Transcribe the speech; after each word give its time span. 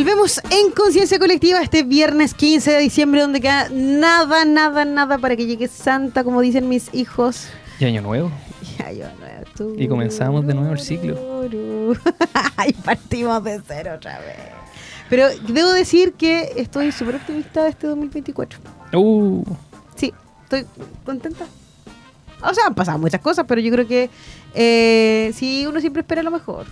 Volvemos 0.00 0.40
en 0.50 0.70
Conciencia 0.70 1.18
Colectiva 1.18 1.60
este 1.60 1.82
viernes 1.82 2.32
15 2.32 2.70
de 2.70 2.78
diciembre, 2.78 3.20
donde 3.20 3.38
queda 3.38 3.68
nada, 3.68 4.46
nada, 4.46 4.86
nada 4.86 5.18
para 5.18 5.36
que 5.36 5.44
llegue 5.44 5.68
Santa, 5.68 6.24
como 6.24 6.40
dicen 6.40 6.70
mis 6.70 6.88
hijos. 6.94 7.48
Y 7.78 7.84
año 7.84 8.00
nuevo. 8.00 8.30
Y 8.62 8.82
año 8.82 9.10
nuevo. 9.18 9.74
Y 9.78 9.88
comenzamos 9.88 10.46
de 10.46 10.54
nuevo 10.54 10.72
el 10.72 10.78
ciclo. 10.78 11.44
y 12.66 12.72
partimos 12.72 13.44
de 13.44 13.60
cero 13.68 13.92
otra 13.96 14.18
vez. 14.20 14.38
Pero 15.10 15.28
debo 15.46 15.70
decir 15.70 16.14
que 16.14 16.54
estoy 16.56 16.92
súper 16.92 17.16
optimista 17.16 17.64
de 17.64 17.68
este 17.68 17.86
2024. 17.86 18.58
Uh. 18.94 19.44
Sí, 19.96 20.14
estoy 20.44 20.64
contenta. 21.04 21.44
O 22.42 22.54
sea, 22.54 22.68
han 22.68 22.74
pasado 22.74 22.98
muchas 22.98 23.20
cosas, 23.20 23.44
pero 23.46 23.60
yo 23.60 23.70
creo 23.70 23.86
que 23.86 24.08
eh, 24.54 25.30
sí, 25.34 25.66
uno 25.66 25.78
siempre 25.78 26.00
espera 26.00 26.22
lo 26.22 26.30
mejor. 26.30 26.64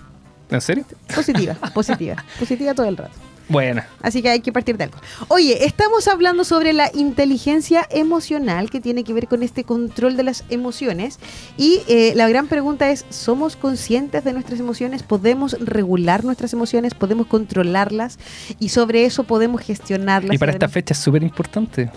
¿En 0.50 0.60
serio? 0.60 0.84
Positiva, 1.14 1.54
positiva, 1.74 2.24
positiva 2.38 2.74
todo 2.74 2.86
el 2.86 2.96
rato. 2.96 3.14
Buena. 3.48 3.86
Así 4.02 4.20
que 4.20 4.28
hay 4.28 4.40
que 4.40 4.52
partir 4.52 4.76
de 4.76 4.84
algo. 4.84 4.98
Oye, 5.28 5.64
estamos 5.64 6.06
hablando 6.06 6.44
sobre 6.44 6.74
la 6.74 6.90
inteligencia 6.94 7.86
emocional 7.90 8.68
que 8.68 8.80
tiene 8.80 9.04
que 9.04 9.14
ver 9.14 9.26
con 9.26 9.42
este 9.42 9.64
control 9.64 10.16
de 10.18 10.22
las 10.22 10.44
emociones. 10.50 11.18
Y 11.56 11.80
eh, 11.88 12.12
la 12.14 12.28
gran 12.28 12.46
pregunta 12.46 12.90
es, 12.90 13.06
¿somos 13.08 13.56
conscientes 13.56 14.22
de 14.22 14.34
nuestras 14.34 14.60
emociones? 14.60 15.02
¿Podemos 15.02 15.56
regular 15.60 16.24
nuestras 16.24 16.52
emociones? 16.52 16.92
¿Podemos 16.92 17.26
controlarlas? 17.26 18.18
Y 18.58 18.68
sobre 18.68 19.06
eso 19.06 19.24
podemos 19.24 19.62
gestionarlas. 19.62 20.34
Y 20.34 20.38
para 20.38 20.52
esta 20.52 20.68
fecha 20.68 20.92
es 20.92 20.98
súper 20.98 21.22
importante. 21.22 21.90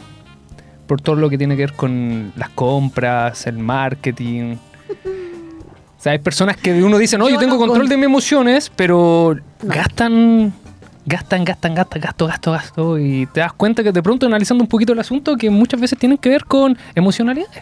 Por 0.88 1.02
todo 1.02 1.16
lo 1.16 1.30
que 1.30 1.38
tiene 1.38 1.58
que 1.58 1.64
ver 1.64 1.74
con 1.74 2.32
las 2.38 2.50
compras, 2.50 3.46
el 3.46 3.58
marketing. 3.58 4.56
O 6.02 6.04
sea, 6.04 6.14
hay 6.14 6.18
personas 6.20 6.58
que 6.58 6.82
uno 6.84 6.98
dice, 6.98 7.16
no, 7.16 7.30
yo, 7.30 7.36
Yo 7.36 7.40
tengo 7.40 7.54
no 7.54 7.60
control 7.60 7.82
con- 7.82 7.90
de 7.90 7.98
mis 7.98 8.06
emociones, 8.08 8.72
pero 8.76 9.36
No. 9.62 9.72
gastan, 9.72 10.52
gastan, 11.06 11.44
gastan, 11.46 11.76
gastan, 11.76 12.02
gasto, 12.02 12.26
gasto, 12.26 12.52
gasto. 12.54 12.98
Y 12.98 13.28
te 13.28 13.42
das 13.42 13.54
cuenta 13.54 13.84
que 13.84 13.92
de 13.92 14.02
pronto 14.02 14.26
analizando 14.26 14.64
un 14.64 14.68
poquito 14.68 14.94
el 14.94 15.00
asunto, 15.00 15.38
que 15.38 15.52
muchas 15.52 15.80
veces 15.80 16.00
tienen 16.00 16.18
que 16.18 16.30
ver 16.30 16.46
con 16.46 16.76
emocionalidades. 16.96 17.62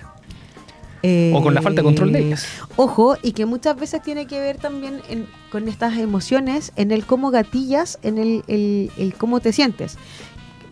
O 1.33 1.41
con 1.43 1.53
la 1.53 1.61
falta 1.61 1.81
de 1.81 1.83
control 1.83 2.13
de 2.13 2.19
ellas. 2.19 2.45
Eh, 2.45 2.63
Ojo, 2.77 3.17
y 3.21 3.33
que 3.33 3.45
muchas 3.45 3.75
veces 3.77 4.01
tiene 4.01 4.25
que 4.25 4.39
ver 4.39 4.55
también 4.55 5.01
en- 5.09 5.27
con 5.51 5.67
estas 5.67 5.97
emociones, 5.97 6.71
en 6.77 6.91
el 6.91 7.05
cómo 7.05 7.31
gatillas, 7.31 7.99
en 8.03 8.17
el, 8.19 8.43
el- 8.47 8.89
el 8.97 9.13
cómo 9.15 9.41
te 9.41 9.51
sientes. 9.51 9.97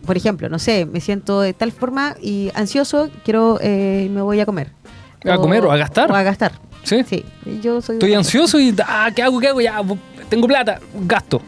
Por 0.06 0.16
ejemplo, 0.16 0.48
no 0.48 0.58
sé, 0.58 0.86
me 0.86 1.02
siento 1.02 1.42
de 1.42 1.52
tal 1.52 1.72
forma 1.72 2.14
y 2.22 2.50
ansioso, 2.54 3.10
quiero, 3.26 3.58
eh, 3.60 4.08
me 4.10 4.22
voy 4.22 4.40
a 4.40 4.46
comer. 4.46 4.72
¿A 5.30 5.36
comer 5.36 5.66
o 5.66 5.72
a 5.72 5.76
gastar? 5.76 6.10
O 6.10 6.14
a 6.14 6.22
gastar. 6.22 6.52
¿Sí? 6.88 7.04
Sí, 7.08 7.24
yo 7.62 7.80
soy... 7.82 7.96
Estoy 7.96 8.14
ansioso 8.14 8.58
y, 8.58 8.74
ah, 8.86 9.10
¿qué 9.14 9.22
hago? 9.22 9.38
¿Qué 9.40 9.48
hago? 9.48 9.60
Ya, 9.60 9.80
tengo 10.28 10.46
plata, 10.46 10.80
gasto. 11.06 11.40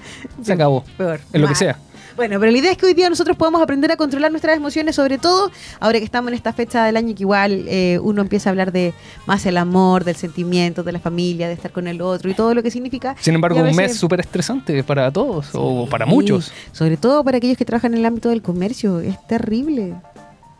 Se 0.42 0.52
acabó. 0.52 0.84
Peor. 0.96 1.20
En 1.32 1.40
lo 1.42 1.48
que 1.48 1.54
sea. 1.54 1.78
Bueno, 2.16 2.38
pero 2.38 2.52
la 2.52 2.58
idea 2.58 2.72
es 2.72 2.76
que 2.76 2.84
hoy 2.84 2.92
día 2.92 3.08
nosotros 3.08 3.34
podemos 3.36 3.62
aprender 3.62 3.90
a 3.92 3.96
controlar 3.96 4.30
nuestras 4.30 4.54
emociones, 4.54 4.94
sobre 4.96 5.16
todo 5.16 5.50
ahora 5.78 5.98
que 6.00 6.04
estamos 6.04 6.28
en 6.28 6.34
esta 6.34 6.52
fecha 6.52 6.84
del 6.84 6.98
año 6.98 7.14
que 7.14 7.22
igual 7.22 7.64
eh, 7.66 7.98
uno 8.02 8.20
empieza 8.20 8.48
a 8.48 8.50
hablar 8.50 8.72
de 8.72 8.92
más 9.26 9.46
el 9.46 9.56
amor, 9.56 10.04
del 10.04 10.16
sentimiento, 10.16 10.82
de 10.82 10.92
la 10.92 10.98
familia, 11.00 11.46
de 11.48 11.54
estar 11.54 11.70
con 11.70 11.86
el 11.88 12.02
otro 12.02 12.28
y 12.30 12.34
todo 12.34 12.52
lo 12.52 12.62
que 12.62 12.70
significa. 12.70 13.16
Sin 13.20 13.34
embargo, 13.36 13.60
un 13.62 13.74
mes 13.74 13.96
súper 13.96 14.20
estresante 14.20 14.84
para 14.84 15.10
todos 15.10 15.48
o 15.54 15.86
para 15.88 16.04
muchos. 16.04 16.52
Sobre 16.72 16.98
todo 16.98 17.24
para 17.24 17.38
aquellos 17.38 17.56
que 17.56 17.64
trabajan 17.64 17.94
en 17.94 18.00
el 18.00 18.04
ámbito 18.06 18.28
del 18.28 18.42
comercio. 18.42 19.00
Es 19.00 19.16
terrible. 19.26 19.94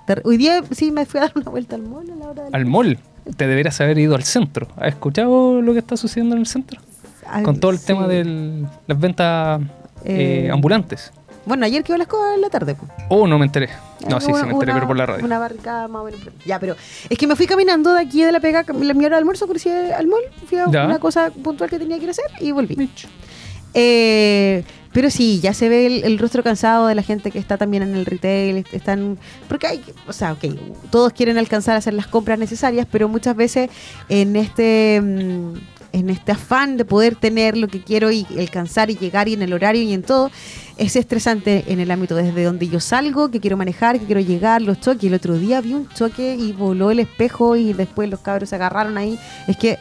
Ter- 0.07 0.23
Hoy 0.25 0.39
día 0.39 0.63
sí 0.71 0.91
me 0.91 1.05
fui 1.05 1.19
a 1.19 1.25
dar 1.25 1.33
una 1.35 1.51
vuelta 1.51 1.77
al 1.77 1.83
mall 1.83 2.11
a 2.11 2.15
la 2.17 2.29
hora 2.29 2.45
del- 2.45 2.55
Al 2.55 2.65
mall, 2.65 2.99
te 3.37 3.47
deberías 3.47 3.81
haber 3.81 3.99
ido 3.99 4.15
al 4.15 4.23
centro. 4.25 4.69
¿Has 4.77 4.89
escuchado 4.89 5.61
lo 5.63 5.73
que 5.73 5.79
está 5.81 5.97
sucediendo 5.97 6.35
en 6.35 6.41
el 6.41 6.47
centro? 6.47 6.81
Al- 7.29 7.43
Con 7.45 7.61
todo 7.61 7.71
el 7.71 7.79
sí. 7.79 7.87
tema 7.87 8.07
de 8.09 8.65
las 8.87 8.99
ventas 9.01 9.61
eh, 10.05 10.47
Eh, 10.47 10.51
ambulantes. 10.51 11.13
Bueno, 11.47 11.65
ayer 11.65 11.83
quedó 11.83 11.97
las 11.97 12.07
cosas 12.07 12.35
en 12.35 12.43
la 12.43 12.51
tarde. 12.51 12.75
pues. 12.75 12.91
Oh, 13.09 13.27
no 13.27 13.39
me 13.39 13.47
enteré. 13.47 13.69
No, 14.09 14.21
sí, 14.21 14.27
sí 14.27 14.33
me 14.33 14.41
enteré, 14.51 14.73
una- 14.73 14.75
pero 14.75 14.87
por 14.87 14.97
la 14.97 15.07
radio. 15.07 15.25
Una 15.25 15.39
barricada 15.39 15.89
más 15.89 16.03
o 16.03 16.05
menos. 16.05 16.21
Ya, 16.45 16.59
pero 16.59 16.77
es 17.09 17.19
que 17.19 17.27
me 17.27 17.35
fui 17.37 17.47
caminando 17.47 17.93
de 17.95 18.01
aquí 18.01 18.23
de 18.23 18.31
la 18.33 18.41
pega, 18.41 18.65
la 18.69 18.95
mi 18.95 19.05
hora 19.07 19.17
de 19.17 19.21
almuerzo, 19.21 19.47
crucé 19.47 19.93
al 19.95 20.07
mall, 20.07 20.21
fui 20.47 20.59
a 20.59 20.67
Ya. 20.71 20.85
una 20.85 20.99
cosa 20.99 21.31
puntual 21.31 21.71
que 21.71 21.79
tenía 21.79 21.97
que 21.97 22.05
ir 22.05 22.09
a 22.11 22.13
hacer 22.13 22.27
y 22.41 22.53
volví. 22.53 22.91
Eh, 23.75 24.65
pero 24.93 25.11
sí, 25.11 25.41
ya 25.41 25.55
se 25.55 25.69
ve 25.69 25.87
el, 26.05 26.19
rostro 26.19 26.43
cansado 26.43 26.87
de 26.87 26.95
la 26.95 27.03
gente 27.03 27.31
que 27.31 27.39
está 27.39 27.57
también 27.57 27.83
en 27.83 27.95
el 27.95 28.07
retail, 28.07 28.65
están 28.73 29.19
porque 29.49 29.67
hay, 29.67 29.83
o 30.07 30.13
sea, 30.13 30.33
ok, 30.33 30.45
todos 30.91 31.13
quieren 31.13 31.39
alcanzar 31.39 31.75
a 31.77 31.79
hacer 31.79 31.95
las 31.95 32.07
compras 32.07 32.39
necesarias, 32.39 32.87
pero 32.91 33.09
muchas 33.09 33.37
veces 33.37 33.71
en 34.09 34.37
este 34.37 35.01
mm, 35.01 35.55
en 35.93 36.11
este 36.11 36.33
afán 36.33 36.77
de 36.77 36.85
poder 36.85 37.17
tener 37.17 37.57
lo 37.57 37.69
que 37.69 37.83
quiero 37.83 38.11
y 38.11 38.27
alcanzar 38.39 38.91
y 38.91 38.97
llegar 38.97 39.29
y 39.29 39.35
en 39.35 39.43
el 39.43 39.53
horario 39.53 39.83
y 39.83 39.93
en 39.93 40.03
todo, 40.03 40.31
es 40.77 40.97
estresante 40.97 41.65
en 41.69 41.81
el 41.81 41.91
ámbito 41.91 42.15
desde 42.15 42.45
donde 42.45 42.69
yo 42.69 42.81
salgo, 42.81 43.31
que 43.31 43.41
quiero 43.41 43.57
manejar, 43.57 43.99
que 43.99 44.07
quiero 44.07 44.21
llegar, 44.21 44.63
los 44.63 44.81
choques. 44.81 45.05
El 45.05 45.15
otro 45.15 45.37
día 45.37 45.61
vi 45.61 45.75
un 45.75 45.89
choque 45.89 46.37
y 46.37 46.53
voló 46.53 46.91
el 46.91 47.01
espejo 47.01 47.57
y 47.57 47.73
después 47.73 48.09
los 48.09 48.21
cabros 48.21 48.51
se 48.51 48.55
agarraron 48.57 48.99
ahí. 48.99 49.19
Es 49.47 49.57
que 49.57 49.79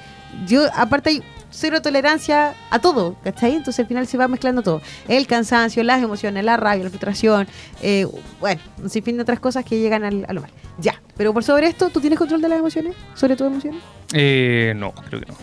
yo, 0.47 0.63
aparte 0.73 1.09
hay 1.09 1.23
cero 1.51 1.81
tolerancia 1.81 2.53
a 2.69 2.79
todo, 2.79 3.15
¿cachai? 3.23 3.55
Entonces 3.55 3.79
al 3.79 3.87
final 3.87 4.07
se 4.07 4.17
va 4.17 4.27
mezclando 4.27 4.61
todo. 4.61 4.81
El 5.07 5.27
cansancio, 5.27 5.83
las 5.83 6.01
emociones, 6.01 6.43
la 6.43 6.57
rabia, 6.57 6.83
la 6.83 6.89
frustración, 6.89 7.47
eh, 7.81 8.07
bueno, 8.39 8.61
un 8.81 8.89
sinfín 8.89 9.17
de 9.17 9.23
otras 9.23 9.39
cosas 9.39 9.65
que 9.65 9.79
llegan 9.79 10.03
al, 10.03 10.25
a 10.27 10.33
lo 10.33 10.41
mal. 10.41 10.51
Ya, 10.79 11.01
pero 11.17 11.33
por 11.33 11.43
sobre 11.43 11.67
esto, 11.67 11.89
¿tú 11.89 11.99
tienes 11.99 12.17
control 12.17 12.41
de 12.41 12.49
las 12.49 12.59
emociones? 12.59 12.95
¿Sobre 13.15 13.35
tus 13.35 13.47
emociones? 13.47 13.81
Eh, 14.13 14.73
no, 14.75 14.91
creo 14.93 15.19
que 15.21 15.25
no. 15.27 15.37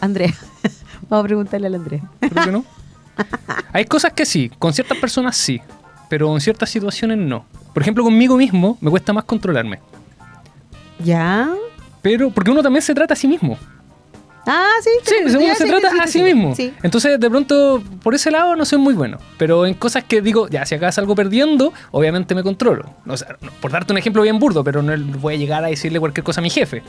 Andrea, 0.00 0.34
vamos 1.08 1.24
a 1.24 1.26
preguntarle 1.26 1.66
al 1.66 1.74
Andrea. 1.74 2.02
Creo 2.20 2.44
que 2.44 2.52
no. 2.52 2.64
Hay 3.72 3.84
cosas 3.84 4.12
que 4.12 4.24
sí, 4.24 4.50
con 4.58 4.72
ciertas 4.72 4.98
personas 4.98 5.36
sí, 5.36 5.60
pero 6.08 6.32
en 6.32 6.40
ciertas 6.40 6.70
situaciones 6.70 7.18
no. 7.18 7.44
Por 7.74 7.82
ejemplo, 7.82 8.04
conmigo 8.04 8.36
mismo 8.36 8.78
me 8.80 8.90
cuesta 8.90 9.12
más 9.12 9.24
controlarme. 9.24 9.80
¿Ya? 11.04 11.50
Pero, 12.02 12.30
porque 12.30 12.50
uno 12.50 12.62
también 12.62 12.82
se 12.82 12.94
trata 12.94 13.14
a 13.14 13.16
sí 13.16 13.28
mismo. 13.28 13.58
Ah, 14.50 14.70
sí. 14.82 14.90
Sí, 15.02 15.14
ya 15.46 15.54
se 15.54 15.66
trata 15.66 15.90
sí, 15.90 15.98
a 16.00 16.06
sí 16.06 16.12
sí. 16.20 16.22
mismo. 16.24 16.54
Entonces, 16.82 17.20
de 17.20 17.28
pronto, 17.30 17.82
por 18.02 18.14
ese 18.14 18.30
lado 18.30 18.56
no 18.56 18.64
soy 18.64 18.78
muy 18.78 18.94
bueno. 18.94 19.18
Pero 19.36 19.66
en 19.66 19.74
cosas 19.74 20.04
que 20.04 20.22
digo, 20.22 20.48
ya, 20.48 20.64
si 20.64 20.74
acá 20.74 20.90
salgo 20.90 21.14
perdiendo, 21.14 21.72
obviamente 21.90 22.34
me 22.34 22.42
controlo. 22.42 22.88
O 23.06 23.16
sea, 23.16 23.36
por 23.60 23.70
darte 23.70 23.92
un 23.92 23.98
ejemplo 23.98 24.22
bien 24.22 24.38
burdo, 24.38 24.64
pero 24.64 24.80
no 24.82 24.94
voy 25.18 25.34
a 25.34 25.36
llegar 25.36 25.64
a 25.64 25.68
decirle 25.68 26.00
cualquier 26.00 26.24
cosa 26.24 26.40
a 26.40 26.42
mi 26.42 26.48
jefe. 26.50 26.82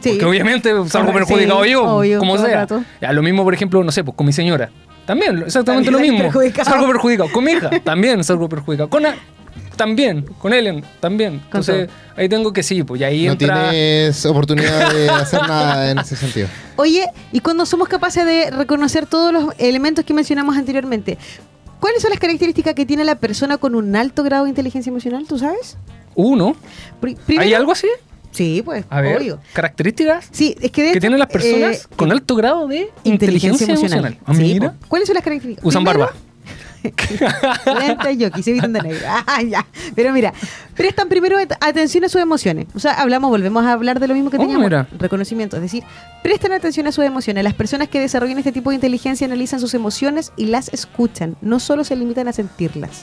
Sí. 0.00 0.10
Porque 0.10 0.24
obviamente 0.24 0.70
salgo 0.88 1.12
Correcto, 1.12 1.12
perjudicado 1.28 1.66
yo, 1.66 1.84
obvio, 1.84 2.18
como 2.18 2.38
sea. 2.38 2.66
Ya, 3.02 3.12
lo 3.12 3.22
mismo, 3.22 3.44
por 3.44 3.52
ejemplo, 3.52 3.84
no 3.84 3.92
sé, 3.92 4.02
pues 4.02 4.16
con 4.16 4.26
mi 4.26 4.32
señora. 4.32 4.70
También, 5.04 5.42
exactamente 5.42 5.90
También 5.90 5.92
lo 5.92 5.98
mismo. 6.00 6.18
perjudicado. 6.30 6.70
Salgo 6.70 6.86
perjudicado. 6.86 7.30
Con 7.32 7.44
mi 7.44 7.52
hija, 7.52 7.68
también 7.84 8.24
salgo 8.24 8.48
perjudicado. 8.48 8.88
Con 8.88 9.04
a- 9.04 9.14
también, 9.80 10.22
con 10.38 10.52
Ellen, 10.52 10.84
también. 11.00 11.40
Entonces, 11.46 11.88
ahí 12.16 12.28
tengo 12.28 12.52
que 12.52 12.62
sí, 12.62 12.82
pues 12.82 13.00
y 13.00 13.04
ahí 13.04 13.26
No 13.26 13.32
entra. 13.32 13.70
tienes 13.70 14.26
oportunidad 14.26 14.92
de 14.92 15.08
hacer 15.10 15.40
nada 15.40 15.90
en 15.90 15.98
ese 15.98 16.16
sentido. 16.16 16.48
Oye, 16.76 17.06
y 17.32 17.40
cuando 17.40 17.64
somos 17.64 17.88
capaces 17.88 18.26
de 18.26 18.50
reconocer 18.50 19.06
todos 19.06 19.32
los 19.32 19.54
elementos 19.58 20.04
que 20.04 20.12
mencionamos 20.12 20.54
anteriormente, 20.56 21.16
¿cuáles 21.80 22.02
son 22.02 22.10
las 22.10 22.20
características 22.20 22.74
que 22.74 22.84
tiene 22.84 23.04
la 23.04 23.14
persona 23.14 23.56
con 23.56 23.74
un 23.74 23.96
alto 23.96 24.22
grado 24.22 24.44
de 24.44 24.50
inteligencia 24.50 24.90
emocional? 24.90 25.24
¿Tú 25.26 25.38
sabes? 25.38 25.78
Uno. 26.14 26.54
Primero- 27.00 27.40
¿Hay 27.42 27.54
algo 27.54 27.72
así? 27.72 27.88
Sí, 28.32 28.62
pues, 28.64 28.84
A 28.90 29.00
ver, 29.00 29.16
obvio. 29.16 29.40
características 29.54 30.28
Sí, 30.30 30.54
es 30.60 30.70
que 30.70 30.82
de 30.82 30.88
que 30.88 30.90
hecho, 30.92 31.00
tienen 31.00 31.18
las 31.18 31.28
personas 31.28 31.84
eh, 31.84 31.94
con 31.96 32.12
alto 32.12 32.36
grado 32.36 32.68
de 32.68 32.88
inteligencia, 33.02 33.66
emocional. 33.66 34.18
Ah, 34.24 34.34
Sí, 34.34 34.42
mira. 34.42 34.72
po. 34.72 34.86
¿Cuáles 34.88 35.08
son 35.08 35.14
las 35.14 35.24
características? 35.24 35.64
Usan 35.64 35.82
Primero, 35.84 36.06
barba. 36.06 36.16
Lentes 36.82 38.38
y 38.38 38.42
se 38.42 38.52
visten 38.52 38.72
de 38.72 38.80
negro. 38.82 39.00
Ah, 39.26 39.42
ya. 39.42 39.66
Pero 39.94 40.12
mira, 40.12 40.32
prestan 40.76 41.08
primero 41.08 41.38
at- 41.38 41.52
atención 41.60 42.04
a 42.04 42.08
sus 42.08 42.20
emociones. 42.20 42.66
O 42.74 42.78
sea, 42.78 42.92
hablamos, 42.94 43.30
volvemos 43.30 43.64
a 43.64 43.72
hablar 43.72 44.00
de 44.00 44.08
lo 44.08 44.14
mismo 44.14 44.30
que 44.30 44.36
Oh, 44.36 44.40
teníamos. 44.40 44.64
mira. 44.64 44.86
Reconocimiento. 44.98 45.56
Es 45.56 45.62
decir, 45.62 45.82
prestan 46.22 46.52
atención 46.52 46.86
a 46.86 46.92
sus 46.92 47.04
emociones. 47.04 47.44
Las 47.44 47.54
personas 47.54 47.88
que 47.88 48.00
desarrollan 48.00 48.38
este 48.38 48.52
tipo 48.52 48.70
de 48.70 48.76
inteligencia 48.76 49.26
analizan 49.26 49.60
sus 49.60 49.74
emociones 49.74 50.32
y 50.36 50.46
las 50.46 50.68
escuchan. 50.72 51.36
No 51.40 51.60
solo 51.60 51.84
se 51.84 51.96
limitan 51.96 52.28
a 52.28 52.32
sentirlas. 52.32 53.02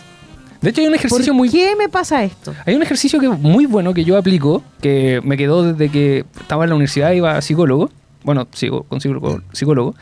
De 0.62 0.72
hecho, 0.72 0.82
hay 0.82 0.88
un 0.88 0.94
¿Por 0.94 1.00
ejercicio 1.06 1.34
muy. 1.36 1.50
qué 1.50 1.76
me 1.78 1.88
pasa 1.88 2.24
esto? 2.24 2.56
Hay 2.66 2.74
un 2.76 2.82
ejercicio 2.82 3.20
que 3.20 3.30
muy 3.30 3.68
bueno 3.68 3.94
que 3.94 4.04
yo 4.04 4.18
aplico, 4.18 4.64
que 4.82 5.22
me 5.24 5.38
quedó 5.38 5.62
desde 5.74 5.90
que 5.92 6.26
estaba 6.40 6.64
en 6.64 6.70
la 6.72 6.76
universidad, 6.76 7.12
iba 7.12 7.38
a 7.38 7.42
psicólogo. 7.42 7.92
Bueno, 8.24 8.48
sigo 8.54 8.84
con 8.84 9.00
psicólogo, 9.00 9.42
psicólogo 9.54 9.96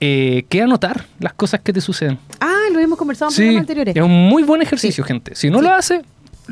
eh, 0.00 0.46
que 0.48 0.62
anotar 0.62 1.04
las 1.20 1.34
cosas 1.34 1.60
que 1.60 1.72
te 1.74 1.80
suceden. 1.82 2.18
Ah, 2.40 2.51
hemos 2.84 2.98
conversado 2.98 3.30
en 3.30 3.34
Sí, 3.36 3.56
anteriores. 3.56 3.94
es 3.96 4.02
un 4.02 4.10
muy 4.28 4.42
buen 4.42 4.62
ejercicio, 4.62 5.04
Sí. 5.04 5.08
gente. 5.08 5.34
Si 5.34 5.50
no 5.50 5.58
Sí. 5.58 5.64
lo 5.64 5.72
hace, 5.72 6.02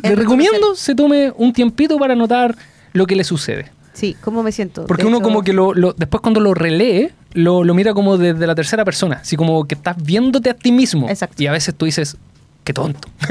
le 0.02 0.14
recomiendo 0.14 0.74
se 0.74 0.94
tome 0.94 1.32
un 1.36 1.52
tiempito 1.52 1.98
para 1.98 2.12
anotar 2.14 2.56
lo 2.92 3.06
que 3.06 3.14
le 3.16 3.24
sucede. 3.24 3.70
Sí, 3.92 4.16
¿cómo 4.20 4.42
me 4.42 4.52
siento? 4.52 4.86
Porque 4.86 5.02
De 5.02 5.08
uno 5.08 5.18
hecho, 5.18 5.24
como 5.24 5.42
que 5.42 5.52
lo, 5.52 5.74
lo- 5.74 5.92
después 5.92 6.20
cuando 6.22 6.40
lo 6.40 6.54
relee, 6.54 7.12
lo, 7.32 7.64
lo 7.64 7.74
mira 7.74 7.92
como 7.92 8.16
desde 8.16 8.46
la 8.46 8.54
tercera 8.54 8.84
persona. 8.84 9.16
Así 9.22 9.36
como 9.36 9.66
que 9.66 9.74
estás 9.74 10.02
viéndote 10.02 10.48
a 10.50 10.54
ti 10.54 10.72
mismo. 10.72 11.08
Exacto. 11.08 11.42
Y 11.42 11.46
a 11.48 11.52
veces 11.52 11.74
tú 11.74 11.84
dices, 11.86 12.16
qué 12.64 12.72
tonto. 12.72 13.08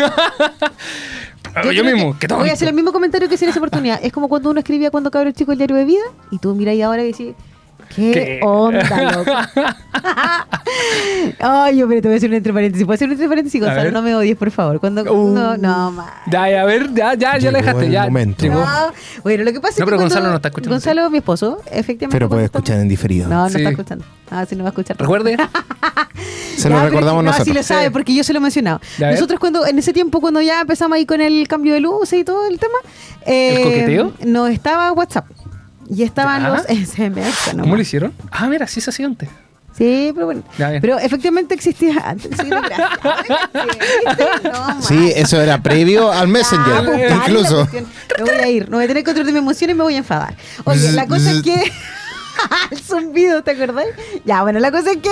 yo, 1.64 1.70
creo 1.70 1.84
mismo, 1.84 2.14
que 2.14 2.20
qué 2.20 2.28
tonto. 2.28 2.42
Voy 2.42 2.50
a 2.50 2.54
hacer 2.54 2.68
el 2.68 2.74
mismo 2.74 2.92
comentario 2.92 3.28
que 3.28 3.36
hice 3.36 3.46
en 3.46 3.52
esa 3.52 3.60
oportunidad. 3.60 4.00
Es 4.04 4.12
como 4.14 4.28
cuando 4.30 4.52
uno 4.52 4.60
escribía 4.60 4.92
cuando 4.92 5.10
cabro 5.12 5.32
chico 5.32 5.52
el 5.52 5.58
diario 5.58 5.76
de 5.78 5.86
vida 5.86 6.04
y 6.32 6.38
tú 6.40 6.54
miras 6.56 6.74
ahí 6.74 6.82
ahora 6.82 7.04
y 7.04 7.08
decís, 7.08 7.34
¿Qué, 7.96 8.40
onda, 8.44 9.12
loco? 9.18 9.32
Ay, 11.40 11.78
yo 11.78 11.88
pero 11.88 12.02
te 12.02 12.08
voy 12.08 12.16
a 12.16 12.18
hacer 12.18 12.30
un 12.30 12.36
entre 12.36 12.54
paréntesis. 12.54 12.86
¿Puedo 12.86 12.96
hacer 12.96 13.08
un 13.08 13.14
entre 13.14 13.28
paréntesis, 13.28 13.62
Gonzalo? 13.62 13.92
No 13.92 14.02
me 14.02 14.16
odies, 14.16 14.38
por 14.38 14.52
favor. 14.52 14.80
Cuando, 14.80 15.02
Uh. 15.12 15.34
no, 15.34 15.58
no, 15.58 15.92
más. 15.92 16.10
Ya, 16.32 16.50
ya, 16.50 16.62
a 16.62 16.66
ver, 16.66 16.94
ya, 16.94 17.14
ya, 17.16 17.38
ya 17.38 17.52
le 17.52 17.60
dejaste. 17.60 17.90
Ya, 17.90 18.06
momento. 18.06 18.44
llegó. 18.44 18.60
No, 18.60 18.94
bueno, 19.24 19.44
lo 19.44 19.52
que 19.52 19.60
pasa 19.60 19.72
No, 19.72 19.72
es 19.72 19.76
que 19.76 19.86
pero 19.86 19.98
cuando- 19.98 20.04
Gonzalo 20.16 20.30
no 20.30 20.36
está 20.36 20.48
escuchando. 20.50 20.76
Gonzalo, 20.76 21.10
mi 21.10 21.18
esposo, 21.20 21.62
efectivamente. 21.72 22.16
Pero 22.16 22.30
puede 22.30 22.46
escuchar 22.46 22.80
en 22.80 22.88
diferido. 22.88 23.28
No, 23.28 23.44
no 23.44 23.50
Sí. 23.50 23.58
está 23.58 23.70
escuchando. 23.70 24.06
Ah, 24.30 24.46
sí, 24.48 24.56
no 24.56 24.64
va 24.64 24.70
a 24.70 24.72
escuchar. 24.72 24.98
Recuerde. 24.98 25.38
Se 26.58 26.68
lo 26.70 26.76
Ya, 26.76 26.82
pero 26.82 26.90
recordamos 26.90 27.24
no, 27.24 27.32
nosotros. 27.32 27.48
sí 27.48 27.54
lo 27.54 27.64
sabe, 27.64 27.86
Sí. 27.86 27.90
porque 27.92 28.14
yo 28.14 28.24
se 28.24 28.34
lo 28.34 28.40
he 28.40 28.42
mencionado. 28.42 28.82
Nosotros 29.00 29.40
cuando, 29.40 29.66
en 29.66 29.80
ese 29.80 29.94
tiempo, 29.94 30.20
cuando 30.20 30.42
ya 30.42 30.62
empezamos 30.62 30.98
ahí 30.98 31.06
con 31.06 31.22
el 31.22 31.48
cambio 31.48 31.74
de 31.74 31.80
luces 31.80 32.20
y 32.20 32.24
todo 32.26 32.46
el 32.48 32.60
tema, 32.60 32.74
eh, 33.26 33.56
¿El 33.56 33.64
coqueteo? 33.64 34.14
No 34.26 34.48
estaba 34.48 34.92
WhatsApp. 34.92 35.26
Y 35.90 36.04
estaban 36.04 36.44
Ya. 36.44 36.50
los 36.50 36.62
SMS. 36.68 37.52
¿Cómo 37.60 37.76
lo 37.76 37.82
hicieron? 37.82 38.14
Ah, 38.32 38.48
mira, 38.48 38.68
sí 38.68 38.80
se 38.82 38.90
hacía 38.92 39.08
antes. 39.08 39.28
Sí, 39.78 40.12
pero 40.14 40.26
bueno. 40.26 40.44
Pero 40.58 41.00
efectivamente 41.00 41.56
existía 41.56 41.96
antes. 42.04 42.30
Sí, 44.82 45.12
eso 45.16 45.42
era 45.42 45.62
previo 45.62 46.12
al 46.12 46.24
Ah, 46.24 46.28
Messenger, 46.28 46.86
pues, 46.86 47.14
incluso. 47.16 47.68
Me 48.18 48.24
voy 48.24 48.30
a 48.36 48.48
ir, 48.50 48.70
no 48.70 48.78
voy 48.78 48.86
a 48.86 48.88
tener 48.88 49.04
control 49.04 49.26
de 49.26 49.32
mi 49.32 49.40
emoción 49.40 49.70
y 49.70 49.74
me 49.74 49.84
voy 49.84 49.96
a 49.96 50.00
enfadar. 50.00 50.36
Oye, 50.66 50.92
la 50.92 51.08
cosa 51.08 51.32
es 51.32 51.42
que. 51.42 51.72
el 52.72 52.80
zumbido, 52.80 53.42
¿te 53.44 53.52
acordás? 53.52 53.86
Ya, 54.26 54.42
bueno, 54.44 54.60
la 54.60 54.72
cosa 54.72 54.92
es 54.92 54.98
que 54.98 55.12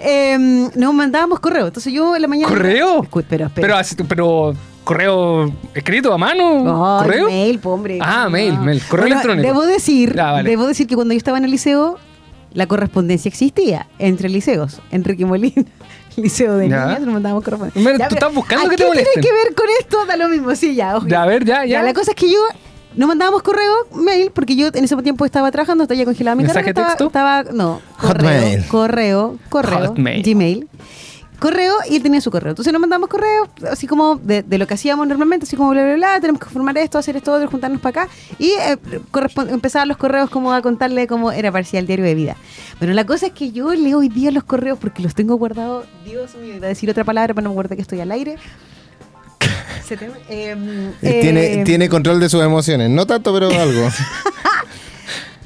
eh, 0.00 0.38
nos 0.74 0.94
mandábamos 0.94 1.40
correo. 1.40 1.66
Entonces 1.68 1.92
yo 1.92 2.14
en 2.16 2.22
la 2.22 2.28
mañana. 2.28 2.48
¿Correo? 2.48 3.02
Pero, 3.28 3.46
espera. 3.46 3.50
Pero, 3.54 3.76
así- 3.76 3.96
pero 4.08 4.54
correo 4.88 5.52
escrito 5.74 6.12
a 6.14 6.18
mano. 6.18 6.64
No, 6.64 6.98
¿Correo? 7.02 7.26
mail, 7.26 7.58
po, 7.58 7.70
hombre. 7.74 7.98
Ah, 8.00 8.24
No. 8.24 8.30
mail, 8.30 8.58
mail. 8.58 8.82
Correo 8.88 9.06
electrónico. 9.06 9.46
Debo 9.46 9.66
decir, 9.66 10.16
vale. 10.16 10.48
debo 10.48 10.66
decir 10.66 10.86
que 10.86 10.94
cuando 10.94 11.12
yo 11.12 11.18
estaba 11.18 11.36
en 11.36 11.44
el 11.44 11.50
liceo, 11.50 11.98
la 12.54 12.66
correspondencia 12.66 13.28
existía 13.28 13.86
entre 13.98 14.30
liceos. 14.30 14.80
Enrique 14.90 15.26
Molina, 15.26 15.62
liceo 16.16 16.56
de 16.56 16.70
Ya. 16.70 16.86
niñas, 16.86 17.00
nos 17.02 17.12
mandábamos 17.12 17.44
correspondencia. 17.44 17.98
Ya, 17.98 18.08
tú 18.08 18.14
estás 18.14 18.34
buscando 18.34 18.66
¿a 18.66 18.70
que 18.70 18.76
te 18.76 18.82
qué 18.84 18.88
molesten. 18.88 19.12
tiene 19.20 19.28
que 19.28 19.32
ver 19.44 19.54
con 19.54 19.66
esto? 19.78 20.06
Da 20.06 20.16
lo 20.16 20.28
mismo, 20.30 20.54
sí, 20.56 20.74
ya. 20.74 20.96
obvio. 20.96 21.08
Ya, 21.10 21.22
a 21.22 21.26
ver, 21.26 21.44
ya, 21.44 21.64
Ya, 21.66 21.80
ya. 21.80 21.82
la 21.82 21.92
cosa 21.92 22.12
es 22.12 22.16
que 22.16 22.30
yo 22.30 22.38
no 22.96 23.06
mandábamos 23.06 23.42
correo, 23.42 23.72
mail, 23.94 24.30
porque 24.32 24.56
yo 24.56 24.68
en 24.72 24.84
ese 24.84 24.96
tiempo 25.02 25.26
estaba 25.26 25.50
trabajando, 25.50 25.84
estaba 25.84 25.98
ya 25.98 26.06
congelada 26.06 26.34
mi 26.34 26.44
¿Mensaje 26.44 26.72
carrera, 26.72 26.88
texto? 26.88 27.06
Estaba, 27.08 27.40
estaba- 27.40 27.56
no, 27.56 27.80
Hotmail. 27.98 28.64
correo, 28.66 28.68
correo, 28.70 29.38
correo, 29.50 29.88
Hotmail. 29.90 30.22
Gmail. 30.22 30.68
Correo 31.38 31.74
y 31.88 31.96
él 31.96 32.02
tenía 32.02 32.20
su 32.20 32.30
correo. 32.30 32.50
Entonces 32.50 32.72
nos 32.72 32.80
mandamos 32.80 33.08
correo, 33.08 33.48
así 33.70 33.86
como 33.86 34.16
de, 34.16 34.42
de 34.42 34.58
lo 34.58 34.66
que 34.66 34.74
hacíamos 34.74 35.06
normalmente, 35.06 35.44
así 35.46 35.56
como 35.56 35.70
bla, 35.70 35.84
bla, 35.84 35.94
bla, 35.94 36.20
tenemos 36.20 36.40
que 36.42 36.48
formar 36.48 36.76
esto, 36.78 36.98
hacer 36.98 37.16
esto, 37.16 37.32
otro, 37.32 37.48
juntarnos 37.48 37.80
para 37.80 38.02
acá. 38.02 38.12
Y 38.38 38.50
eh, 38.50 38.76
empezaban 39.50 39.88
los 39.88 39.96
correos 39.96 40.30
como 40.30 40.52
a 40.52 40.60
contarle 40.62 41.06
cómo 41.06 41.30
era 41.30 41.52
parcial 41.52 41.86
diario 41.86 42.04
de 42.04 42.14
vida. 42.14 42.36
Bueno, 42.80 42.92
la 42.94 43.04
cosa 43.06 43.26
es 43.26 43.32
que 43.32 43.52
yo 43.52 43.72
leo 43.74 43.98
hoy 43.98 44.08
día 44.08 44.30
los 44.32 44.44
correos 44.44 44.78
porque 44.80 45.02
los 45.02 45.14
tengo 45.14 45.36
guardados. 45.36 45.86
Dios 46.04 46.34
mío, 46.36 46.56
iba 46.56 46.66
a 46.66 46.68
decir 46.68 46.90
otra 46.90 47.04
palabra, 47.04 47.34
pero 47.34 47.44
no 47.44 47.50
me 47.50 47.54
acuerdo 47.54 47.76
que 47.76 47.82
estoy 47.82 48.00
al 48.00 48.10
aire. 48.10 48.36
Se 49.86 49.96
te- 49.96 50.10
em, 50.28 50.88
Eh, 51.02 51.20
Tiene, 51.22 51.52
em, 51.54 51.64
tiene 51.64 51.88
control 51.88 52.20
de 52.20 52.28
sus 52.28 52.42
emociones. 52.42 52.90
No 52.90 53.06
tanto, 53.06 53.32
pero 53.32 53.48
algo. 53.48 53.88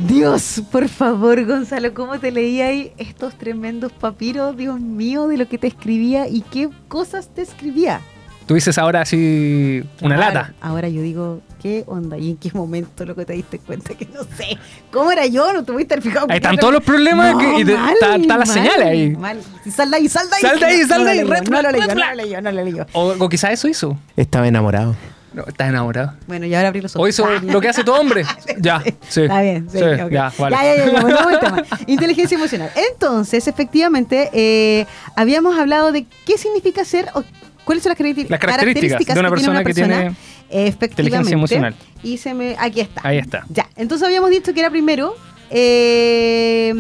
Dios, 0.06 0.62
por 0.72 0.88
favor, 0.88 1.44
Gonzalo, 1.44 1.94
¿cómo 1.94 2.18
te 2.18 2.30
leía 2.32 2.66
ahí 2.66 2.92
estos 2.98 3.34
tremendos 3.38 3.92
papiros, 3.92 4.56
Dios 4.56 4.80
mío, 4.80 5.28
de 5.28 5.36
lo 5.36 5.48
que 5.48 5.58
te 5.58 5.66
escribía 5.68 6.28
y 6.28 6.40
qué 6.42 6.68
cosas 6.88 7.28
te 7.32 7.42
escribía? 7.42 8.00
Tú 8.46 8.54
dices 8.54 8.76
ahora 8.78 9.02
así 9.02 9.82
una 10.00 10.16
Claro, 10.16 10.34
lata. 10.34 10.54
Ahora 10.60 10.88
yo 10.88 11.00
digo, 11.00 11.40
¿qué 11.62 11.84
onda? 11.86 12.18
¿Y 12.18 12.30
en 12.30 12.36
qué 12.36 12.50
momento 12.52 13.04
lo 13.06 13.14
que 13.14 13.24
te 13.24 13.34
diste 13.34 13.60
cuenta? 13.60 13.94
Que 13.94 14.06
no 14.06 14.24
sé. 14.24 14.58
¿Cómo 14.90 15.12
era 15.12 15.24
yo? 15.26 15.52
No 15.52 15.62
tuviste 15.64 15.94
el 15.94 16.02
fijado. 16.02 16.26
Ahí 16.28 16.36
están 16.38 16.56
todos 16.56 16.72
los 16.72 16.82
problemas 16.82 17.36
que- 17.36 17.60
y 17.60 17.64
te- 17.64 17.72
está- 17.74 18.16
está 18.16 18.36
la 18.38 18.46
señal 18.46 18.82
ahí. 18.82 19.10
Mal. 19.16 19.38
Y 19.64 19.70
Sal 19.70 19.90
de 19.92 19.96
ahí, 19.98 20.08
sal 20.08 20.28
de 20.28 20.34
ahí. 20.36 20.42
Sal 20.42 20.58
de 20.58 20.66
ahí, 20.66 20.80
No, 20.80 20.88
sal 20.88 20.98
no 20.98 21.04
de 21.04 21.10
ahí, 21.12 21.18
lo 21.24 21.30
red 21.30 21.40
leyó, 21.42 21.50
No 21.52 21.62
lo 21.62 21.68
red 21.70 21.94
no 21.94 21.94
lo 21.94 22.14
leyó, 22.16 22.42
no 22.42 22.52
lo 22.52 22.64
leyó. 22.64 22.86
O, 22.92 23.14
o 23.16 23.28
quizás 23.28 23.52
eso 23.52 23.68
hizo. 23.68 23.96
Estaba 24.16 24.48
enamorado. 24.48 24.96
No, 25.34 25.44
estás 25.46 25.68
enamorado. 25.68 26.14
Bueno, 26.26 26.46
y 26.46 26.54
ahora 26.54 26.68
abrí 26.68 26.80
los 26.80 26.94
ojos. 26.94 27.04
O 27.04 27.08
hizo 27.08 27.26
lo 27.40 27.60
que 27.60 27.68
hace 27.68 27.84
todo 27.84 28.00
hombre. 28.00 28.24
Ya, 28.58 28.82
sí. 29.08 29.22
Está 29.22 29.40
bien, 29.40 29.68
sí, 29.70 29.78
ya, 29.78 30.32
vale. 30.38 30.56
Ya, 30.56 30.62
ya, 30.62 30.76
ya, 30.76 30.92
ya, 30.92 31.00
volvamos 31.00 31.32
al 31.32 31.40
tema. 31.40 31.62
Inteligencia 31.86 32.36
emocional. 32.36 32.70
Entonces, 32.92 33.48
efectivamente, 33.48 34.30
eh, 34.32 34.86
habíamos 35.16 35.58
hablado 35.58 35.90
de 35.90 36.06
qué 36.26 36.38
significa 36.38 36.84
ser 36.84 37.08
o 37.14 37.24
cuáles 37.64 37.82
son 37.82 37.90
las, 37.90 38.40
características 38.40 39.14
de 39.14 39.20
una 39.20 39.30
persona 39.30 39.64
que 39.64 39.74
tiene 39.74 40.14
efectivamente. 40.50 41.02
inteligencia 41.02 41.34
emocional. 41.34 41.74
Y 42.02 42.18
se 42.18 42.34
me. 42.34 42.56
Aquí 42.58 42.80
está. 42.80 43.00
Ahí 43.04 43.18
está. 43.18 43.44
Ya. 43.48 43.68
Entonces 43.76 44.06
habíamos 44.06 44.30
dicho 44.30 44.52
que 44.52 44.60
era 44.60 44.70
primero 44.70 45.14
eh, 45.50 46.74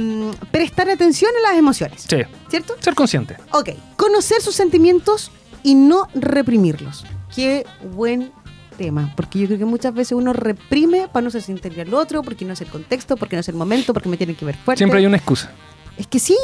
prestar 0.50 0.88
atención 0.90 1.30
a 1.38 1.50
las 1.50 1.58
emociones. 1.58 2.04
Sí. 2.08 2.18
¿Cierto? 2.48 2.76
Ser 2.80 2.94
consciente. 2.94 3.36
Ok. 3.52 3.70
Conocer 3.96 4.40
sus 4.40 4.54
sentimientos 4.54 5.30
y 5.62 5.74
no 5.74 6.08
reprimirlos. 6.14 7.04
Qué 7.34 7.64
buen 7.94 8.32
tema, 8.72 9.12
porque 9.16 9.38
yo 9.38 9.46
creo 9.46 9.58
que 9.58 9.64
muchas 9.64 9.94
veces 9.94 10.12
uno 10.12 10.32
reprime 10.32 11.08
para 11.12 11.24
no 11.24 11.30
se 11.30 11.40
sentir 11.40 11.80
al 11.80 11.94
otro, 11.94 12.22
porque 12.22 12.44
no 12.44 12.52
es 12.52 12.60
el 12.60 12.68
contexto, 12.68 13.16
porque 13.16 13.36
no 13.36 13.40
es 13.40 13.48
el 13.48 13.54
momento, 13.54 13.92
porque 13.92 14.08
me 14.08 14.16
tienen 14.16 14.36
que 14.36 14.44
ver 14.44 14.56
fuerte. 14.56 14.78
Siempre 14.78 14.98
hay 14.98 15.06
una 15.06 15.16
excusa. 15.16 15.50
Es 15.96 16.06
que 16.06 16.18
sí. 16.18 16.36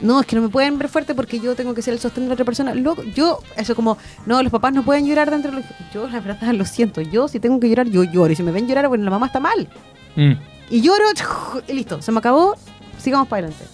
No, 0.00 0.20
es 0.20 0.26
que 0.26 0.36
no 0.36 0.42
me 0.42 0.48
pueden 0.48 0.78
ver 0.78 0.88
fuerte 0.88 1.14
porque 1.14 1.40
yo 1.40 1.54
tengo 1.54 1.74
que 1.74 1.82
ser 1.82 1.94
el 1.94 2.00
sostén 2.00 2.24
de 2.24 2.28
la 2.28 2.34
otra 2.34 2.44
persona. 2.44 2.74
Loco, 2.74 3.02
yo, 3.02 3.40
eso 3.56 3.74
como, 3.74 3.98
no, 4.26 4.42
los 4.42 4.50
papás 4.50 4.72
no 4.72 4.84
pueden 4.84 5.06
llorar 5.06 5.30
dentro 5.30 5.50
de 5.50 5.58
los... 5.58 5.66
Yo, 5.92 6.08
la 6.08 6.20
verdad, 6.20 6.52
lo 6.52 6.64
siento. 6.64 7.00
Yo, 7.00 7.28
si 7.28 7.38
tengo 7.38 7.60
que 7.60 7.68
llorar, 7.68 7.88
yo 7.88 8.02
lloro. 8.02 8.32
Y 8.32 8.36
si 8.36 8.42
me 8.42 8.50
ven 8.50 8.66
llorar, 8.66 8.88
bueno, 8.88 9.04
la 9.04 9.10
mamá 9.10 9.26
está 9.26 9.40
mal. 9.40 9.68
Mm. 10.16 10.32
Y 10.70 10.80
lloro, 10.80 11.04
y 11.68 11.72
listo, 11.74 12.00
se 12.00 12.12
me 12.12 12.18
acabó, 12.18 12.56
sigamos 12.98 13.28
para 13.28 13.46
adelante. 13.46 13.66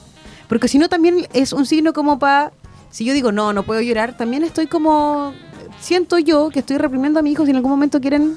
Porque 0.48 0.66
si 0.66 0.78
no, 0.78 0.88
también 0.88 1.28
es 1.32 1.52
un 1.52 1.64
signo 1.64 1.92
como 1.92 2.18
para. 2.18 2.52
Si 2.90 3.04
yo 3.04 3.14
digo, 3.14 3.30
no, 3.30 3.52
no 3.52 3.62
puedo 3.62 3.80
llorar, 3.80 4.16
también 4.16 4.42
estoy 4.42 4.66
como. 4.66 5.32
Siento 5.78 6.18
yo 6.18 6.48
que 6.50 6.60
estoy 6.60 6.78
reprimiendo 6.78 7.20
a 7.20 7.22
mis 7.22 7.32
hijos 7.32 7.44
si 7.46 7.50
en 7.50 7.56
algún 7.56 7.70
momento 7.70 8.00
quieren 8.00 8.36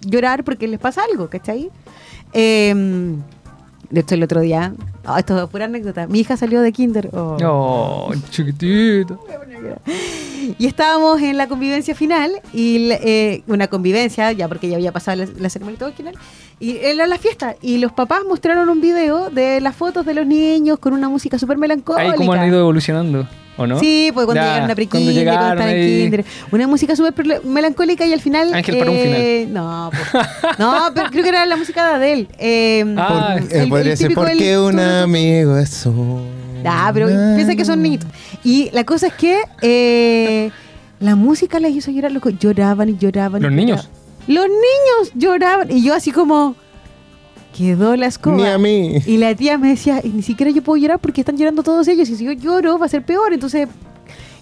llorar 0.00 0.44
porque 0.44 0.66
les 0.68 0.80
pasa 0.80 1.02
algo, 1.10 1.28
¿cachai? 1.28 1.70
Eh, 2.32 3.14
de 3.90 4.00
hecho, 4.00 4.16
el 4.16 4.22
otro 4.24 4.40
día. 4.40 4.74
ah, 5.04 5.20
esto 5.20 5.40
es 5.40 5.48
pura 5.50 5.66
anécdota. 5.66 6.06
Mi 6.08 6.20
hija 6.20 6.36
salió 6.36 6.62
de 6.62 6.72
Kinder. 6.72 7.10
oh. 7.12 7.36
Oh, 7.44 8.12
chiquitito. 8.30 9.20
Y 10.58 10.66
estábamos 10.66 11.22
en 11.22 11.36
la 11.36 11.46
convivencia 11.46 11.94
final, 11.94 12.32
y 12.52 12.90
eh, 12.90 13.42
una 13.46 13.68
convivencia, 13.68 14.32
ya 14.32 14.48
porque 14.48 14.68
ya 14.68 14.76
había 14.76 14.92
pasado 14.92 15.24
la, 15.24 15.28
la 15.38 15.48
ceremonia 15.48 15.76
y 15.76 15.78
todo 15.78 15.88
al 15.88 15.94
final, 15.94 16.14
y 16.60 16.76
era 16.78 17.06
la 17.06 17.18
fiesta, 17.18 17.56
y 17.62 17.78
los 17.78 17.92
papás 17.92 18.22
mostraron 18.28 18.68
un 18.68 18.80
video 18.80 19.30
de 19.30 19.60
las 19.60 19.74
fotos 19.74 20.04
de 20.04 20.12
los 20.12 20.26
niños 20.26 20.78
con 20.78 20.92
una 20.92 21.08
música 21.08 21.38
súper 21.38 21.56
melancólica. 21.56 22.12
Ahí 22.12 22.18
cómo 22.18 22.32
han 22.32 22.48
ido 22.48 22.60
evolucionando, 22.60 23.26
¿o 23.56 23.66
no? 23.66 23.78
Sí, 23.78 24.10
pues 24.12 24.24
cuando 24.26 24.42
Ya, 24.42 24.48
llegaron 24.48 24.62
a 24.62 24.66
cuando 24.66 24.74
pre-kinder, 24.74 25.24
cuando, 25.26 25.52
estaban 25.52 25.68
en 25.74 25.86
kinder. 26.02 26.24
Una 26.52 26.66
música 26.66 26.96
súper 26.96 27.42
melancólica 27.44 28.04
y 28.06 28.12
al 28.12 28.20
final... 28.20 28.52
Ángel 28.54 28.78
para 28.78 28.90
un 28.90 28.96
eh, 28.98 29.46
No, 29.50 29.90
pues, 29.92 30.24
no, 30.58 30.88
pero 30.94 31.10
creo 31.10 31.22
que 31.22 31.28
era 31.28 31.46
la 31.46 31.56
música 31.56 31.88
de 31.88 31.94
Adele. 31.94 32.28
Eh, 32.38 32.94
Ah, 32.98 33.36
eh, 33.38 33.46
el- 33.62 33.68
podría 33.68 33.92
el 33.92 33.98
ser 33.98 34.14
porque 34.14 34.58
un 34.58 34.78
amigo 34.80 35.56
es 35.58 35.86
un. 35.86 36.28
Ah, 36.66 36.90
pero 36.94 37.06
piensa 37.08 37.54
que 37.54 37.64
son 37.64 37.82
niñitos. 37.82 38.08
Y 38.42 38.70
la 38.72 38.84
cosa 38.84 39.08
es 39.08 39.12
que 39.14 39.38
eh, 39.60 40.50
la 41.00 41.14
música 41.14 41.60
les 41.60 41.72
hizo 41.76 41.90
llorar, 41.90 42.10
loco. 42.12 42.30
Lloraban 42.30 42.88
y 42.88 42.96
lloraban. 42.96 43.40
y 43.42 43.44
¿Los 43.44 43.52
niños? 43.52 43.82
lloraban. 43.82 44.04
Los 44.26 44.46
niños 44.46 45.12
lloraban. 45.14 45.70
Y 45.70 45.82
yo 45.84 45.94
así 45.94 46.10
como, 46.10 46.56
quedó 47.56 47.96
la 47.96 48.06
escoba. 48.06 48.36
Ni 48.36 48.46
a 48.46 48.58
mí. 48.58 48.96
Y 49.06 49.16
la 49.18 49.34
tía 49.34 49.58
me 49.58 49.68
decía, 49.68 50.00
y 50.02 50.08
ni 50.08 50.22
siquiera 50.22 50.50
yo 50.50 50.62
puedo 50.62 50.76
llorar 50.76 50.98
porque 50.98 51.20
están 51.20 51.36
llorando 51.36 51.62
todos 51.62 51.86
ellos. 51.88 52.08
Y 52.08 52.16
si 52.16 52.24
yo 52.24 52.32
lloro, 52.32 52.78
va 52.78 52.86
a 52.86 52.88
ser 52.88 53.04
peor. 53.04 53.32
Entonces, 53.32 53.68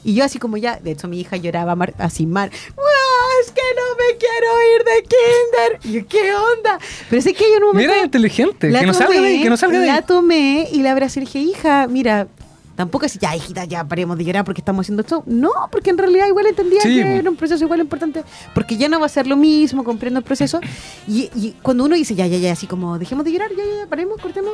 y 0.05 0.15
yo 0.15 0.25
así 0.25 0.39
como 0.39 0.57
ya, 0.57 0.79
de 0.83 0.91
hecho 0.93 1.07
mi 1.09 1.21
hija 1.21 1.37
lloraba 1.37 1.77
mar- 1.77 1.95
así 1.99 2.27
mal. 2.27 2.51
"Ah, 2.77 3.43
Es 3.45 3.51
que 3.51 3.61
no 3.77 3.83
me 3.97 4.19
quiero 4.19 4.51
ir 4.77 4.85
de 4.85 5.83
kinder. 5.83 6.03
Y 6.03 6.05
¿qué 6.09 6.33
onda? 6.35 6.79
Pero 7.11 7.23
sé 7.23 7.35
que 7.35 7.45
en 7.57 7.63
un 7.63 7.69
momento... 7.71 7.93
Mira, 7.93 8.05
inteligente. 8.05 8.71
La 8.71 8.81
Que 8.81 8.87
no 8.87 8.95
salga 8.95 9.21
de 9.21 9.27
ahí, 9.27 9.43
que 9.43 9.51
no 9.51 9.57
salga 9.57 9.79
de 9.81 9.87
La 9.87 9.97
ahí. 9.97 10.05
tomé 10.07 10.69
y 10.73 10.83
la 10.83 10.93
abracé 10.93 11.21
y 11.21 11.25
dije, 11.25 11.39
hija, 11.41 11.87
mira, 11.89 12.29
tampoco 12.75 13.07
así, 13.07 13.19
ya, 13.21 13.35
hijita, 13.37 13.65
ya 13.65 13.85
paremos 13.85 14.17
de 14.19 14.25
llorar 14.25 14.45
porque 14.45 14.61
estamos 14.61 14.85
haciendo 14.85 15.03
esto. 15.03 15.23
No, 15.27 15.51
porque 15.71 15.91
en 15.91 15.99
realidad 15.99 16.27
igual 16.29 16.47
entendía 16.47 16.81
Sí, 16.81 16.95
que 16.95 17.17
era 17.17 17.31
un 17.31 17.37
proceso 17.37 17.65
igual 17.65 17.81
importante, 17.81 18.25
porque 18.55 18.77
ya 18.77 18.89
no 18.89 18.99
va 19.01 19.07
a 19.07 19.09
ser 19.09 19.27
lo 19.27 19.37
mismo, 19.37 19.85
comprendo 19.85 20.19
el 20.19 20.25
proceso. 20.25 20.61
Y, 21.07 21.31
y 21.35 21.55
cuando 21.63 21.85
uno 21.85 21.95
dice, 21.95 22.15
ya, 22.15 22.27
ya, 22.27 22.39
ya, 22.39 22.53
así 22.53 22.67
como, 22.67 22.99
dejemos 22.99 23.25
de 23.25 23.33
llorar, 23.33 23.51
ya, 23.51 23.65
ya, 23.65 23.81
ya, 23.83 23.87
paremos, 23.87 24.21
cortemos. 24.21 24.53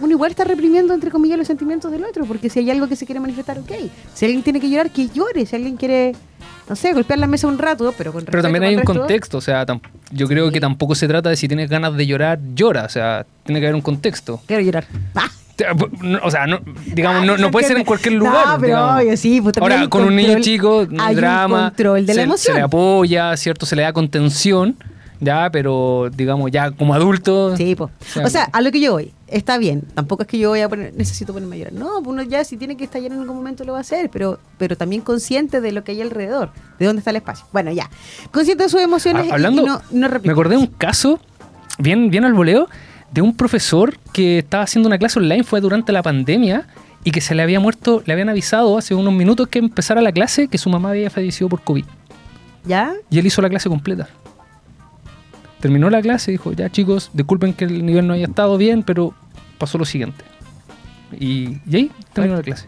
Uno 0.00 0.10
igual 0.10 0.32
está 0.32 0.42
reprimiendo, 0.42 0.92
entre 0.92 1.10
comillas, 1.10 1.38
los 1.38 1.46
sentimientos 1.46 1.90
del 1.92 2.04
otro, 2.04 2.24
porque 2.24 2.50
si 2.50 2.58
hay 2.58 2.70
algo 2.70 2.88
que 2.88 2.96
se 2.96 3.06
quiere 3.06 3.20
manifestar, 3.20 3.58
ok. 3.58 3.70
Si 4.12 4.24
alguien 4.24 4.42
tiene 4.42 4.60
que 4.60 4.68
llorar, 4.68 4.90
que 4.90 5.08
llore. 5.08 5.46
Si 5.46 5.54
alguien 5.54 5.76
quiere, 5.76 6.16
no 6.68 6.74
sé, 6.74 6.92
golpear 6.92 7.20
la 7.20 7.28
mesa 7.28 7.46
un 7.46 7.58
rato, 7.58 7.94
pero 7.96 8.12
con 8.12 8.24
Pero 8.24 8.42
también 8.42 8.64
hay 8.64 8.74
un 8.74 8.80
resto. 8.80 8.92
contexto, 8.98 9.38
o 9.38 9.40
sea, 9.40 9.64
yo 10.10 10.26
creo 10.26 10.50
que 10.50 10.58
tampoco 10.60 10.96
se 10.96 11.06
trata 11.06 11.30
de 11.30 11.36
si 11.36 11.46
tienes 11.46 11.70
ganas 11.70 11.96
de 11.96 12.06
llorar, 12.08 12.40
llora, 12.56 12.84
o 12.84 12.88
sea, 12.88 13.24
tiene 13.44 13.60
que 13.60 13.66
haber 13.66 13.76
un 13.76 13.82
contexto. 13.82 14.40
Quiero 14.46 14.62
llorar. 14.64 14.84
Ah. 15.14 15.28
O 16.22 16.30
sea, 16.30 16.46
no, 16.46 16.58
digamos, 16.94 17.22
Ah, 17.22 17.26
no, 17.26 17.36
no 17.36 17.50
puede 17.50 17.66
ser 17.68 17.76
en 17.76 17.84
cualquier 17.84 18.14
No, 18.14 18.24
lugar. 18.24 18.44
pero 18.60 18.66
digamos. 18.66 19.00
obvio, 19.02 19.16
sí, 19.16 19.40
pues 19.40 19.56
Ahora, 19.58 19.88
con 19.88 20.04
un 20.04 20.16
niño 20.16 20.40
chico, 20.40 20.80
hay 20.80 20.96
hay 20.98 21.14
un 21.14 21.20
drama, 21.20 21.68
control 21.70 22.06
de 22.06 22.14
la 22.14 22.20
se, 22.20 22.22
emoción. 22.22 22.54
se 22.54 22.58
le 22.58 22.64
apoya, 22.64 23.36
¿cierto? 23.36 23.64
Se 23.66 23.76
le 23.76 23.82
da 23.82 23.92
contención, 23.92 24.76
Ya, 25.20 25.48
pero 25.50 26.10
digamos, 26.14 26.50
ya 26.50 26.72
como 26.72 26.92
adulto. 26.92 27.56
Sí, 27.56 27.76
sea, 28.00 28.24
O 28.26 28.28
sea, 28.28 28.44
a 28.52 28.60
lo 28.60 28.70
que 28.72 28.80
yo 28.80 28.92
voy, 28.92 29.12
está 29.28 29.56
bien. 29.58 29.82
Tampoco 29.94 30.22
es 30.24 30.28
que 30.28 30.38
yo 30.38 30.50
voy 30.50 30.60
a 30.60 30.68
poner, 30.68 30.92
necesito 30.94 31.32
ponerme 31.32 31.54
a 31.54 31.58
llorar. 31.60 31.72
No, 31.72 31.86
pues 32.02 32.06
uno 32.08 32.22
ya 32.24 32.44
si 32.44 32.56
tiene 32.56 32.76
que 32.76 32.84
estallar 32.84 33.12
en 33.12 33.20
algún 33.20 33.36
momento 33.36 33.64
lo 33.64 33.72
va 33.72 33.78
a 33.78 33.80
hacer, 33.82 34.10
pero, 34.12 34.38
pero 34.58 34.76
también 34.76 35.00
consciente 35.02 35.60
de 35.60 35.70
lo 35.72 35.82
que 35.84 35.92
hay 35.92 36.02
alrededor, 36.02 36.50
de 36.80 36.86
dónde 36.86 36.98
está 36.98 37.10
el 37.10 37.16
espacio. 37.16 37.46
Bueno, 37.52 37.70
ya. 37.70 37.88
Consciente 38.32 38.64
de 38.64 38.68
sus 38.68 38.80
emociones 38.82 39.30
Ha- 39.30 39.34
hablando, 39.34 39.62
y 39.62 39.66
no, 39.66 39.80
no 39.92 40.08
me 40.22 40.32
acordé 40.32 40.56
de 40.56 40.60
un 40.62 40.66
caso, 40.66 41.20
bien, 41.78 42.10
bien 42.10 42.24
al 42.24 42.34
voleo, 42.34 42.68
de 43.14 43.22
un 43.22 43.36
profesor 43.36 43.96
que 44.12 44.38
estaba 44.40 44.64
haciendo 44.64 44.88
una 44.88 44.98
clase 44.98 45.20
online, 45.20 45.44
fue 45.44 45.60
durante 45.60 45.92
la 45.92 46.02
pandemia, 46.02 46.66
y 47.04 47.12
que 47.12 47.20
se 47.20 47.34
le 47.36 47.42
había 47.42 47.60
muerto, 47.60 48.02
le 48.06 48.12
habían 48.12 48.28
avisado 48.28 48.76
hace 48.76 48.92
unos 48.94 49.12
minutos 49.12 49.46
que 49.46 49.60
empezara 49.60 50.02
la 50.02 50.10
clase 50.10 50.48
que 50.48 50.58
su 50.58 50.68
mamá 50.68 50.90
había 50.90 51.10
fallecido 51.10 51.48
por 51.48 51.62
COVID. 51.62 51.84
¿Ya? 52.64 52.92
Y 53.10 53.18
él 53.20 53.26
hizo 53.26 53.40
la 53.40 53.48
clase 53.48 53.68
completa. 53.68 54.08
Terminó 55.60 55.88
la 55.90 56.02
clase 56.02 56.30
y 56.30 56.34
dijo, 56.34 56.52
ya 56.52 56.68
chicos, 56.70 57.10
disculpen 57.12 57.52
que 57.54 57.66
el 57.66 57.86
nivel 57.86 58.06
no 58.06 58.14
haya 58.14 58.26
estado 58.26 58.56
bien, 58.58 58.82
pero 58.82 59.14
pasó 59.58 59.78
lo 59.78 59.84
siguiente. 59.84 60.24
Y, 61.12 61.58
y 61.70 61.76
ahí 61.76 61.90
terminó 62.12 62.36
la 62.36 62.42
clase. 62.42 62.66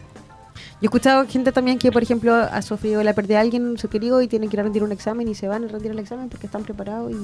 Yo 0.55 0.83
he 0.83 0.85
escuchado 0.85 1.27
gente 1.27 1.51
también 1.51 1.77
que, 1.77 1.91
por 1.91 2.03
ejemplo, 2.03 2.33
ha 2.33 2.61
sufrido 2.61 3.03
la 3.03 3.13
pérdida 3.13 3.35
de 3.39 3.41
alguien, 3.41 3.77
su 3.77 3.89
querido, 3.89 4.21
y 4.21 4.27
tienen 4.27 4.49
que 4.49 4.55
ir 4.55 4.59
a 4.61 4.63
rendir 4.63 4.83
un 4.83 4.91
examen 4.93 5.27
y 5.27 5.35
se 5.35 5.47
van 5.47 5.65
a 5.65 5.67
rendir 5.67 5.91
el 5.91 5.99
examen 5.99 6.29
porque 6.29 6.45
están 6.45 6.63
preparados 6.63 7.11
y. 7.11 7.15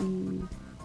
y- 0.00 0.40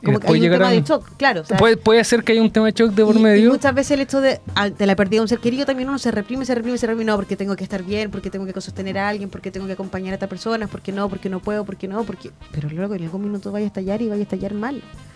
como 0.05 0.19
que 0.19 0.27
hay 0.27 0.33
un 0.33 0.39
tema 0.41 0.55
llegarán- 0.69 0.71
de 0.75 0.81
shock, 0.81 1.09
claro. 1.17 1.41
o 1.41 1.45
sea, 1.45 1.57
puede, 1.57 1.77
puede 1.77 2.03
ser 2.03 2.23
que 2.23 2.31
haya 2.31 2.41
un 2.41 2.51
tema 2.51 2.67
de 2.67 2.71
shock 2.73 2.91
de 2.91 3.03
por 3.05 3.15
y- 3.15 3.19
y 3.19 3.21
medio. 3.23 3.51
muchas 3.51 3.73
veces 3.75 3.91
el 3.91 4.01
hecho 4.01 4.21
de, 4.21 4.39
de 4.77 4.85
la 4.85 4.95
pérdida 4.95 5.17
de 5.17 5.21
un 5.21 5.27
ser 5.27 5.39
querido 5.39 5.65
también 5.65 5.89
uno 5.89 5.99
se 5.99 6.11
reprime, 6.11 6.45
se 6.45 6.55
reprime, 6.55 6.77
se 6.77 6.87
reprime. 6.87 7.05
No, 7.05 7.15
porque 7.17 7.35
tengo 7.35 7.55
que 7.55 7.63
estar 7.63 7.83
bien, 7.83 8.11
porque 8.11 8.29
tengo 8.29 8.45
que 8.45 8.61
sostener 8.61 8.97
a 8.97 9.09
alguien, 9.09 9.29
porque 9.29 9.51
tengo 9.51 9.67
que 9.67 9.73
acompañar 9.73 10.11
a 10.11 10.15
esta 10.15 10.27
persona, 10.27 10.67
porque 10.67 10.91
no, 10.91 11.09
porque 11.09 11.29
no 11.29 11.39
puedo, 11.41 11.65
porque 11.65 11.87
no, 11.87 12.03
porque. 12.03 12.31
Pero 12.51 12.69
luego 12.69 12.95
en 12.95 13.03
algún 13.03 13.23
minuto 13.23 13.51
vaya 13.51 13.65
a 13.65 13.67
estallar 13.67 14.01
y 14.01 14.07
vaya 14.09 14.19
a 14.21 14.23
estallar 14.23 14.53
mal. 14.53 14.75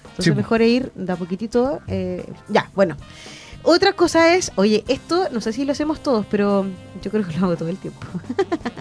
Entonces 0.10 0.26
Sí, 0.26 0.32
mejor 0.36 0.62
es 0.62 0.70
ir 0.70 0.92
de 0.96 1.14
a 1.14 1.16
poquitito. 1.16 1.80
eh, 1.88 2.26
ya, 2.50 2.70
bueno. 2.76 2.98
Otra 3.64 3.92
cosa 3.92 4.36
es, 4.36 4.52
oye, 4.56 4.86
esto 4.88 5.28
no 5.34 5.42
sé 5.42 5.52
si 5.52 5.66
lo 5.66 5.74
hacemos 5.74 6.02
todos, 6.02 6.26
pero 6.32 6.66
yo 7.02 7.12
creo 7.12 7.28
que 7.28 7.38
lo 7.38 7.46
hago 7.48 7.58
todo 7.58 7.68
el 7.70 7.78
tiempo. 7.78 8.06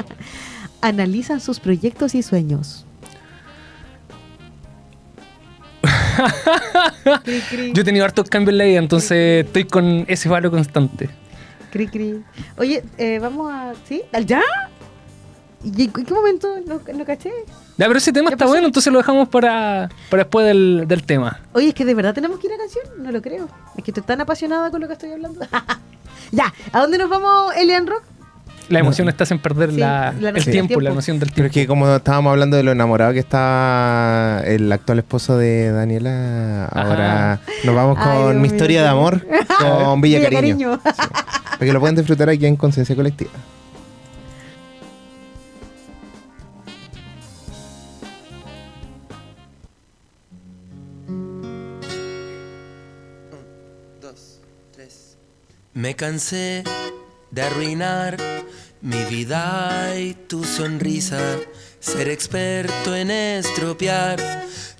Analizan 0.81 1.41
sus 1.41 1.59
proyectos 1.59 2.15
y 2.15 2.23
sueños. 2.23 2.85
Cri, 7.25 7.41
cri. 7.49 7.73
Yo 7.73 7.83
he 7.83 7.85
tenido 7.85 8.05
hartos 8.05 8.29
cambios 8.29 8.53
en 8.53 8.59
la 8.59 8.65
vida, 8.65 8.79
entonces 8.79 9.47
estoy 9.47 9.65
con 9.65 10.05
ese 10.09 10.29
valor 10.29 10.51
constante. 10.51 11.09
Cri, 11.71 11.87
cri. 11.89 12.23
Oye, 12.57 12.83
eh, 12.97 13.19
vamos 13.21 13.53
a. 13.53 13.73
¿Sí? 13.87 14.03
¿Al 14.13 14.27
¿Ya? 14.27 14.43
¿Y 15.65 15.85
en 15.85 15.91
qué 15.93 16.15
momento 16.15 16.49
no, 16.67 16.81
no 16.95 17.05
caché? 17.05 17.33
Ya, 17.77 17.87
pero 17.87 17.99
ese 17.99 18.13
tema 18.13 18.31
¿Qué 18.31 18.35
está 18.35 18.45
pasó? 18.45 18.53
bueno, 18.53 18.69
entonces 18.69 18.93
lo 18.93 18.99
dejamos 19.01 19.29
para, 19.29 19.89
para 20.09 20.23
después 20.23 20.47
del, 20.47 20.85
del 20.87 21.03
tema. 21.05 21.41
Oye, 21.53 21.69
es 21.69 21.75
que 21.75 21.85
de 21.85 21.95
verdad 21.95 22.15
tenemos 22.15 22.39
que 22.39 22.47
ir 22.47 22.53
a 22.53 22.57
canción. 22.57 22.85
No 23.03 23.11
lo 23.11 23.21
creo. 23.21 23.49
Es 23.77 23.83
que 23.83 23.91
estoy 23.91 24.05
tan 24.05 24.21
apasionada 24.21 24.71
con 24.71 24.81
lo 24.81 24.87
que 24.87 24.93
estoy 24.93 25.11
hablando. 25.11 25.41
ya, 26.33 26.53
¿a 26.73 26.81
dónde 26.81 26.99
nos 26.99 27.11
vamos, 27.11 27.55
Elian 27.57 27.87
Rock? 27.87 28.05
La 28.69 28.81
emoción 28.81 29.09
está 29.09 29.25
en 29.31 29.39
perder 29.39 29.71
Sí, 29.71 29.79
la- 29.79 30.13
la 30.21 30.29
el 30.29 30.35
tiempo, 30.45 30.51
tiempo. 30.69 30.81
la 30.83 30.91
noción 30.91 31.19
del 31.19 31.29
Pero 31.31 31.35
tiempo. 31.35 31.49
es 31.49 31.53
que 31.53 31.67
como 31.67 31.95
estábamos 31.97 32.31
hablando 32.33 32.57
de 32.57 32.63
lo 32.63 32.73
enamorado 32.73 33.13
que 33.15 33.19
está 33.19 34.43
el 34.45 34.71
actual 34.71 34.99
esposo 34.99 35.39
de 35.39 35.71
Daniela, 35.73 36.67
ahora 36.67 37.41
nos 37.65 37.75
vamos 37.75 37.97
Ay, 37.99 38.05
con 38.05 38.31
Dios 38.33 38.37
mi 38.43 38.47
historia 38.49 38.83
de 38.83 38.89
amor 38.89 39.27
con 39.59 40.01
Villa, 40.03 40.21
Cariño. 40.23 40.79
Cariño. 40.81 40.81
Para 40.83 41.59
que 41.67 41.73
lo 41.73 41.81
puedan 41.81 41.97
disfrutar 41.97 42.29
aquí 42.29 42.45
en 42.47 42.57
Conciencia 42.57 42.95
Colectiva. 42.95 43.31
dos, 54.01 54.41
tres. 54.73 55.17
Me 55.75 55.95
cansé 55.95 56.65
de 57.31 57.43
arruinar 57.43 58.17
mi 58.81 59.05
vida 59.05 59.99
y 59.99 60.15
tu 60.15 60.45
sonrisa, 60.45 61.19
ser 61.81 62.09
experto 62.09 62.95
en 62.95 63.11
estropear 63.11 64.21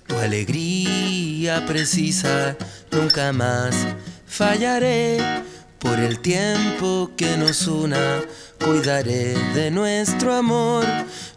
tu 0.07 0.17
alegría 0.17 1.65
precisa. 1.65 2.55
Nunca 2.91 3.33
más 3.33 3.75
fallaré 4.25 5.17
por 5.79 5.99
el 5.99 6.19
tiempo 6.19 7.11
que 7.17 7.37
nos 7.37 7.67
una. 7.67 8.21
Cuidaré 8.63 9.35
de 9.53 9.71
nuestro 9.71 10.33
amor, 10.33 10.85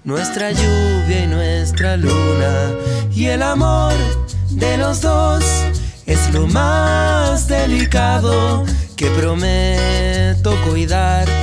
nuestra 0.04 0.50
lluvia 0.50 1.24
y 1.24 1.26
nuestra 1.26 1.96
luna. 1.96 2.72
Y 3.14 3.26
el 3.26 3.42
amor 3.42 3.94
de 4.50 4.76
los 4.76 5.00
dos 5.00 5.44
es 6.06 6.32
lo 6.32 6.46
más 6.46 7.46
delicado 7.48 8.64
que 8.96 9.06
prometo 9.10 10.54
cuidar 10.68 11.41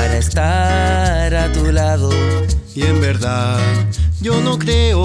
para 0.00 0.16
estar 0.16 1.34
a 1.34 1.52
tu 1.52 1.70
lado. 1.70 2.08
Y 2.74 2.84
en 2.84 3.02
verdad, 3.02 3.58
yo 4.22 4.40
no 4.40 4.58
creo 4.58 5.02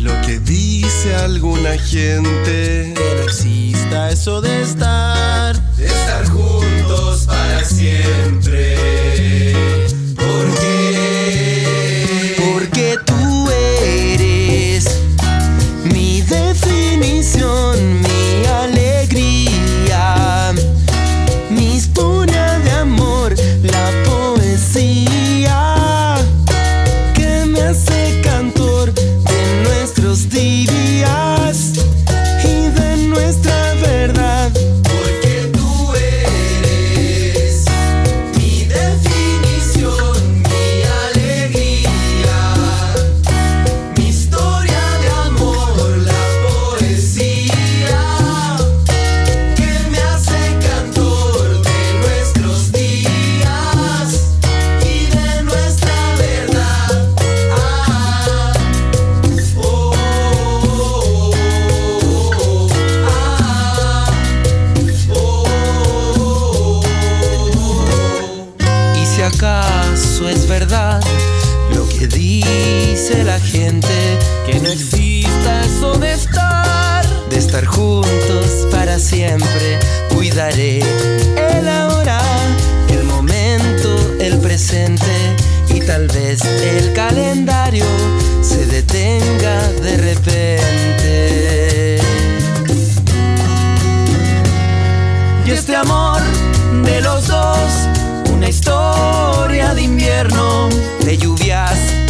lo 0.00 0.20
que 0.22 0.38
dice 0.38 1.14
alguna 1.16 1.72
gente. 1.76 2.94
Que 2.96 3.14
no 3.16 3.22
exista 3.24 4.10
Eso 4.10 4.40
de 4.40 4.62
estar, 4.62 5.54
de 5.76 5.86
estar 5.86 6.24
juntos 6.30 7.26
para 7.26 7.62
siempre. 7.62 9.01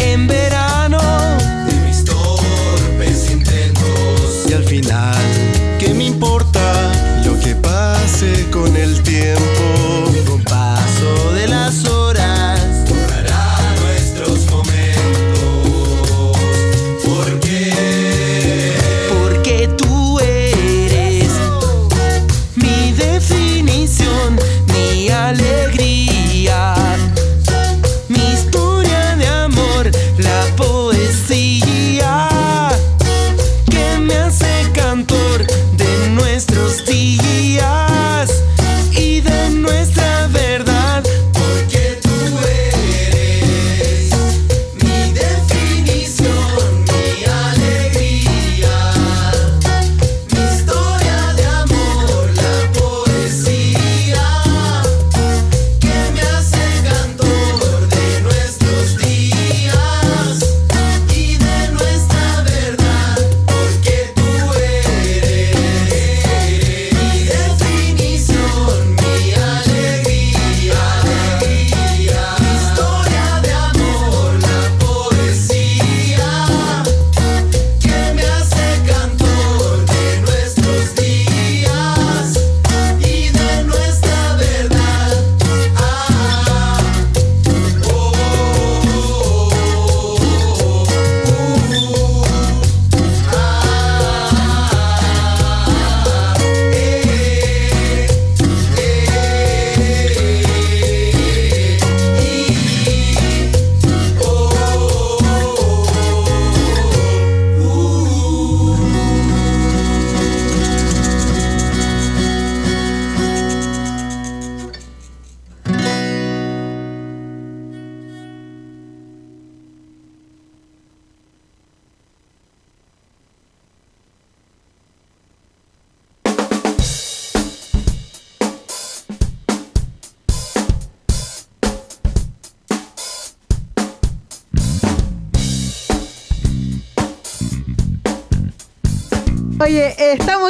En 0.02 0.26
verano. 0.26 0.41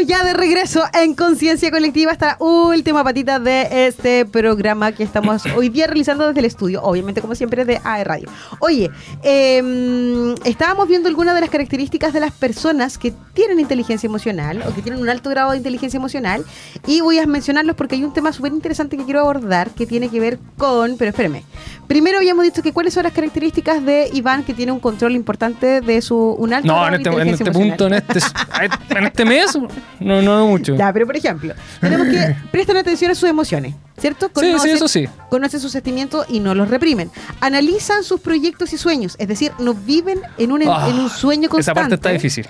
Estamos 0.03 0.07
ya 0.07 0.25
de 0.25 0.33
regreso 0.33 0.83
en 0.95 1.15
Conciencia 1.15 1.71
Colectiva, 1.71 2.13
esta 2.13 2.37
última 2.41 3.05
patita 3.05 3.39
de 3.39 3.87
este 3.87 4.27
programa 4.27 4.93
que 4.93 5.05
estamos 5.05 5.45
hoy 5.57 5.69
día 5.69 5.87
realizando 5.87 6.27
desde 6.27 6.41
el 6.41 6.47
estudio, 6.47 6.83
obviamente 6.83 7.21
como 7.21 7.35
siempre 7.35 7.65
de 7.65 7.81
AE 7.85 8.05
Radio. 8.05 8.29
Oye, 8.59 8.91
eh, 9.23 10.35
estábamos 10.45 10.89
viendo 10.89 11.09
algunas 11.09 11.35
de 11.35 11.41
las 11.43 11.51
características 11.51 12.13
de 12.13 12.21
las 12.21 12.33
personas 12.33 12.99
que 12.99 13.13
tienen 13.33 13.61
inteligencia 13.61 14.07
emocional 14.07 14.63
o 14.67 14.75
que 14.75 14.83
tienen 14.83 15.01
un 15.01 15.09
alto 15.09 15.31
grado 15.31 15.53
de 15.53 15.59
inteligencia 15.59 15.99
emocional 15.99 16.45
y 16.87 17.01
voy 17.01 17.19
a 17.19 17.27
mencionarlos 17.27 17.77
porque 17.77 17.95
hay 17.95 18.05
un 18.05 18.13
tema 18.13 18.33
súper 18.33 18.53
interesante 18.53 18.97
que 18.97 19.05
quiero 19.05 19.21
abordar 19.21 19.71
que 19.71 19.87
tiene 19.87 20.09
que 20.09 20.19
ver 20.19 20.39
con, 20.59 20.97
pero 20.97 21.11
espérame, 21.11 21.43
primero 21.87 22.19
habíamos 22.19 22.45
dicho 22.45 22.63
que 22.63 22.73
cuáles 22.73 22.95
son 22.95 23.05
las 23.05 23.13
características 23.13 23.85
de 23.85 24.11
Iván 24.13 24.43
que 24.45 24.55
tiene 24.55 24.73
un 24.73 24.81
control 24.81 25.13
importante 25.13 25.81
de 25.81 26.03
su 26.03 26.17
un 26.17 26.53
alto 26.53 26.67
No, 26.67 26.75
grado 26.75 26.97
en 26.97 27.03
de 27.03 27.11
este, 27.11 27.11
en 27.11 27.29
inteligencia 27.29 27.45
este 27.45 27.59
punto, 27.59 27.87
en 27.87 27.93
emocional. 27.95 28.33
este, 28.63 28.99
en 28.99 29.05
este 29.05 29.25
mes, 29.25 29.59
no, 30.01 30.23
no 30.23 30.47
mucho. 30.47 30.75
Ya, 30.77 30.93
pero 30.93 31.07
por 31.07 31.17
ejemplo, 31.17 31.55
tenemos 31.81 32.07
que 32.09 32.37
prestar 32.51 32.77
atención 32.77 33.11
a 33.11 33.15
sus 33.15 33.29
emociones, 33.29 33.75
¿cierto? 33.99 34.31
Sí, 34.37 34.53
sí, 34.61 34.71
eso 34.71 34.89
sí. 34.89 35.09
Conocen 35.31 35.61
sus 35.61 35.73
sentimientos 35.73 36.27
y 36.29 36.41
no 36.41 36.55
los 36.55 36.69
reprimen. 36.69 37.11
Analizan 37.41 38.03
sus 38.05 38.21
proyectos 38.21 38.73
y 38.73 38.79
sueños, 38.79 39.17
es 39.19 39.29
decir, 39.29 39.53
no 39.59 39.75
viven 39.75 40.21
en 40.39 40.53
un, 40.53 40.63
Ah, 40.67 40.89
en 40.89 40.99
un 40.99 41.09
sueño 41.11 41.49
constante. 41.49 41.61
Esa 41.61 41.75
parte 41.75 41.95
está 41.97 42.11
difícil. 42.11 42.47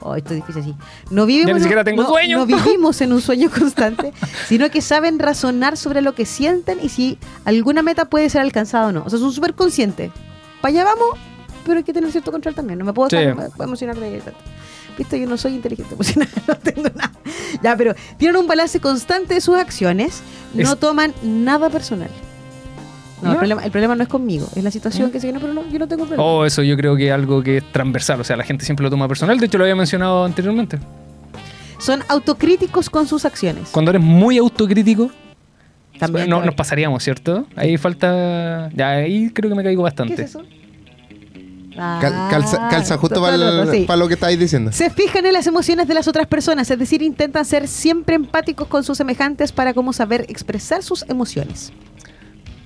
Oh, 0.00 0.14
esto 0.14 0.34
es 0.34 0.36
difícil, 0.46 0.62
sí. 0.62 0.74
No 1.10 1.26
vivimos, 1.26 1.46
Ya 1.46 1.46
ni 1.46 1.50
en 1.50 1.56
un- 1.56 1.62
siquiera 1.62 1.82
tengo 1.84 2.02
no- 2.04 2.08
sueño. 2.08 2.38
No 2.38 2.46
vivimos 2.64 3.00
en 3.00 3.12
un 3.12 3.20
sueño 3.20 3.50
constante, 3.50 4.12
sino 4.46 4.70
que 4.70 4.80
saben 4.80 5.18
razonar 5.18 5.76
sobre 5.76 6.00
lo 6.00 6.14
que 6.14 6.26
sienten 6.26 6.78
y 6.80 6.88
si 6.90 7.18
alguna 7.44 7.82
meta 7.82 8.04
puede 8.04 8.30
ser 8.30 8.42
alcanzada 8.42 8.86
o 8.88 8.92
no. 8.92 9.02
O 9.04 9.10
sea, 9.10 9.18
son 9.18 9.32
súper 9.32 9.54
conscientes. 9.54 10.12
Para 10.60 10.70
allá 10.70 10.84
vamos, 10.84 11.18
pero 11.64 11.78
hay 11.78 11.84
que 11.84 11.92
tener 11.92 12.12
cierto 12.12 12.30
control 12.30 12.54
también. 12.54 12.78
No 12.78 12.84
me 12.84 12.92
puedo, 12.92 13.10
Sí. 13.10 13.16
estar- 13.16 13.34
me 13.34 13.48
puedo 13.50 13.64
emocionar 13.64 13.98
de 13.98 14.20
tanto. 14.20 14.38
Viste, 14.96 15.20
yo 15.20 15.26
no 15.28 15.36
soy 15.36 15.54
inteligente 15.54 15.94
emocional, 15.94 16.28
no 16.48 16.54
tengo 16.56 16.88
nada. 16.94 17.12
Ya, 17.62 17.76
pero 17.76 17.94
tienen 18.16 18.36
un 18.36 18.46
balance 18.46 18.80
constante 18.80 19.34
de 19.34 19.40
sus 19.40 19.56
acciones, 19.56 20.22
no 20.54 20.72
Es- 20.72 20.78
toman 20.78 21.12
nada 21.22 21.68
personal. 21.70 22.08
No, 23.22 23.32
El, 23.32 23.38
problema, 23.38 23.64
el 23.64 23.70
problema 23.70 23.94
no 23.94 24.02
es 24.02 24.08
conmigo, 24.10 24.46
es 24.54 24.62
la 24.62 24.70
situación 24.70 25.10
que 25.10 25.18
se 25.20 25.26
viene, 25.26 25.40
pero 25.40 25.54
no, 25.54 25.66
yo 25.70 25.78
no 25.78 25.88
tengo 25.88 26.04
problema. 26.04 26.22
Oh, 26.22 26.44
eso 26.44 26.62
yo 26.62 26.76
creo 26.76 26.96
que 26.96 27.06
es 27.08 27.12
algo 27.12 27.42
que 27.42 27.56
es 27.58 27.72
transversal. 27.72 28.20
O 28.20 28.24
sea, 28.24 28.36
la 28.36 28.44
gente 28.44 28.64
siempre 28.66 28.84
lo 28.84 28.90
toma 28.90 29.08
personal. 29.08 29.38
De 29.40 29.46
hecho, 29.46 29.56
lo 29.56 29.64
había 29.64 29.74
mencionado 29.74 30.24
anteriormente. 30.26 30.78
Son 31.78 32.02
autocríticos 32.08 32.90
con 32.90 33.06
sus 33.06 33.24
acciones. 33.24 33.70
Cuando 33.72 33.90
eres 33.90 34.02
muy 34.02 34.36
autocrítico, 34.36 35.10
También 35.98 36.28
no, 36.28 36.44
nos 36.44 36.54
pasaríamos, 36.54 37.02
¿cierto? 37.02 37.46
Ahí 37.56 37.78
falta. 37.78 38.68
Ya, 38.74 38.90
ahí 38.90 39.30
creo 39.30 39.48
que 39.50 39.56
me 39.56 39.62
caigo 39.64 39.80
¿Qué 39.82 39.84
bastante. 39.84 40.14
es 40.14 40.20
eso? 40.30 40.42
Cal- 41.76 42.12
Ah, 42.14 42.28
calza, 42.30 42.68
calza 42.68 42.96
justo 42.98 43.20
para 43.20 43.96
lo 43.96 44.08
que 44.08 44.14
estáis 44.14 44.38
diciendo. 44.38 44.72
Se 44.72 44.88
fijan 44.90 45.26
en 45.26 45.32
las 45.34 45.46
emociones 45.46 45.86
de 45.86 45.94
las 45.94 46.08
otras 46.08 46.26
personas, 46.26 46.70
es 46.70 46.78
decir, 46.78 47.02
intentan 47.02 47.44
ser 47.44 47.68
siempre 47.68 48.16
empáticos 48.16 48.66
con 48.68 48.82
sus 48.82 48.96
semejantes 48.96 49.52
para 49.52 49.74
cómo 49.74 49.92
saber 49.92 50.24
expresar 50.28 50.82
sus 50.82 51.04
emociones. 51.08 51.72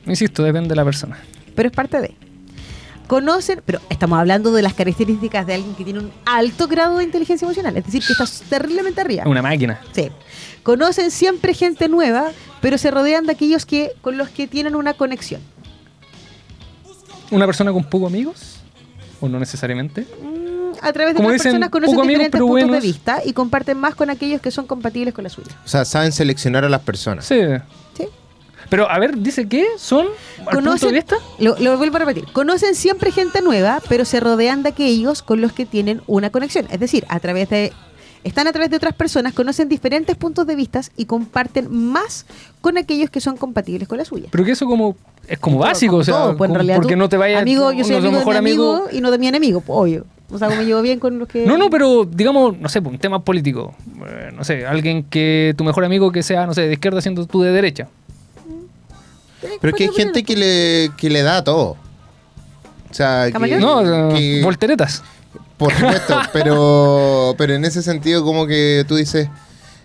Insisto, 0.07 0.43
depende 0.43 0.69
de 0.71 0.77
la 0.77 0.85
persona. 0.85 1.19
Pero 1.55 1.69
es 1.69 1.75
parte 1.75 2.01
de. 2.01 2.17
Conocen, 3.09 3.61
pero 3.67 3.81
estamos 3.91 4.21
hablando 4.21 4.53
de 4.53 4.63
las 4.63 4.73
características 4.75 5.45
de 5.45 5.55
alguien 5.55 5.75
que 5.75 5.83
tiene 5.83 5.99
un 5.99 6.13
alto 6.25 6.69
grado 6.69 6.99
de 6.99 7.05
inteligencia 7.05 7.45
emocional, 7.45 7.77
es 7.77 7.85
decir, 7.85 8.05
que 8.07 8.13
está 8.13 8.25
terriblemente 8.49 9.01
arriba. 9.01 9.25
Una 9.27 9.43
máquina. 9.43 9.81
Sí. 9.93 10.11
Conocen 10.63 11.11
siempre 11.11 11.53
gente 11.53 11.89
nueva, 11.89 12.29
pero 12.61 12.79
se 12.79 12.91
rodean 12.93 13.27
de 13.27 13.33
aquellos 13.33 13.67
que 13.67 13.91
con 14.01 14.17
los 14.17 14.29
que 14.29 14.47
tienen 14.47 14.77
una 14.77 14.95
conexión. 14.95 15.41
Una 17.33 17.47
persona 17.47 17.73
con 17.73 17.83
pocos 17.85 18.09
amigos. 18.13 18.60
O 19.21 19.29
no 19.29 19.39
necesariamente. 19.39 20.03
Mm, 20.23 20.73
A 20.83 20.93
través 20.93 21.15
de 21.15 21.17
Como 21.17 21.29
otras 21.29 21.41
dicen, 21.41 21.53
personas 21.53 21.71
conocen 21.71 21.95
poco 21.95 22.03
amigos, 22.05 22.19
diferentes 22.19 22.33
pero 22.39 22.47
puntos 22.47 22.65
buenos. 22.69 22.83
de 22.83 22.87
vista 22.89 23.23
y 23.25 23.33
comparten 23.33 23.77
más 23.79 23.95
con 23.95 24.11
aquellos 24.11 24.41
que 24.41 24.51
son 24.51 24.67
compatibles 24.67 25.13
con 25.15 25.25
la 25.25 25.31
suya. 25.31 25.51
O 25.65 25.69
sea, 25.69 25.85
saben 25.85 26.13
seleccionar 26.13 26.65
a 26.65 26.69
las 26.69 26.81
personas. 26.81 27.25
Sí. 27.27 27.41
¿Sí? 27.97 28.05
Pero 28.69 28.89
a 28.91 28.99
ver, 28.99 29.19
dice 29.19 29.49
que 29.49 29.67
son. 29.77 30.07
Al 30.47 30.57
punto 30.63 30.87
de 30.87 30.93
vista. 30.93 31.17
Lo, 31.39 31.59
lo 31.59 31.77
vuelvo 31.77 31.97
a 31.97 32.01
repetir. 32.01 32.25
Conocen 32.33 32.75
siempre 32.75 33.11
gente 33.11 33.43
nueva, 33.43 33.81
pero 33.89 34.05
se 34.05 34.21
rodean 34.21 34.63
de 34.63 34.69
aquellos 34.71 35.23
con 35.23 35.41
los 35.41 35.53
que 35.53 35.67
tienen 35.67 36.03
una 36.07 36.31
conexión. 36.31 36.67
Es 36.71 36.79
decir, 36.81 37.05
a 37.09 37.19
través 37.21 37.49
de. 37.51 37.73
Están 38.23 38.47
a 38.47 38.53
través 38.53 38.69
de 38.69 38.77
otras 38.77 38.95
personas, 38.95 39.33
conocen 39.33 39.71
diferentes 39.71 40.15
puntos 40.15 40.47
de 40.47 40.55
vista 40.55 40.83
y 40.95 41.07
comparten 41.07 41.75
más 41.75 42.27
con 42.61 42.77
aquellos 42.77 43.09
que 43.09 43.19
son 43.19 43.39
compatibles 43.39 43.89
con 43.89 43.97
la 43.97 44.05
suya. 44.05 44.29
Pero 44.31 44.45
que 44.45 44.51
eso 44.53 44.67
como 44.67 44.95
es 45.29 45.39
como 45.39 45.57
Todo, 45.59 45.67
básico, 45.67 45.91
como 45.93 46.01
o 46.01 46.05
sea, 46.05 46.15
todo, 46.15 46.37
pues, 46.37 46.49
en 46.49 46.51
como- 46.51 46.55
realidad 46.57 46.77
porque 46.77 46.95
tú- 46.95 46.99
no 46.99 47.09
te 47.09 47.17
vayas 47.17 47.43
Amigo, 47.43 47.73
yo 47.73 47.85
soy 47.85 47.95
amigo 47.95 47.97
los 47.97 48.03
de 48.05 48.11
mi 48.11 48.17
mejores 48.19 48.39
amigo 48.39 48.73
amigos- 48.75 48.93
y 48.95 49.01
no 49.01 49.11
de 49.11 49.19
mi 49.19 49.29
enemigo, 49.29 49.61
pues, 49.61 49.79
obvio. 49.79 50.07
O 50.33 50.39
sea, 50.39 50.49
me 50.49 50.65
llevo 50.65 50.81
bien 50.83 51.01
con 51.01 51.19
los 51.19 51.27
que. 51.27 51.45
No, 51.45 51.59
no, 51.59 51.71
pero 51.71 52.05
digamos, 52.05 52.57
no 52.57 52.69
sé, 52.69 52.79
un 52.79 52.99
tema 52.99 53.25
político. 53.25 53.75
Eh, 54.07 54.31
no 54.33 54.45
sé, 54.45 54.65
alguien 54.65 55.03
que 55.03 55.55
tu 55.57 55.65
mejor 55.65 55.85
amigo 55.85 56.13
que 56.13 56.23
sea, 56.23 56.47
no 56.47 56.55
sé, 56.55 56.63
de 56.69 56.73
izquierda 56.75 57.01
siendo 57.01 57.27
tú 57.27 57.43
de 57.43 57.51
derecha. 57.51 57.89
Pero 59.61 59.71
es 59.71 59.75
que 59.75 59.85
hay 59.85 59.91
gente 59.95 60.23
que 60.23 60.37
le, 60.37 60.91
que 60.97 61.09
le 61.11 61.23
da 61.23 61.39
a 61.39 61.45
todo. 61.45 61.77
O 62.91 62.95
sea, 62.95 63.31
que. 63.33 63.57
No, 63.59 64.11
que- 64.15 64.41
eh, 64.41 64.43
volteretas. 64.43 65.03
por 65.57 65.73
supuesto, 65.73 66.19
pero, 66.33 67.35
pero 67.39 67.55
en 67.55 67.65
ese 67.65 67.83
sentido 67.83 68.23
como 68.25 68.47
que 68.47 68.85
tú 68.87 68.97
dices, 68.97 69.29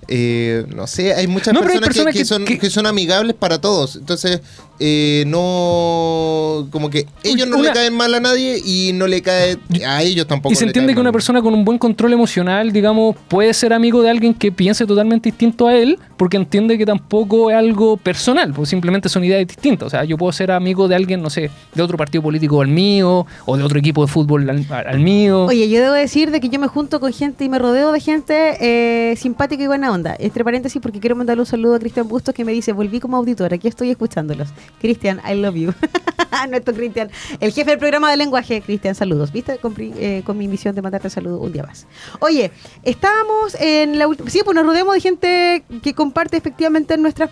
eh, 0.08 0.65
no 0.76 0.88
sé, 0.88 1.13
hay 1.13 1.28
muchas 1.28 1.54
No, 1.54 1.62
pero 1.62 1.74
hay 1.74 1.80
personas, 1.80 1.93
que- 1.95 2.00
personas 2.00 2.13
que, 2.13 2.19
que- 2.19 2.26
son, 2.26 2.45
que- 2.45 2.60
que 2.60 2.69
son 2.69 2.86
amigables 2.86 3.36
para 3.36 3.60
todos. 3.60 3.95
Entonces, 3.95 4.41
eh, 4.80 5.24
no, 5.28 6.68
como 6.72 6.90
que 6.90 7.06
ellos 7.24 7.48
no 7.48 7.58
Una- 7.58 7.70
le 7.70 7.74
caen 7.74 7.94
mal 7.96 8.14
a 8.14 8.20
nadie 8.20 8.60
y 8.64 8.92
no 8.94 9.08
le 9.08 9.22
cae 9.22 9.58
a 9.88 10.02
ellos 10.04 10.28
tampoco. 10.28 10.52
Y 10.54 10.56
se 10.56 10.66
entiende 10.66 10.94
que 10.94 11.00
una 11.00 11.12
persona 11.12 11.42
con 11.42 11.54
un 11.54 11.64
buen 11.66 11.78
control 11.78 12.14
emocional, 12.14 12.72
digamos, 12.72 13.16
puede 13.28 13.54
ser 13.54 13.74
amigo 13.74 14.02
de 14.02 14.10
alguien 14.10 14.34
que 14.34 14.52
piense 14.52 14.86
totalmente 14.86 15.30
distinto 15.30 15.68
a 15.68 15.76
él, 15.76 15.98
porque 16.18 16.38
entiende 16.38 16.78
que 16.78 16.86
tampoco 16.86 17.50
es 17.52 17.56
algo 17.58 17.98
personal, 17.98 18.54
pues 18.54 18.70
simplemente 18.70 19.10
son 19.10 19.24
ideas 19.24 19.48
distintas. 19.48 19.88
O 19.88 19.90
sea, 19.90 20.04
yo 20.04 20.18
puedo 20.18 20.32
ser 20.32 20.52
amigo 20.52 20.88
de 20.88 20.96
alguien, 20.96 21.22
no 21.22 21.30
sé, 21.30 21.50
de 21.74 21.82
otro 21.82 21.98
partido 21.98 22.22
político 22.22 22.62
al 22.62 22.68
mío, 22.68 23.26
o 23.46 23.58
de 23.58 23.64
otro 23.64 23.80
equipo 23.80 24.06
de 24.06 24.12
fútbol 24.12 24.50
al, 24.50 24.66
al 24.70 25.00
mío. 25.00 25.46
Oye, 25.46 25.70
yo 25.70 25.80
debo 25.82 25.94
decir 25.94 26.32
de 26.32 26.40
que 26.40 26.50
yo 26.50 26.60
me 26.60 26.68
junto 26.68 27.00
con 27.00 27.12
gente 27.14 27.44
y 27.44 27.50
me 27.50 27.60
rodeo 27.60 27.92
de 27.92 28.00
gente 28.00 28.58
eh, 28.60 29.16
simpática 29.16 29.64
y 29.64 29.68
buena 29.68 29.92
onda. 29.92 30.16
Entre 30.20 30.44
paréntesis, 30.44 30.82
porque 30.82 31.00
quiero 31.00 31.16
mandarle 31.16 31.42
un 31.42 31.46
saludo 31.48 31.76
a 31.76 31.80
Cristian 31.80 32.08
Bustos 32.08 32.34
que 32.34 32.44
me 32.46 32.52
dice, 32.52 32.72
volví 32.74 33.00
como 33.00 33.18
auditor, 33.18 33.54
aquí 33.54 33.68
estoy 33.68 33.90
escuchándolos. 33.90 34.48
Cristian, 34.80 35.21
I 35.28 35.36
love 35.36 35.56
you. 35.56 35.73
Nuestro 36.49 36.73
Cristian, 36.73 37.10
el 37.39 37.51
jefe 37.51 37.71
del 37.71 37.80
programa 37.80 38.12
de 38.12 38.17
lenguaje. 38.17 38.62
Cristian, 38.62 38.95
saludos. 38.95 39.32
¿Viste? 39.32 39.58
Con, 39.58 39.73
eh, 39.78 40.21
con 40.25 40.38
mi 40.38 40.47
misión 40.47 40.75
de 40.75 40.82
mandarte 40.82 41.10
saludo 41.10 41.39
un 41.39 41.51
día 41.51 41.63
más. 41.63 41.88
Oye, 42.19 42.51
estábamos 42.84 43.56
en 43.60 43.97
la 43.97 44.08
última... 44.08 44.30
Sí, 44.30 44.41
pues 44.43 44.56
nos 44.56 44.65
rodeamos 44.65 44.95
de 44.95 45.01
gente 45.01 45.63
que 45.82 45.93
comparte 45.93 46.38
efectivamente 46.38 46.97
nuestras... 46.97 47.30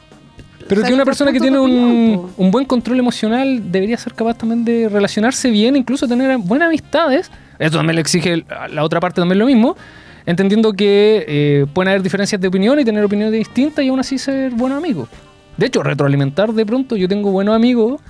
Pero 0.68 0.80
o 0.80 0.82
sea, 0.82 0.88
que 0.88 0.96
una 0.96 1.06
persona 1.06 1.34
que 1.34 1.42
tiene 1.42 1.60
un, 1.60 2.52
buen 2.52 2.66
control 2.66 2.98
emocional 2.98 3.72
debería 3.72 3.98
ser 3.98 4.14
capaz 4.14 4.38
también 4.38 4.64
de 4.64 4.88
relacionarse 4.88 5.50
bien, 5.50 5.76
incluso 5.76 6.08
tener 6.08 6.38
buenas 6.38 6.68
amistades. 6.68 7.30
Eso 7.60 7.78
también 7.78 7.96
le 7.96 8.02
exige 8.02 8.46
la 8.70 8.84
otra 8.84 9.02
parte 9.02 9.20
también 9.20 9.40
lo 9.40 9.46
mismo, 9.46 9.76
entendiendo 10.26 10.72
que 10.72 11.26
eh, 11.28 11.66
pueden 11.74 11.90
haber 11.90 12.02
diferencias 12.02 12.40
de 12.40 12.48
opinión 12.48 12.80
y 12.80 12.86
tener 12.86 13.04
opiniones 13.04 13.34
distintas 13.34 13.84
y 13.84 13.90
aún 13.90 14.00
así 14.00 14.18
ser 14.18 14.52
buenos 14.52 14.78
amigos. 14.78 15.10
De 15.58 15.68
hecho, 15.68 15.84
retroalimentar 15.84 16.52
de 16.54 16.66
pronto, 16.66 16.96
yo 16.96 17.08
tengo 17.08 17.32
buenos 17.32 17.56
amigos 17.56 18.02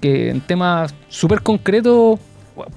que 0.00 0.30
en 0.30 0.40
temas 0.40 0.94
súper 1.08 1.42
concretos 1.42 2.18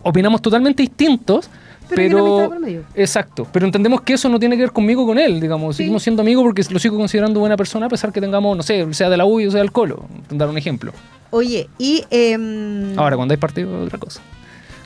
opinamos 0.04 0.42
totalmente 0.42 0.84
distintos, 0.84 1.50
Pero 1.90 2.50
pero... 2.64 2.84
Exacto, 2.96 3.48
pero 3.52 3.66
entendemos 3.66 4.02
que 4.02 4.14
eso 4.14 4.30
no 4.30 4.40
tiene 4.40 4.56
que 4.56 4.62
ver 4.64 4.72
conmigo 4.72 5.06
con 5.06 5.18
él, 5.20 5.40
digamos, 5.42 5.76
Sí. 5.76 5.84
seguimos 5.84 6.04
siendo 6.04 6.22
amigos 6.22 6.44
porque 6.44 6.64
lo 6.70 6.80
sigo 6.80 6.98
considerando 6.98 7.40
buena 7.40 7.58
persona 7.58 7.88
a 7.88 7.90
pesar 7.90 8.12
que 8.14 8.22
tengamos, 8.22 8.56
no 8.56 8.64
sé, 8.64 8.94
sea 8.94 9.10
de 9.10 9.18
la 9.18 9.26
U 9.26 9.40
yo 9.42 9.52
sea 9.52 9.60
del 9.60 9.72
Colo, 9.72 10.06
dar 10.30 10.48
un 10.50 10.58
ejemplo. 10.58 10.94
Oye, 11.32 11.68
y... 11.78 12.04
em, 12.10 12.98
Ahora, 12.98 13.16
cuando 13.18 13.34
hay 13.34 13.38
partido, 13.38 13.84
otra 13.84 13.98
cosa. 13.98 14.22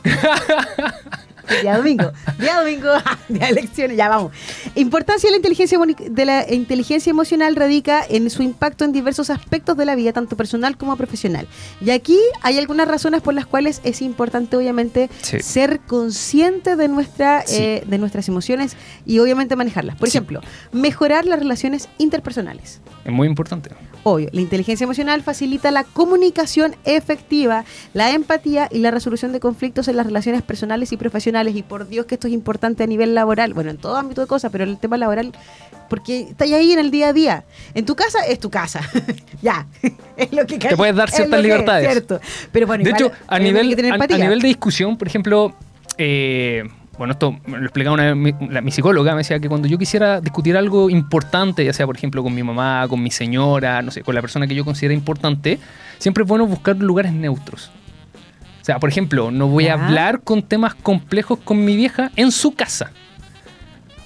Día 1.61 1.77
domingo, 1.77 2.11
día 2.39 2.59
domingo, 2.59 2.89
día 3.29 3.45
de 3.45 3.51
elecciones, 3.51 3.97
ya 3.97 4.09
vamos. 4.09 4.31
Importancia 4.75 5.27
de 5.27 5.31
la 5.31 5.37
inteligencia 5.37 5.77
de 6.09 6.25
la 6.25 6.53
inteligencia 6.53 7.09
emocional 7.09 7.55
radica 7.55 8.03
en 8.07 8.29
su 8.29 8.43
impacto 8.43 8.83
en 8.85 8.91
diversos 8.91 9.29
aspectos 9.29 9.77
de 9.77 9.85
la 9.85 9.95
vida, 9.95 10.13
tanto 10.13 10.35
personal 10.35 10.77
como 10.77 10.95
profesional. 10.97 11.47
Y 11.81 11.89
aquí 11.91 12.17
hay 12.41 12.57
algunas 12.57 12.87
razones 12.87 13.21
por 13.21 13.33
las 13.33 13.45
cuales 13.45 13.81
es 13.83 14.01
importante, 14.01 14.55
obviamente, 14.57 15.09
Sí. 15.21 15.39
ser 15.41 15.79
consciente 15.81 16.75
de 16.75 16.87
nuestra, 16.87 17.43
Sí. 17.45 17.55
eh, 17.61 17.83
de 17.87 17.97
nuestras 17.97 18.27
emociones 18.27 18.75
y 19.05 19.19
obviamente 19.19 19.55
manejarlas. 19.55 19.95
Por 19.97 20.09
Sí. 20.09 20.17
ejemplo, 20.17 20.41
mejorar 20.71 21.25
las 21.25 21.39
relaciones 21.39 21.89
interpersonales. 21.97 22.81
Es 23.03 23.11
muy 23.11 23.27
importante. 23.27 23.69
Obvio, 24.03 24.29
la 24.31 24.41
inteligencia 24.41 24.83
emocional 24.83 25.23
facilita 25.23 25.71
la 25.71 25.83
comunicación 25.83 26.75
efectiva, 26.85 27.65
la 27.93 28.11
empatía 28.11 28.69
y 28.71 28.79
la 28.79 28.91
resolución 28.91 29.31
de 29.31 29.39
conflictos 29.39 29.87
en 29.87 29.97
las 29.97 30.05
relaciones 30.05 30.43
personales 30.43 30.91
y 30.91 30.97
profesionales. 30.97 31.34
Y 31.43 31.63
por 31.63 31.87
Dios 31.87 32.05
que 32.05 32.15
esto 32.15 32.27
es 32.27 32.33
importante 32.33 32.83
a 32.83 32.87
nivel 32.87 33.13
laboral, 33.13 33.53
bueno, 33.53 33.69
en 33.71 33.77
todo 33.77 33.95
ámbito 33.97 34.21
de 34.21 34.27
cosas, 34.27 34.51
pero 34.51 34.63
el 34.63 34.77
tema 34.77 34.97
laboral, 34.97 35.31
porque 35.89 36.21
está 36.29 36.45
ahí 36.45 36.71
en 36.71 36.79
el 36.79 36.91
día 36.91 37.09
a 37.09 37.13
día. 37.13 37.43
En 37.73 37.85
tu 37.85 37.95
casa 37.95 38.19
es 38.27 38.39
tu 38.39 38.49
casa, 38.49 38.81
ya, 39.41 39.67
es 40.17 40.31
lo 40.31 40.45
que 40.45 40.57
Te 40.57 40.75
puedes 40.77 40.95
dar 40.95 41.09
ciertas 41.09 41.39
es, 41.39 41.43
libertades. 41.43 41.89
cierto. 41.91 42.19
Pero 42.51 42.67
bueno, 42.67 42.83
de 42.83 42.89
igual, 42.91 43.03
hecho, 43.03 43.15
a 43.27 43.39
nivel, 43.39 43.91
a, 43.91 44.17
nivel 44.17 44.39
de 44.41 44.47
discusión, 44.47 44.97
por 44.97 45.07
ejemplo, 45.07 45.53
eh, 45.97 46.63
bueno, 46.97 47.11
esto 47.11 47.37
me 47.45 47.57
lo 47.57 47.65
explicaba 47.65 47.93
una 47.93 48.13
vez 48.13 48.15
mi, 48.15 48.33
la- 48.49 48.61
mi 48.61 48.71
psicóloga, 48.71 49.11
me 49.11 49.17
decía 49.19 49.39
que 49.39 49.49
cuando 49.49 49.67
yo 49.67 49.77
quisiera 49.77 50.21
discutir 50.21 50.55
algo 50.55 50.89
importante, 50.89 51.65
ya 51.65 51.73
sea 51.73 51.85
por 51.85 51.97
ejemplo 51.97 52.23
con 52.23 52.33
mi 52.33 52.41
mamá, 52.41 52.85
con 52.87 53.03
mi 53.03 53.11
señora, 53.11 53.81
no 53.81 53.91
sé, 53.91 54.01
con 54.01 54.15
la 54.15 54.21
persona 54.21 54.47
que 54.47 54.55
yo 54.55 54.63
considero 54.63 54.93
importante, 54.93 55.59
siempre 55.99 56.23
es 56.23 56.27
bueno 56.29 56.47
buscar 56.47 56.77
lugares 56.77 57.11
neutros. 57.11 57.69
O 58.65 58.67
sea, 58.67 58.79
por 58.79 58.89
ejemplo, 58.89 59.29
no 59.29 59.45
voy 59.47 59.67
a 59.67 59.73
hablar 59.75 60.21
con 60.21 60.41
temas 60.41 60.73
complejos 60.73 61.37
con 61.43 61.63
mi 61.63 61.75
vieja 61.75 62.09
en 62.15 62.31
su 62.31 62.55
casa. 62.55 62.89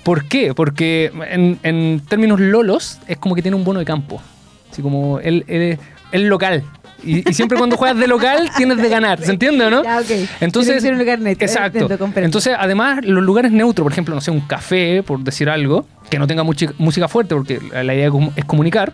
¿Por 0.04 0.26
qué? 0.26 0.54
Porque 0.54 1.14
en, 1.32 1.58
en 1.64 2.02
términos 2.10 2.42
lolos 2.42 3.00
es 3.08 3.16
como 3.16 3.36
que 3.36 3.42
tiene 3.42 3.56
un 3.56 3.64
bono 3.64 3.80
de 3.80 3.86
campo. 3.86 4.22
Así 4.70 4.82
como 4.82 5.20
él 5.22 5.46
es 5.48 6.22
local. 6.22 6.66
Y, 7.06 7.30
y 7.30 7.34
siempre 7.34 7.58
cuando 7.58 7.78
juegas 7.78 7.98
de 7.98 8.08
local 8.08 8.50
tienes 8.58 8.80
de 8.80 8.90
ganar. 8.90 9.22
¿Se 9.24 9.32
entiende 9.32 9.64
o 9.64 9.70
no? 9.70 9.82
Ya, 9.82 10.00
ok. 10.00 10.06
Tiene 10.08 10.28
Entonces, 10.42 10.84
un 10.84 10.98
lugar 10.98 11.20
neutro. 11.22 11.46
Exacto. 11.46 11.88
Entonces, 12.18 12.54
además, 12.60 13.00
los 13.06 13.24
lugares 13.24 13.54
neutros, 13.54 13.86
por 13.86 13.94
ejemplo, 13.94 14.14
no 14.14 14.20
sé, 14.20 14.30
un 14.30 14.42
café, 14.42 15.04
por 15.04 15.22
decir 15.22 15.50
algo, 15.50 15.86
que 16.10 16.20
no 16.20 16.28
tenga 16.28 16.44
muchi- 16.44 16.74
música 16.80 17.08
fuerte, 17.08 17.34
porque 17.34 17.62
la 17.72 17.96
idea 17.96 18.12
es 18.36 18.44
comunicar, 18.44 18.92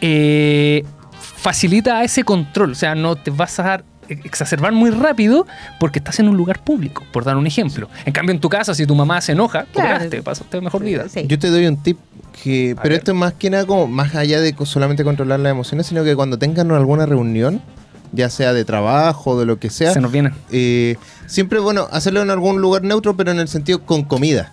eh, 0.00 0.84
facilita 1.36 2.02
ese 2.02 2.24
control. 2.24 2.72
O 2.72 2.74
sea, 2.74 2.94
no 2.94 3.16
te 3.16 3.30
vas 3.30 3.60
a 3.60 3.62
dar- 3.64 3.84
exacerbar 4.24 4.72
muy 4.72 4.90
rápido 4.90 5.46
porque 5.78 5.98
estás 5.98 6.18
en 6.20 6.28
un 6.28 6.36
lugar 6.36 6.62
público, 6.64 7.04
por 7.12 7.24
dar 7.24 7.36
un 7.36 7.46
ejemplo. 7.46 7.88
En 8.04 8.12
cambio, 8.12 8.34
en 8.34 8.40
tu 8.40 8.48
casa, 8.48 8.74
si 8.74 8.86
tu 8.86 8.94
mamá 8.94 9.20
se 9.20 9.32
enoja, 9.32 9.64
Claro. 9.72 9.94
cobraste, 9.94 10.22
pasaste 10.22 10.60
mejor 10.60 10.82
vida. 10.82 11.06
Sí. 11.08 11.24
Yo 11.26 11.38
te 11.38 11.48
doy 11.50 11.66
un 11.66 11.82
tip 11.82 11.98
que, 12.42 12.74
pero 12.76 12.90
ver. 12.90 12.98
esto 12.98 13.12
es 13.12 13.16
más 13.18 13.32
que 13.34 13.50
nada 13.50 13.66
como 13.66 13.86
más 13.86 14.14
allá 14.14 14.40
de 14.40 14.54
solamente 14.64 15.04
controlar 15.04 15.40
las 15.40 15.50
emociones, 15.50 15.86
sino 15.86 16.04
que 16.04 16.14
cuando 16.16 16.38
tengan 16.38 16.70
alguna 16.70 17.06
reunión, 17.06 17.60
ya 18.12 18.28
sea 18.30 18.52
de 18.52 18.64
trabajo, 18.64 19.38
de 19.38 19.46
lo 19.46 19.58
que 19.58 19.70
sea, 19.70 19.92
Se 19.92 20.00
nos 20.00 20.10
vienen. 20.12 20.32
eh, 20.50 20.96
siempre 21.26 21.58
bueno 21.60 21.88
hacerlo 21.92 22.22
en 22.22 22.30
algún 22.30 22.60
lugar 22.60 22.82
neutro, 22.82 23.16
pero 23.16 23.30
en 23.30 23.38
el 23.38 23.48
sentido 23.48 23.82
con 23.84 24.02
comida. 24.04 24.52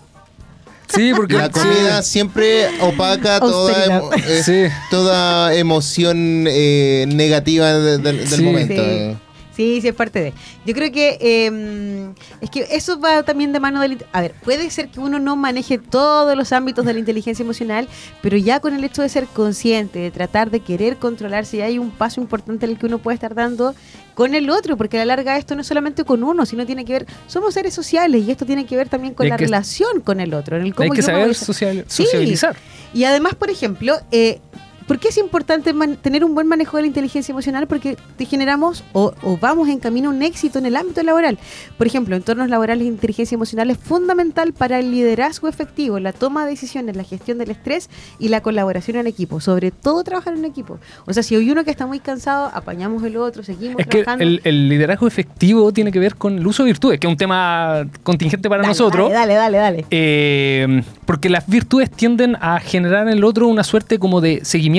Sí, 0.88 1.12
porque 1.14 1.34
La 1.36 1.50
comida 1.50 2.02
siempre 2.02 2.66
opaca 2.80 3.40
toda, 3.40 3.84
emo- 3.86 4.10
eh, 4.26 4.42
Sí. 4.42 4.74
toda 4.90 5.54
emoción 5.54 6.46
eh, 6.48 7.04
negativa 7.08 7.74
de- 7.74 7.98
de- 7.98 8.12
del 8.12 8.26
Sí. 8.28 8.42
momento. 8.42 9.20
Sí. 9.58 9.74
Sí, 9.74 9.80
sí, 9.82 9.88
es 9.88 9.94
parte 9.94 10.20
de. 10.20 10.32
Yo 10.64 10.72
creo 10.72 10.92
que 10.92 11.18
eh, 11.20 12.12
es 12.40 12.48
que 12.48 12.64
eso 12.70 13.00
va 13.00 13.22
también 13.24 13.52
de 13.52 13.58
mano 13.60 13.80
del. 13.80 14.04
A 14.12 14.20
ver, 14.20 14.32
puede 14.44 14.70
ser 14.70 14.88
que 14.88 15.00
uno 15.00 15.18
no 15.18 15.34
maneje 15.34 15.78
todos 15.78 16.36
los 16.36 16.52
ámbitos 16.52 16.84
de 16.84 16.92
la 16.92 17.00
inteligencia 17.00 17.42
emocional, 17.42 17.88
pero 18.22 18.36
ya 18.36 18.60
con 18.60 18.72
el 18.74 18.84
hecho 18.84 19.02
de 19.02 19.08
ser 19.08 19.26
consciente, 19.26 19.98
de 19.98 20.10
tratar 20.12 20.50
de 20.52 20.60
querer 20.60 20.96
controlarse, 20.96 21.56
ya 21.56 21.64
hay 21.64 21.78
un 21.78 21.90
paso 21.90 22.20
importante 22.20 22.66
en 22.66 22.72
el 22.72 22.78
que 22.78 22.86
uno 22.86 22.98
puede 22.98 23.16
estar 23.16 23.34
dando 23.34 23.74
con 24.14 24.34
el 24.34 24.48
otro, 24.50 24.76
porque 24.76 24.96
a 24.96 25.04
la 25.04 25.16
larga 25.16 25.36
esto 25.38 25.54
no 25.54 25.60
es 25.62 25.66
solamente 25.66 26.04
con 26.04 26.22
uno, 26.24 26.46
sino 26.46 26.64
tiene 26.64 26.84
que 26.84 26.92
ver. 26.92 27.06
Somos 27.26 27.54
seres 27.54 27.74
sociales 27.74 28.24
y 28.26 28.30
esto 28.30 28.46
tiene 28.46 28.64
que 28.64 28.76
ver 28.76 28.88
también 28.88 29.14
con 29.14 29.26
Y 29.26 29.30
la 29.30 29.36
que- 29.36 29.44
relación 29.44 30.00
con 30.02 30.20
el 30.20 30.34
otro. 30.34 30.56
En 30.56 30.62
el 30.62 30.68
hay 30.68 30.72
cómo 30.72 30.90
que 30.92 31.00
yo 31.00 31.06
saber 31.06 31.34
social- 31.34 31.84
Sí. 31.88 32.04
sociabilizar. 32.04 32.56
y 32.94 33.04
además, 33.04 33.34
por 33.34 33.50
ejemplo, 33.50 33.96
eh, 34.12 34.40
¿por 34.88 34.98
qué 34.98 35.08
es 35.08 35.18
importante 35.18 35.72
tener 36.02 36.24
un 36.24 36.34
buen 36.34 36.48
manejo 36.48 36.76
de 36.78 36.82
la 36.82 36.86
inteligencia 36.88 37.30
emocional? 37.32 37.68
Porque 37.68 37.96
te 38.16 38.24
generamos 38.24 38.82
o, 38.92 39.12
o 39.22 39.36
vamos 39.36 39.68
en 39.68 39.78
camino 39.78 40.08
a 40.08 40.12
un 40.12 40.22
éxito 40.22 40.58
en 40.58 40.66
el 40.66 40.74
ámbito 40.74 41.02
laboral. 41.02 41.38
Por 41.76 41.86
ejemplo, 41.86 42.16
entornos 42.16 42.48
laborales 42.48 42.84
de 42.84 42.88
inteligencia 42.88 43.36
emocional 43.36 43.70
es 43.70 43.78
fundamental 43.78 44.54
para 44.54 44.80
el 44.80 44.90
liderazgo 44.90 45.46
efectivo, 45.46 46.00
la 46.00 46.12
toma 46.12 46.44
de 46.44 46.52
decisiones, 46.52 46.96
la 46.96 47.04
gestión 47.04 47.36
del 47.38 47.50
estrés 47.50 47.90
y 48.18 48.28
la 48.28 48.40
colaboración 48.40 48.96
en 48.96 49.06
equipo. 49.06 49.40
Sobre 49.40 49.70
todo 49.70 50.02
trabajar 50.02 50.34
en 50.34 50.46
equipo. 50.46 50.78
O 51.06 51.12
sea, 51.12 51.22
si 51.22 51.36
hay 51.36 51.50
uno 51.50 51.64
que 51.64 51.70
está 51.70 51.86
muy 51.86 52.00
cansado, 52.00 52.50
apañamos 52.54 53.04
el 53.04 53.18
otro, 53.18 53.42
seguimos 53.42 53.78
Es 53.80 53.86
que 53.86 54.02
trabajando. 54.04 54.24
el, 54.24 54.40
el 54.44 54.68
liderazgo 54.70 55.06
efectivo 55.06 55.70
tiene 55.72 55.92
que 55.92 55.98
ver 55.98 56.16
con 56.16 56.38
el 56.38 56.46
uso 56.46 56.62
de 56.62 56.68
virtudes, 56.68 56.98
que 56.98 57.06
es 57.06 57.10
un 57.10 57.18
tema 57.18 57.86
contingente 58.02 58.48
para 58.48 58.62
Dale, 58.62 58.68
nosotros. 58.70 59.12
Dale, 59.12 59.34
dale, 59.34 59.58
dale. 59.58 59.76
dale. 59.82 59.86
Eh, 59.90 60.82
porque 61.04 61.28
las 61.28 61.46
virtudes 61.46 61.90
tienden 61.90 62.36
a 62.40 62.58
generar 62.58 63.06
en 63.06 63.12
el 63.12 63.24
otro 63.24 63.48
una 63.48 63.64
suerte 63.64 63.98
como 63.98 64.22
de 64.22 64.40
seguimiento. 64.44 64.77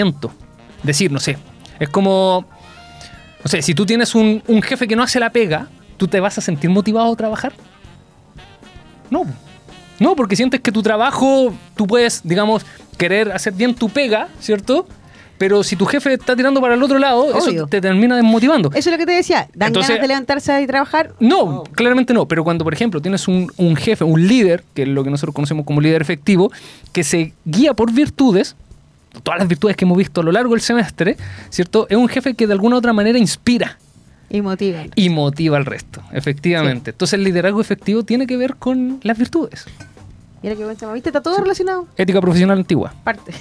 Decir, 0.83 1.11
no 1.11 1.19
sé, 1.19 1.37
es 1.79 1.89
como, 1.89 2.45
no 3.43 3.49
sé, 3.49 3.61
si 3.61 3.73
tú 3.73 3.85
tienes 3.85 4.15
un, 4.15 4.41
un 4.47 4.61
jefe 4.61 4.87
que 4.87 4.95
no 4.95 5.03
hace 5.03 5.19
la 5.19 5.29
pega, 5.31 5.67
¿tú 5.97 6.07
te 6.07 6.19
vas 6.19 6.37
a 6.37 6.41
sentir 6.41 6.69
motivado 6.69 7.11
a 7.11 7.15
trabajar? 7.15 7.53
No. 9.09 9.25
No, 9.99 10.15
porque 10.15 10.35
sientes 10.35 10.61
que 10.61 10.71
tu 10.71 10.81
trabajo, 10.81 11.53
tú 11.75 11.85
puedes, 11.85 12.21
digamos, 12.23 12.65
querer 12.97 13.31
hacer 13.31 13.53
bien 13.53 13.75
tu 13.75 13.89
pega, 13.89 14.29
¿cierto? 14.39 14.87
Pero 15.37 15.63
si 15.63 15.75
tu 15.77 15.85
jefe 15.85 16.13
está 16.13 16.35
tirando 16.35 16.59
para 16.61 16.73
el 16.75 16.83
otro 16.83 16.99
lado, 16.99 17.21
Obvio. 17.27 17.37
eso 17.37 17.67
te 17.67 17.79
termina 17.81 18.15
desmotivando. 18.17 18.69
Eso 18.69 18.89
es 18.89 18.93
lo 18.93 18.97
que 18.97 19.05
te 19.05 19.13
decía. 19.13 19.47
Dan 19.53 19.67
Entonces- 19.67 19.89
ganas 19.89 20.01
de 20.01 20.07
levantarse 20.09 20.61
y 20.61 20.67
trabajar. 20.67 21.13
No, 21.19 21.63
claramente 21.63 22.13
no. 22.13 22.27
Pero 22.27 22.43
cuando, 22.43 22.63
por 22.65 22.73
ejemplo, 22.73 23.01
tienes 23.01 23.27
un, 23.27 23.49
un 23.57 23.75
jefe, 23.77 24.03
un 24.03 24.25
líder, 24.27 24.63
que 24.73 24.81
es 24.83 24.87
lo 24.89 25.03
que 25.03 25.09
nosotros 25.09 25.33
conocemos 25.33 25.65
como 25.65 25.79
líder 25.81 26.01
efectivo, 26.01 26.51
que 26.91 27.03
se 27.05 27.33
guía 27.45 27.73
por 27.73 27.91
virtudes, 27.93 28.55
todas 29.23 29.39
las 29.39 29.47
virtudes 29.47 29.75
que 29.75 29.85
hemos 29.85 29.97
visto 29.97 30.21
a 30.21 30.23
lo 30.23 30.31
largo 30.31 30.53
del 30.53 30.61
semestre, 30.61 31.17
¿cierto? 31.49 31.87
Es 31.89 31.97
un 31.97 32.07
jefe 32.07 32.33
que 32.35 32.47
de 32.47 32.53
alguna 32.53 32.75
u 32.75 32.79
otra 32.79 32.93
manera 32.93 33.17
inspira 33.19 33.77
Y 34.29 34.41
motivan. 34.41 34.91
y 34.95 35.09
motiva 35.09 35.57
al 35.57 35.65
resto, 35.65 36.01
efectivamente. 36.11 36.91
Entonces 36.91 37.13
el 37.15 37.23
liderazgo 37.23 37.59
efectivo 37.61 38.03
tiene 38.03 38.27
que 38.27 38.37
ver 38.37 38.55
con 38.55 38.99
las 39.03 39.17
virtudes. 39.17 39.65
Mira 40.41 40.55
qué 40.55 40.63
buen 40.63 40.77
tema. 40.77 40.93
¿Viste? 40.93 41.09
Está 41.09 41.21
todo 41.21 41.37
relacionado. 41.37 41.87
Ética 41.97 42.21
profesional 42.21 42.57
antigua. 42.59 42.93
parte. 43.03 43.33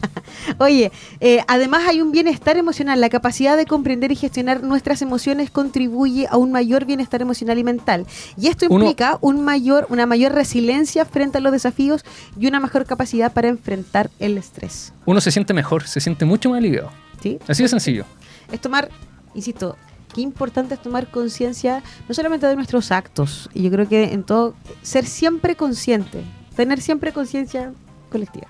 Oye, 0.58 0.90
eh, 1.20 1.40
además 1.46 1.82
hay 1.86 2.00
un 2.00 2.10
bienestar 2.12 2.56
emocional. 2.56 3.00
La 3.00 3.08
capacidad 3.08 3.56
de 3.56 3.64
comprender 3.66 4.10
y 4.12 4.16
gestionar 4.16 4.62
nuestras 4.62 5.02
emociones 5.02 5.50
contribuye 5.50 6.26
a 6.28 6.36
un 6.36 6.50
mayor 6.52 6.84
bienestar 6.84 7.22
emocional 7.22 7.58
y 7.58 7.64
mental. 7.64 8.06
Y 8.36 8.48
esto 8.48 8.66
Uno- 8.68 8.84
implica 8.84 9.18
un 9.20 9.44
mayor, 9.44 9.86
una 9.90 10.06
mayor 10.06 10.32
resiliencia 10.32 11.04
frente 11.04 11.38
a 11.38 11.40
los 11.40 11.52
desafíos 11.52 12.04
y 12.38 12.46
una 12.48 12.58
mejor 12.60 12.86
capacidad 12.86 13.32
para 13.32 13.48
enfrentar 13.48 14.10
el 14.18 14.36
estrés. 14.38 14.92
Uno 15.06 15.20
se 15.20 15.30
siente 15.30 15.54
mejor, 15.54 15.86
se 15.86 16.00
siente 16.00 16.24
mucho 16.24 16.50
más 16.50 16.58
aliviado. 16.58 16.90
¿sí? 17.22 17.38
Así 17.46 17.62
de 17.62 17.68
sencillo. 17.68 18.04
Es 18.50 18.60
tomar, 18.60 18.88
insisto, 19.34 19.76
qué 20.14 20.20
importante 20.20 20.74
es 20.74 20.82
tomar 20.82 21.10
conciencia 21.10 21.82
no 22.08 22.14
solamente 22.14 22.46
de 22.46 22.54
nuestros 22.56 22.92
actos, 22.92 23.48
y 23.54 23.62
yo 23.62 23.70
creo 23.70 23.88
que 23.88 24.12
en 24.12 24.24
todo, 24.24 24.54
ser 24.82 25.06
siempre 25.06 25.56
consciente, 25.56 26.22
tener 26.56 26.80
siempre 26.80 27.12
conciencia 27.12 27.72
colectiva. 28.10 28.48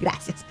Gracias. 0.00 0.44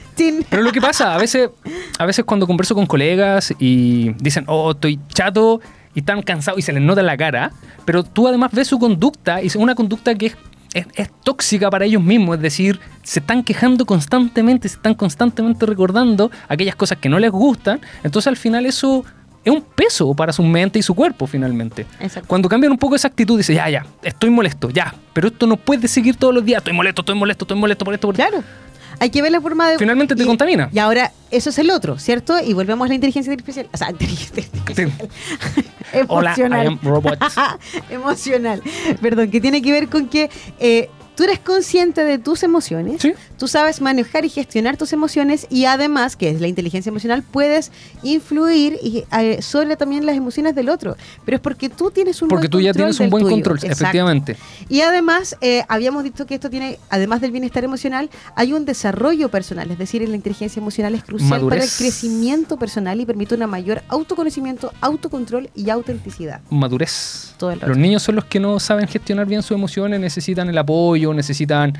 Pero 0.50 0.62
lo 0.62 0.72
que 0.72 0.80
pasa, 0.80 1.16
a 1.16 1.18
veces, 1.18 1.50
a 1.98 2.06
veces 2.06 2.24
cuando 2.24 2.46
converso 2.48 2.76
con 2.76 2.86
colegas 2.86 3.54
y 3.60 4.14
dicen, 4.14 4.46
oh, 4.48 4.72
estoy 4.72 5.00
chato 5.10 5.60
y 5.96 6.00
están 6.00 6.22
cansados 6.22 6.60
y 6.60 6.62
se 6.62 6.72
les 6.72 6.82
nota 6.82 7.02
la 7.02 7.18
cara, 7.18 7.52
pero 7.86 8.04
tú 8.04 8.28
además 8.28 8.52
ves 8.54 8.68
su 8.68 8.80
conducta 8.80 9.42
y 9.42 9.48
es 9.48 9.56
una 9.56 9.76
conducta 9.76 10.16
que 10.16 10.28
es- 10.28 10.38
es 10.96 11.10
tóxica 11.24 11.70
para 11.70 11.86
ellos 11.86 12.02
mismos, 12.02 12.38
es 12.38 12.42
decir, 12.42 12.80
se 13.04 13.20
están 13.20 13.44
quejando 13.44 13.86
constantemente, 13.86 14.68
se 14.70 14.76
están 14.78 14.96
constantemente 14.96 15.66
recordando 15.68 16.32
aquellas 16.48 16.76
cosas 16.76 16.98
que 17.00 17.10
no 17.10 17.20
les 17.20 17.30
gustan, 17.32 17.80
entonces 18.04 18.28
al 18.28 18.38
final 18.38 18.66
eso 18.66 19.04
es 19.44 19.52
un 19.54 19.62
peso 19.62 20.14
para 20.14 20.32
su 20.34 20.44
mente 20.44 20.80
y 20.80 20.82
su 20.82 20.94
cuerpo 20.96 21.28
finalmente. 21.28 21.86
Exacto. 22.00 22.28
Cuando 22.28 22.48
cambian 22.50 22.72
un 22.72 22.78
poco 22.78 22.96
esa 22.96 23.08
actitud, 23.10 23.38
dice, 23.38 23.54
ya, 23.54 23.70
ya, 23.70 23.86
estoy 24.02 24.30
molesto, 24.30 24.70
ya, 24.70 24.94
pero 25.14 25.28
esto 25.28 25.46
no 25.48 25.58
puede 25.58 25.88
seguir 25.88 26.16
todos 26.16 26.34
los 26.34 26.46
días, 26.46 26.60
estoy 26.60 26.74
molesto, 26.74 27.02
estoy 27.02 27.16
molesto, 27.16 27.44
estoy 27.46 27.58
molesto 27.58 27.86
por 27.86 27.94
esto, 27.94 28.08
por. 28.08 28.16
Claro. 28.16 28.44
Hay 29.00 29.10
que 29.10 29.22
ver 29.22 29.32
la 29.32 29.42
forma 29.42 29.70
de. 29.70 29.78
Finalmente 29.80 30.16
te 30.16 30.24
y- 30.24 30.26
contamina. 30.26 30.70
Y 30.72 30.80
ahora, 30.80 31.12
eso 31.32 31.50
es 31.50 31.58
el 31.58 31.72
otro, 31.72 31.98
¿cierto? 31.98 32.40
Y 32.40 32.54
volvemos 32.54 32.86
a 32.86 32.90
la 32.90 32.94
inteligencia 32.96 33.34
artificial. 33.34 33.68
O 33.74 33.78
sea, 33.78 33.90
inteligencia 33.92 34.44
artificial. 34.44 34.92
Hola, 36.08 36.30
Emocional. 36.30 36.64
I 36.64 36.68
am 36.68 36.80
robot. 36.84 37.20
Emocional. 37.90 38.62
Perdón, 39.02 39.30
que 39.32 39.42
tiene 39.42 39.62
que 39.62 39.72
ver 39.72 39.90
con 39.90 40.08
que 40.08 40.30
eh, 40.60 40.90
tú 41.16 41.24
eres 41.24 41.40
consciente 41.40 42.04
de 42.04 42.18
tus 42.18 42.44
emociones. 42.44 43.02
Sí. 43.02 43.14
Tú 43.38 43.48
sabes 43.48 43.82
manejar 43.82 44.26
y 44.26 44.30
gestionar 44.30 44.78
tus 44.78 44.94
emociones 44.94 45.48
y 45.50 45.66
además, 45.66 46.16
que 46.16 46.30
es 46.30 46.42
la 46.42 46.48
inteligencia 46.48 46.90
emocional, 46.90 47.24
puedes 47.24 47.72
influir 48.04 48.78
y, 48.82 49.04
eh, 49.18 49.42
sobre 49.42 49.76
también 49.76 50.06
las 50.06 50.16
emociones 50.16 50.56
del 50.56 50.70
otro. 50.70 50.96
Pero 51.26 51.36
es 51.38 51.42
porque 51.42 51.70
tú 51.70 51.92
tienes 51.92 52.22
un 52.22 52.28
Porque 52.30 52.48
buen 52.48 52.52
tú 52.52 52.60
ya 52.62 52.74
tienes 52.74 53.00
un 53.00 53.10
buen 53.10 53.24
tuyo. 53.24 53.36
control, 53.36 53.58
Exacto. 53.58 53.74
efectivamente. 53.74 54.38
Y 54.70 54.82
además, 54.82 55.36
eh, 55.42 55.64
habíamos 55.68 56.04
dicho 56.04 56.26
que 56.26 56.36
esto 56.36 56.50
tiene, 56.50 56.80
además 56.90 57.22
del 57.22 57.32
bienestar 57.32 57.64
emocional, 57.64 58.10
hay 58.36 58.54
un 58.54 58.66
desarrollo 58.66 59.30
personal, 59.30 59.70
es 59.72 59.78
decir, 59.78 60.08
la 60.08 60.16
inteligencia 60.16 60.60
emocional 60.60 60.96
es 60.96 61.04
crucial 61.04 61.30
Madurez. 61.30 61.50
para 61.60 61.64
el 61.64 61.70
crecimiento 61.78 62.58
personal 62.58 63.00
y 63.00 63.06
permite 63.06 63.36
una 63.36 63.48
mayor 63.48 63.82
autoconocimiento, 63.88 64.72
autocontrol 64.82 65.50
y 65.56 65.70
autenticidad. 65.70 66.42
Madurez. 66.50 67.34
Todo 67.38 67.52
el 67.52 67.60
rato. 67.60 67.70
Los 67.70 67.78
niños 67.78 68.04
son 68.04 68.16
los 68.16 68.26
que 68.26 68.40
no 68.40 68.60
saben 68.60 68.88
gestionar 68.88 69.26
bien 69.26 69.42
sus 69.42 69.52
emociones, 69.56 70.00
necesitan 70.00 70.50
el 70.50 70.58
apoyo, 70.58 71.03
necesitan 71.12 71.74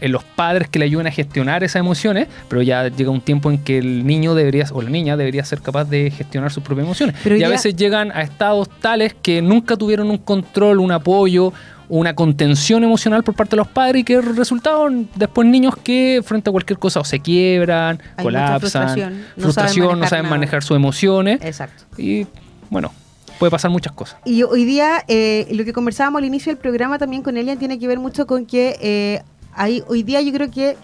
eh, 0.00 0.08
los 0.08 0.24
padres 0.24 0.68
que 0.68 0.78
le 0.78 0.84
ayuden 0.84 1.06
a 1.06 1.10
gestionar 1.10 1.64
esas 1.64 1.80
emociones, 1.80 2.28
pero 2.48 2.60
ya 2.60 2.88
llega 2.88 3.10
un 3.10 3.20
tiempo 3.20 3.50
en 3.50 3.58
que 3.58 3.78
el 3.78 4.06
niño 4.06 4.34
debería, 4.34 4.66
o 4.72 4.82
la 4.82 4.90
niña 4.90 5.16
debería 5.16 5.44
ser 5.44 5.62
capaz 5.62 5.84
de 5.84 6.10
gestionar 6.10 6.50
sus 6.50 6.62
propias 6.62 6.84
emociones. 6.84 7.16
Pero 7.22 7.36
y 7.36 7.44
a 7.44 7.48
veces 7.48 7.76
llegan 7.76 8.10
a 8.12 8.20
estados 8.22 8.68
tales 8.80 9.14
que 9.14 9.40
nunca 9.40 9.76
tuvieron 9.76 10.10
un 10.10 10.18
control, 10.18 10.80
un 10.80 10.92
apoyo, 10.92 11.52
una 11.88 12.14
contención 12.14 12.84
emocional 12.84 13.22
por 13.22 13.34
parte 13.34 13.52
de 13.52 13.58
los 13.58 13.68
padres 13.68 14.02
y 14.02 14.04
que 14.04 14.20
resultaron 14.20 15.08
después 15.14 15.48
niños 15.48 15.74
que 15.76 16.20
frente 16.24 16.50
a 16.50 16.52
cualquier 16.52 16.78
cosa 16.78 17.00
o 17.00 17.04
se 17.04 17.20
quiebran, 17.20 18.00
Hay 18.16 18.24
colapsan, 18.24 18.60
frustración, 18.60 19.12
no 19.12 19.16
saben 19.16 19.42
frustración, 19.42 19.84
no 19.84 19.90
manejar 19.92 20.10
saben 20.10 20.30
manejar 20.30 20.62
sus 20.62 20.76
emociones 20.76 21.40
Exacto. 21.42 21.84
y 21.96 22.26
bueno, 22.68 22.92
puede 23.38 23.50
pasar 23.50 23.70
muchas 23.70 23.92
cosas. 23.92 24.18
Y 24.24 24.42
hoy 24.42 24.64
día, 24.64 25.04
eh, 25.08 25.46
lo 25.50 25.64
que 25.64 25.72
conversábamos 25.72 26.18
al 26.18 26.24
inicio 26.24 26.50
del 26.50 26.58
programa 26.58 26.98
también 26.98 27.22
con 27.22 27.36
Elian 27.36 27.58
tiene 27.58 27.78
que 27.78 27.88
ver 27.88 27.98
mucho 27.98 28.26
con 28.26 28.46
que 28.46 28.76
eh, 28.80 29.22
hay, 29.52 29.82
hoy 29.88 30.02
día 30.02 30.20
yo 30.20 30.32
creo 30.32 30.50
que 30.50 30.76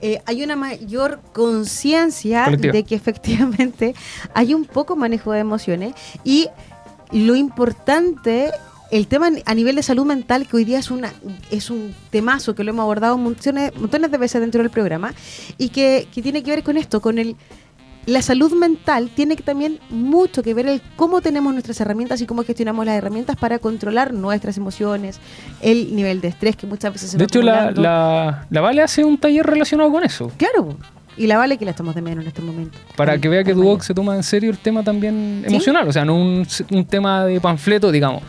eh, 0.00 0.20
hay 0.26 0.42
una 0.42 0.56
mayor 0.56 1.20
conciencia 1.32 2.46
de 2.50 2.84
que 2.84 2.94
efectivamente 2.94 3.94
hay 4.34 4.54
un 4.54 4.64
poco 4.64 4.94
manejo 4.96 5.32
de 5.32 5.40
emociones 5.40 5.94
y 6.24 6.48
lo 7.10 7.34
importante, 7.34 8.50
el 8.90 9.06
tema 9.06 9.30
a 9.44 9.54
nivel 9.54 9.76
de 9.76 9.82
salud 9.82 10.04
mental, 10.04 10.46
que 10.46 10.56
hoy 10.56 10.64
día 10.64 10.78
es, 10.78 10.90
una, 10.90 11.12
es 11.50 11.70
un 11.70 11.94
temazo 12.10 12.54
que 12.54 12.64
lo 12.64 12.70
hemos 12.70 12.82
abordado 12.82 13.16
montones, 13.18 13.74
montones 13.76 14.10
de 14.10 14.18
veces 14.18 14.40
dentro 14.40 14.62
del 14.62 14.70
programa 14.70 15.14
y 15.56 15.70
que, 15.70 16.06
que 16.12 16.22
tiene 16.22 16.42
que 16.42 16.50
ver 16.50 16.62
con 16.62 16.76
esto, 16.76 17.00
con 17.00 17.18
el 17.18 17.36
la 18.08 18.22
salud 18.22 18.52
mental 18.54 19.10
tiene 19.14 19.36
que 19.36 19.42
también 19.42 19.78
mucho 19.90 20.42
que 20.42 20.54
ver 20.54 20.66
el 20.66 20.80
cómo 20.96 21.20
tenemos 21.20 21.52
nuestras 21.52 21.78
herramientas 21.82 22.22
y 22.22 22.26
cómo 22.26 22.42
gestionamos 22.42 22.86
las 22.86 22.96
herramientas 22.96 23.36
para 23.36 23.58
controlar 23.58 24.14
nuestras 24.14 24.56
emociones, 24.56 25.20
el 25.60 25.94
nivel 25.94 26.22
de 26.22 26.28
estrés 26.28 26.56
que 26.56 26.66
muchas 26.66 26.90
veces 26.90 27.10
se 27.10 27.18
De 27.18 27.24
hecho, 27.24 27.42
la, 27.42 27.70
la, 27.70 28.46
la 28.48 28.60
Vale 28.62 28.80
hace 28.80 29.04
un 29.04 29.18
taller 29.18 29.44
relacionado 29.44 29.92
con 29.92 30.04
eso. 30.04 30.32
Claro, 30.38 30.74
y 31.18 31.26
la 31.26 31.36
vale 31.36 31.58
que 31.58 31.66
la 31.66 31.72
estamos 31.72 31.94
de 31.94 32.00
menos 32.00 32.22
en 32.22 32.28
este 32.28 32.40
momento. 32.40 32.78
Para 32.96 33.18
que 33.18 33.28
vea 33.28 33.44
que 33.44 33.52
Duoc 33.52 33.82
se 33.82 33.92
toma 33.92 34.16
en 34.16 34.22
serio 34.22 34.50
el 34.50 34.58
tema 34.58 34.82
también 34.82 35.42
¿Sí? 35.46 35.52
emocional. 35.52 35.86
O 35.86 35.92
sea, 35.92 36.04
no 36.04 36.14
un, 36.14 36.46
un 36.70 36.84
tema 36.86 37.26
de 37.26 37.40
panfleto, 37.40 37.92
digamos. 37.92 38.22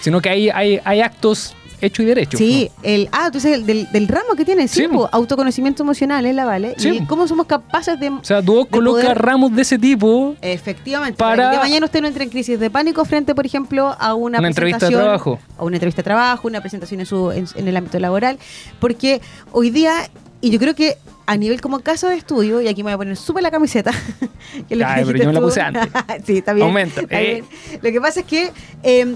Sino 0.00 0.22
que 0.22 0.30
hay, 0.30 0.48
hay, 0.48 0.80
hay 0.84 1.02
actos 1.02 1.54
hechos 1.80 2.04
y 2.04 2.06
derechos. 2.06 2.38
Sí, 2.38 2.70
el, 2.82 3.08
ah, 3.12 3.24
entonces 3.26 3.52
el 3.54 3.66
del, 3.66 3.90
del 3.92 4.08
ramo 4.08 4.34
que 4.36 4.44
tiene, 4.44 4.68
sí, 4.68 4.82
Sí, 4.82 4.88
po, 4.88 5.08
autoconocimiento 5.12 5.82
emocional, 5.82 6.24
es 6.26 6.34
la 6.34 6.44
vale. 6.44 6.74
Sí, 6.78 6.88
Y 7.02 7.06
cómo 7.06 7.26
somos 7.28 7.46
capaces 7.46 7.98
de... 8.00 8.08
O 8.10 8.24
sea, 8.24 8.42
Duoc 8.42 8.68
de 8.70 8.76
coloca 8.78 9.02
poder- 9.02 9.18
ramos 9.18 9.54
de 9.54 9.62
ese 9.62 9.78
tipo 9.78 10.34
Efectivamente. 10.40 11.16
Para- 11.18 11.50
que 11.50 11.56
mañana 11.58 11.86
usted 11.86 12.00
no 12.00 12.08
entre 12.08 12.24
en 12.24 12.30
crisis 12.30 12.58
de 12.60 12.70
pánico 12.70 13.04
frente, 13.04 13.34
por 13.34 13.46
ejemplo, 13.46 13.94
a 13.98 14.14
una, 14.14 14.38
Una 14.38 14.48
entrevista 14.48 14.86
de 14.88 14.96
trabajo. 14.96 15.38
A 15.58 15.64
una 15.64 15.76
entrevista 15.76 16.00
de 16.00 16.04
trabajo, 16.04 16.48
una 16.48 16.60
presentación 16.60 17.00
en, 17.00 17.06
su, 17.06 17.30
en, 17.32 17.46
en 17.54 17.68
el 17.68 17.76
ámbito 17.76 17.98
laboral. 17.98 18.38
Porque 18.78 19.20
hoy 19.52 19.70
día, 19.70 20.10
y 20.40 20.50
yo 20.50 20.58
creo 20.58 20.74
que 20.74 20.96
a 21.26 21.36
nivel 21.36 21.60
como 21.60 21.78
casa 21.80 22.08
de 22.08 22.16
estudio, 22.16 22.60
y 22.60 22.66
aquí 22.66 22.82
me 22.82 22.88
voy 22.88 22.94
a 22.94 22.98
poner 22.98 23.16
súper 23.16 23.42
la 23.42 23.50
camiseta. 23.52 23.92
que 24.68 24.74
lo 24.76 24.84
que 24.84 24.90
Ay, 24.92 25.04
pero 25.04 25.12
dijiste 25.12 25.18
yo 25.22 25.26
me 25.28 25.32
la 25.34 25.40
tú. 25.40 25.46
puse 25.46 25.60
antes. 25.60 25.88
sí, 26.26 26.38
está 26.38 26.52
bien. 26.52 26.66
Aumenta, 26.66 27.00
está 27.02 27.20
eh. 27.20 27.44
bien. 27.70 27.80
Lo 27.82 27.90
que 27.92 28.00
pasa 28.00 28.20
es 28.20 28.26
que... 28.26 28.50
eh, 28.82 29.14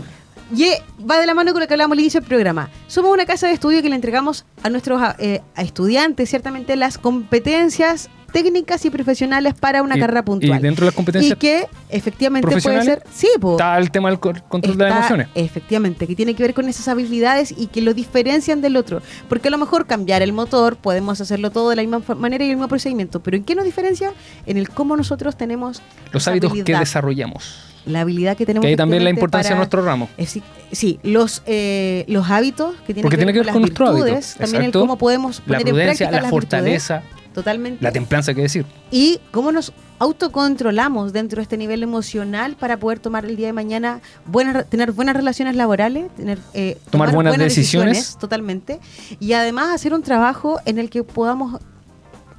y 0.55 0.67
va 1.09 1.19
de 1.19 1.27
la 1.27 1.35
mano 1.35 1.53
con 1.53 1.61
lo 1.61 1.67
que 1.69 1.75
hablamos 1.75 1.95
al 1.97 2.01
inicio 2.01 2.21
del 2.21 2.29
programa. 2.29 2.69
Somos 2.87 3.13
una 3.13 3.25
casa 3.27 3.47
de 3.47 3.53
estudio 3.55 3.83
que 3.83 3.89
le 3.89 3.95
entregamos 3.97 4.45
a 4.63 4.71
nuestros 4.71 5.01
eh, 5.19 5.41
a 5.55 5.63
estudiantes, 5.63 6.29
ciertamente, 6.31 6.77
las 6.77 6.99
competencias 6.99 8.09
técnicas 8.33 8.85
y 8.85 8.91
profesionales 8.91 9.55
para 9.55 9.81
una 9.81 9.97
y, 9.97 10.01
carrera 10.01 10.25
puntual. 10.25 10.59
y 10.59 10.63
dentro 10.63 10.85
de 10.85 10.89
las 10.89 10.97
competencias 10.97 11.37
Y 11.37 11.39
que 11.39 11.69
efectivamente 11.89 12.49
puede 12.61 12.83
ser. 12.83 13.05
Sí, 13.15 13.29
po, 13.41 13.53
está 13.53 13.79
el 13.79 13.93
tema 13.93 14.09
del 14.11 14.19
co- 14.19 14.33
control 14.49 14.77
de 14.77 14.85
las 14.89 14.97
emociones. 14.99 15.29
Efectivamente, 15.37 16.09
que 16.09 16.17
tiene 16.17 16.35
que 16.35 16.43
ver 16.43 16.53
con 16.53 16.69
esas 16.69 16.89
habilidades 16.89 17.55
y 17.57 17.69
que 17.69 17.81
lo 17.81 17.95
diferencian 17.95 18.61
del 18.61 18.77
otro. 18.77 19.03
Porque 19.29 19.47
a 19.49 19.51
lo 19.53 19.59
mejor 19.59 19.87
cambiar 19.87 20.21
el 20.23 20.33
motor, 20.33 20.77
podemos 20.77 21.21
hacerlo 21.21 21.53
todo 21.53 21.71
de 21.71 21.77
la 21.77 21.83
misma 21.83 22.03
manera 22.17 22.45
y 22.45 22.51
el 22.51 22.57
mismo 22.57 22.67
procedimiento. 22.67 23.23
Pero 23.23 23.37
¿en 23.37 23.45
qué 23.45 23.55
nos 23.55 23.65
diferencia? 23.65 24.13
En 24.47 24.57
el 24.57 24.69
cómo 24.69 24.97
nosotros 24.97 25.37
tenemos 25.37 25.81
Los 26.11 26.27
hábitos 26.27 26.53
que 26.55 26.77
desarrollamos. 26.77 27.74
La 27.87 28.01
habilidad 28.01 28.37
que 28.37 28.47
tenemos. 28.47 28.63
Que 28.65 28.69
ahí 28.71 28.77
también 28.77 29.05
la 29.05 29.11
importancia 29.11 29.51
de 29.51 29.53
para- 29.55 29.59
nuestro 29.61 29.83
ramo. 29.85 30.09
eh, 30.17 30.27
sí, 30.73 30.99
los, 31.03 31.43
eh, 31.47 32.05
los 32.09 32.31
hábitos 32.31 32.75
que 32.87 32.95
tienen 32.95 33.03
Porque 33.03 33.17
tiene 33.17 33.33
que 33.33 33.41
ver 33.41 33.47
con 33.49 33.55
las 33.55 33.61
nuestro 33.61 33.87
hábito. 33.89 34.05
virtudes, 34.05 34.35
también 34.37 34.63
Exacto. 34.63 34.79
el 34.79 34.83
cómo 34.83 34.99
podemos 34.99 35.39
La 35.41 35.45
poner 35.45 35.61
en 35.61 35.67
prudencia, 35.67 36.09
práctica 36.09 36.23
la 36.23 36.31
fortaleza, 36.31 36.95
virtudes. 37.01 37.25
Totalmente. 37.35 37.83
la 37.85 37.91
templanza, 37.93 38.33
que 38.33 38.43
decir. 38.43 38.65
y 38.91 39.19
cómo 39.33 39.51
nos 39.53 39.73
autocontrolamos 39.99 41.13
dentro 41.13 41.37
de 41.37 41.43
este 41.43 41.57
nivel 41.57 41.83
emocional 41.83 42.57
para 42.57 42.77
poder 42.79 42.99
tomar 43.01 43.25
el 43.25 43.37
día 43.37 43.47
de 43.49 43.53
mañana 43.53 44.01
buenas 44.27 44.67
tener 44.69 44.93
buenas 44.93 45.15
relaciones 45.17 45.55
laborales 45.57 46.15
tener 46.17 46.39
eh, 46.55 46.79
Tomar 46.91 47.13
buenas 47.13 47.37
decisiones. 47.39 48.17
totalmente 48.19 48.81
y 49.21 49.33
además 49.35 49.75
hacer 49.75 49.95
un 49.95 50.03
trabajo 50.03 50.59
en 50.65 50.79
el 50.79 50.91
que 50.91 51.03
podamos 51.05 51.61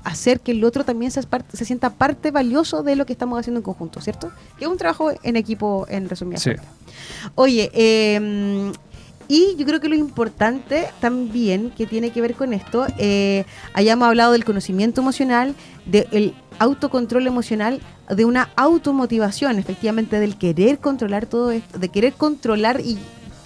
hacer 0.05 0.39
que 0.39 0.51
el 0.51 0.63
otro 0.63 0.85
también 0.85 1.11
se, 1.11 1.21
se 1.53 1.65
sienta 1.65 1.89
parte 1.89 2.31
valioso 2.31 2.83
de 2.83 2.95
lo 2.95 3.05
que 3.05 3.11
estamos 3.13 3.37
haciendo 3.39 3.59
en 3.59 3.63
conjunto 3.63 3.99
cierto 3.99 4.31
que 4.57 4.65
es 4.65 4.71
un 4.71 4.77
trabajo 4.77 5.11
en 5.23 5.35
equipo 5.35 5.85
en 5.89 6.07
resumidas 6.07 6.41
Sí. 6.43 6.51
cuentas. 6.51 6.67
Oye, 7.35 7.69
eh, 7.73 8.71
y 9.27 9.55
yo 9.57 9.65
creo 9.65 9.79
que 9.79 9.89
lo 9.89 9.95
importante 9.95 10.87
también 10.99 11.71
que 11.71 11.87
tiene 11.87 12.11
que 12.11 12.21
ver 12.21 12.35
con 12.35 12.53
esto, 12.53 12.85
eh, 12.97 13.45
hayamos 13.73 14.07
hablado 14.07 14.33
del 14.33 14.45
conocimiento 14.45 15.01
emocional, 15.01 15.55
del 15.85 16.35
autocontrol 16.59 17.25
emocional, 17.25 17.81
de 18.09 18.23
una 18.25 18.49
automotivación, 18.55 19.57
efectivamente, 19.57 20.19
del 20.19 20.37
querer 20.37 20.77
controlar 20.77 21.25
todo 21.25 21.51
esto, 21.51 21.79
de 21.79 21.89
querer 21.89 22.13
controlar 22.13 22.81
y 22.81 22.97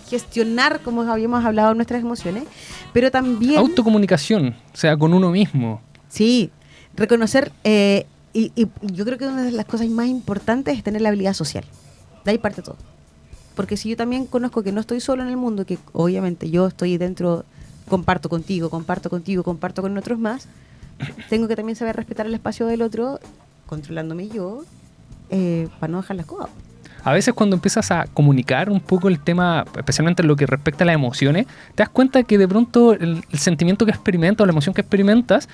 gestionar, 0.09 0.81
como 0.81 1.03
habíamos 1.03 1.45
hablado, 1.45 1.73
nuestras 1.75 2.01
emociones, 2.01 2.43
pero 2.91 3.09
también... 3.11 3.57
Autocomunicación, 3.59 4.55
o 4.73 4.77
sea, 4.77 4.97
con 4.97 5.13
uno 5.13 5.29
mismo. 5.29 5.81
Sí, 6.09 6.51
reconocer, 6.95 7.51
eh, 7.63 8.05
y, 8.33 8.51
y 8.55 8.67
yo 8.81 9.05
creo 9.05 9.17
que 9.17 9.27
una 9.27 9.43
de 9.43 9.51
las 9.51 9.65
cosas 9.65 9.87
más 9.89 10.07
importantes 10.07 10.77
es 10.77 10.83
tener 10.83 11.01
la 11.01 11.09
habilidad 11.09 11.33
social. 11.33 11.63
De 12.25 12.31
ahí 12.31 12.37
parte 12.37 12.61
todo. 12.61 12.75
Porque 13.55 13.77
si 13.77 13.89
yo 13.89 13.97
también 13.97 14.25
conozco 14.25 14.63
que 14.63 14.71
no 14.71 14.79
estoy 14.79 15.01
solo 15.01 15.23
en 15.23 15.29
el 15.29 15.37
mundo, 15.37 15.65
que 15.65 15.77
obviamente 15.93 16.49
yo 16.49 16.67
estoy 16.67 16.97
dentro, 16.97 17.43
comparto 17.89 18.29
contigo, 18.29 18.69
comparto 18.69 19.09
contigo, 19.09 19.43
comparto 19.43 19.81
con 19.81 19.97
otros 19.97 20.17
más, 20.19 20.47
tengo 21.29 21.47
que 21.47 21.55
también 21.55 21.75
saber 21.75 21.95
respetar 21.95 22.25
el 22.25 22.33
espacio 22.33 22.67
del 22.67 22.81
otro, 22.81 23.19
controlándome 23.65 24.29
yo, 24.29 24.63
eh, 25.29 25.67
para 25.79 25.91
no 25.91 26.01
dejar 26.01 26.17
las 26.17 26.25
cosas. 26.25 26.49
A 27.03 27.13
veces 27.13 27.33
cuando 27.33 27.55
empiezas 27.55 27.91
a 27.91 28.07
comunicar 28.07 28.69
un 28.69 28.81
poco 28.81 29.07
el 29.07 29.19
tema, 29.19 29.65
especialmente 29.77 30.21
en 30.21 30.27
lo 30.27 30.35
que 30.35 30.45
respecta 30.45 30.83
a 30.83 30.87
las 30.87 30.95
emociones, 30.95 31.45
te 31.75 31.83
das 31.83 31.89
cuenta 31.89 32.23
que 32.23 32.37
de 32.37 32.47
pronto 32.47 32.93
el, 32.93 33.23
el 33.29 33.39
sentimiento 33.39 33.85
que 33.85 33.91
experimentas 33.91 34.43
o 34.43 34.45
la 34.45 34.51
emoción 34.51 34.73
que 34.73 34.81
experimentas 34.81 35.47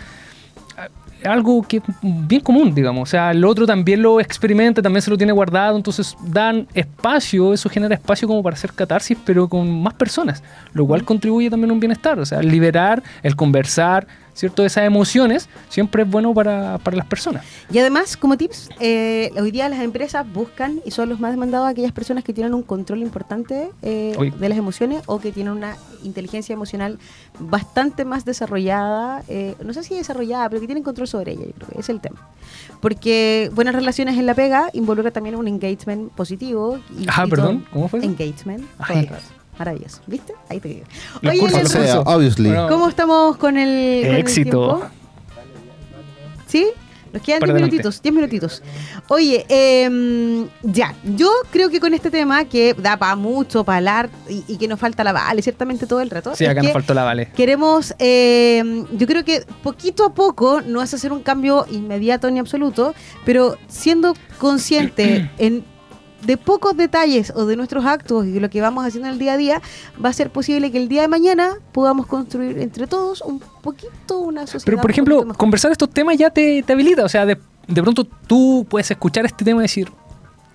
algo 1.23 1.63
que 1.63 1.77
es 1.77 1.83
bien 2.01 2.41
común, 2.41 2.73
digamos. 2.73 3.09
O 3.09 3.11
sea, 3.11 3.31
el 3.31 3.43
otro 3.45 3.65
también 3.65 4.01
lo 4.01 4.19
experimenta, 4.19 4.81
también 4.81 5.01
se 5.01 5.09
lo 5.09 5.17
tiene 5.17 5.33
guardado, 5.33 5.77
entonces 5.77 6.15
dan 6.27 6.67
espacio, 6.73 7.53
eso 7.53 7.69
genera 7.69 7.95
espacio 7.95 8.27
como 8.27 8.43
para 8.43 8.55
hacer 8.55 8.73
catarsis, 8.73 9.17
pero 9.25 9.47
con 9.47 9.81
más 9.81 9.93
personas, 9.93 10.43
lo 10.73 10.85
cual 10.85 11.03
contribuye 11.03 11.49
también 11.49 11.71
a 11.71 11.73
un 11.73 11.79
bienestar. 11.79 12.19
O 12.19 12.25
sea, 12.25 12.41
liberar, 12.41 13.01
el 13.23 13.35
conversar, 13.35 14.07
¿cierto? 14.35 14.63
Esas 14.65 14.83
emociones 14.85 15.49
siempre 15.69 16.03
es 16.03 16.09
bueno 16.09 16.33
para, 16.33 16.77
para 16.77 16.95
las 16.97 17.07
personas. 17.07 17.43
Y 17.71 17.79
además, 17.79 18.15
como 18.17 18.37
tips, 18.37 18.69
eh, 18.79 19.31
hoy 19.41 19.49
día 19.49 19.67
las 19.69 19.79
empresas 19.79 20.31
buscan 20.31 20.81
y 20.85 20.91
son 20.91 21.09
los 21.09 21.19
más 21.19 21.31
demandados 21.31 21.67
aquellas 21.67 21.91
personas 21.93 22.23
que 22.23 22.33
tienen 22.33 22.53
un 22.53 22.61
control 22.61 22.99
importante 23.01 23.71
eh, 23.81 24.31
de 24.37 24.49
las 24.49 24.57
emociones 24.57 25.01
o 25.07 25.19
que 25.19 25.31
tienen 25.31 25.53
una 25.53 25.77
inteligencia 26.03 26.53
emocional 26.53 26.99
bastante 27.39 28.05
más 28.05 28.25
desarrollada, 28.25 29.23
eh, 29.27 29.55
no 29.63 29.73
sé 29.73 29.83
si 29.83 29.95
desarrollada, 29.95 30.47
pero 30.49 30.59
que 30.61 30.67
tienen 30.67 30.83
control 30.83 31.07
sobre 31.07 31.31
ella, 31.31 31.45
yo 31.45 31.53
creo 31.53 31.67
que 31.69 31.79
es 31.79 31.89
el 31.89 32.01
tema. 32.01 32.17
Porque 32.81 33.49
buenas 33.53 33.73
relaciones 33.73 34.17
en 34.17 34.25
la 34.25 34.33
pega 34.33 34.69
involucra 34.73 35.11
también 35.11 35.35
un 35.35 35.47
engagement 35.47 36.11
positivo. 36.11 36.79
Y, 36.99 37.05
Ah, 37.07 37.23
y 37.25 37.29
perdón, 37.29 37.61
todo- 37.61 37.71
¿cómo 37.71 37.87
fue 37.87 37.99
eso? 37.99 38.07
Engagement. 38.09 38.61
todo 38.77 38.85
Ay. 38.89 38.99
el 38.99 39.07
rato. 39.07 39.23
Maravilloso. 39.57 40.01
¿Viste? 40.07 40.33
Ahí 40.49 40.59
te 40.59 40.67
digo. 40.67 40.85
Los 41.21 41.31
Oye, 41.31 41.39
cursos, 41.39 41.61
cursos. 41.75 42.03
obviously. 42.05 42.51
¿cómo 42.69 42.89
estamos 42.89 43.37
con 43.37 43.57
el, 43.57 44.03
con 44.05 44.13
el 44.15 44.19
Éxito. 44.19 44.49
tiempo? 44.49 44.85
¿Sí? 46.47 46.67
Nos 47.13 47.23
quedan 47.23 47.39
Para 47.39 47.53
10 47.53 47.63
adelante. 47.63 47.71
minutitos, 47.75 48.01
10 48.01 48.13
minutitos. 48.15 48.63
Oye, 49.07 49.45
em, 49.47 50.49
ya, 50.63 50.93
yo 51.15 51.29
creo 51.49 51.69
que 51.69 51.79
con 51.79 51.93
este 51.93 52.11
tema 52.11 52.43
que 52.43 52.73
da 52.73 52.97
para 52.97 53.15
mucho, 53.15 53.63
para 53.63 53.77
hablar 53.77 54.09
y, 54.29 54.43
y 54.49 54.57
que 54.57 54.67
nos 54.67 54.77
falta 54.77 55.01
la 55.05 55.13
vale, 55.13 55.41
ciertamente 55.41 55.87
todo 55.87 56.01
el 56.01 56.09
rato. 56.09 56.35
Sí, 56.35 56.45
acá 56.45 56.61
nos 56.61 56.73
faltó 56.73 56.93
la 56.93 57.05
Vale. 57.05 57.31
Queremos, 57.33 57.95
em, 57.99 58.85
yo 58.97 59.07
creo 59.07 59.23
que 59.23 59.45
poquito 59.63 60.03
a 60.05 60.13
poco, 60.13 60.59
no 60.61 60.81
es 60.81 60.93
hacer 60.93 61.13
un 61.13 61.21
cambio 61.21 61.65
inmediato 61.71 62.29
ni 62.29 62.39
absoluto, 62.39 62.93
pero 63.23 63.57
siendo 63.69 64.13
consciente 64.37 65.31
en 65.37 65.63
de 66.25 66.37
pocos 66.37 66.75
detalles 66.75 67.31
o 67.35 67.45
de 67.45 67.55
nuestros 67.55 67.85
actos 67.85 68.25
y 68.25 68.31
de 68.31 68.39
lo 68.39 68.49
que 68.49 68.61
vamos 68.61 68.85
haciendo 68.85 69.07
en 69.07 69.13
el 69.13 69.19
día 69.19 69.33
a 69.33 69.37
día, 69.37 69.61
va 70.03 70.09
a 70.09 70.13
ser 70.13 70.29
posible 70.29 70.71
que 70.71 70.77
el 70.77 70.87
día 70.87 71.01
de 71.01 71.07
mañana 71.07 71.53
podamos 71.71 72.07
construir 72.07 72.57
entre 72.59 72.87
todos 72.87 73.21
un 73.21 73.39
poquito 73.39 74.19
una 74.19 74.41
sociedad. 74.41 74.65
Pero, 74.65 74.81
por 74.81 74.91
ejemplo, 74.91 75.25
conversar 75.37 75.71
estos 75.71 75.89
temas 75.89 76.17
ya 76.17 76.29
te, 76.29 76.63
te 76.63 76.73
habilita. 76.73 77.03
O 77.03 77.09
sea, 77.09 77.25
de, 77.25 77.37
de 77.67 77.81
pronto 77.81 78.03
tú 78.03 78.65
puedes 78.69 78.89
escuchar 78.89 79.25
este 79.25 79.45
tema 79.45 79.61
y 79.61 79.63
decir, 79.63 79.91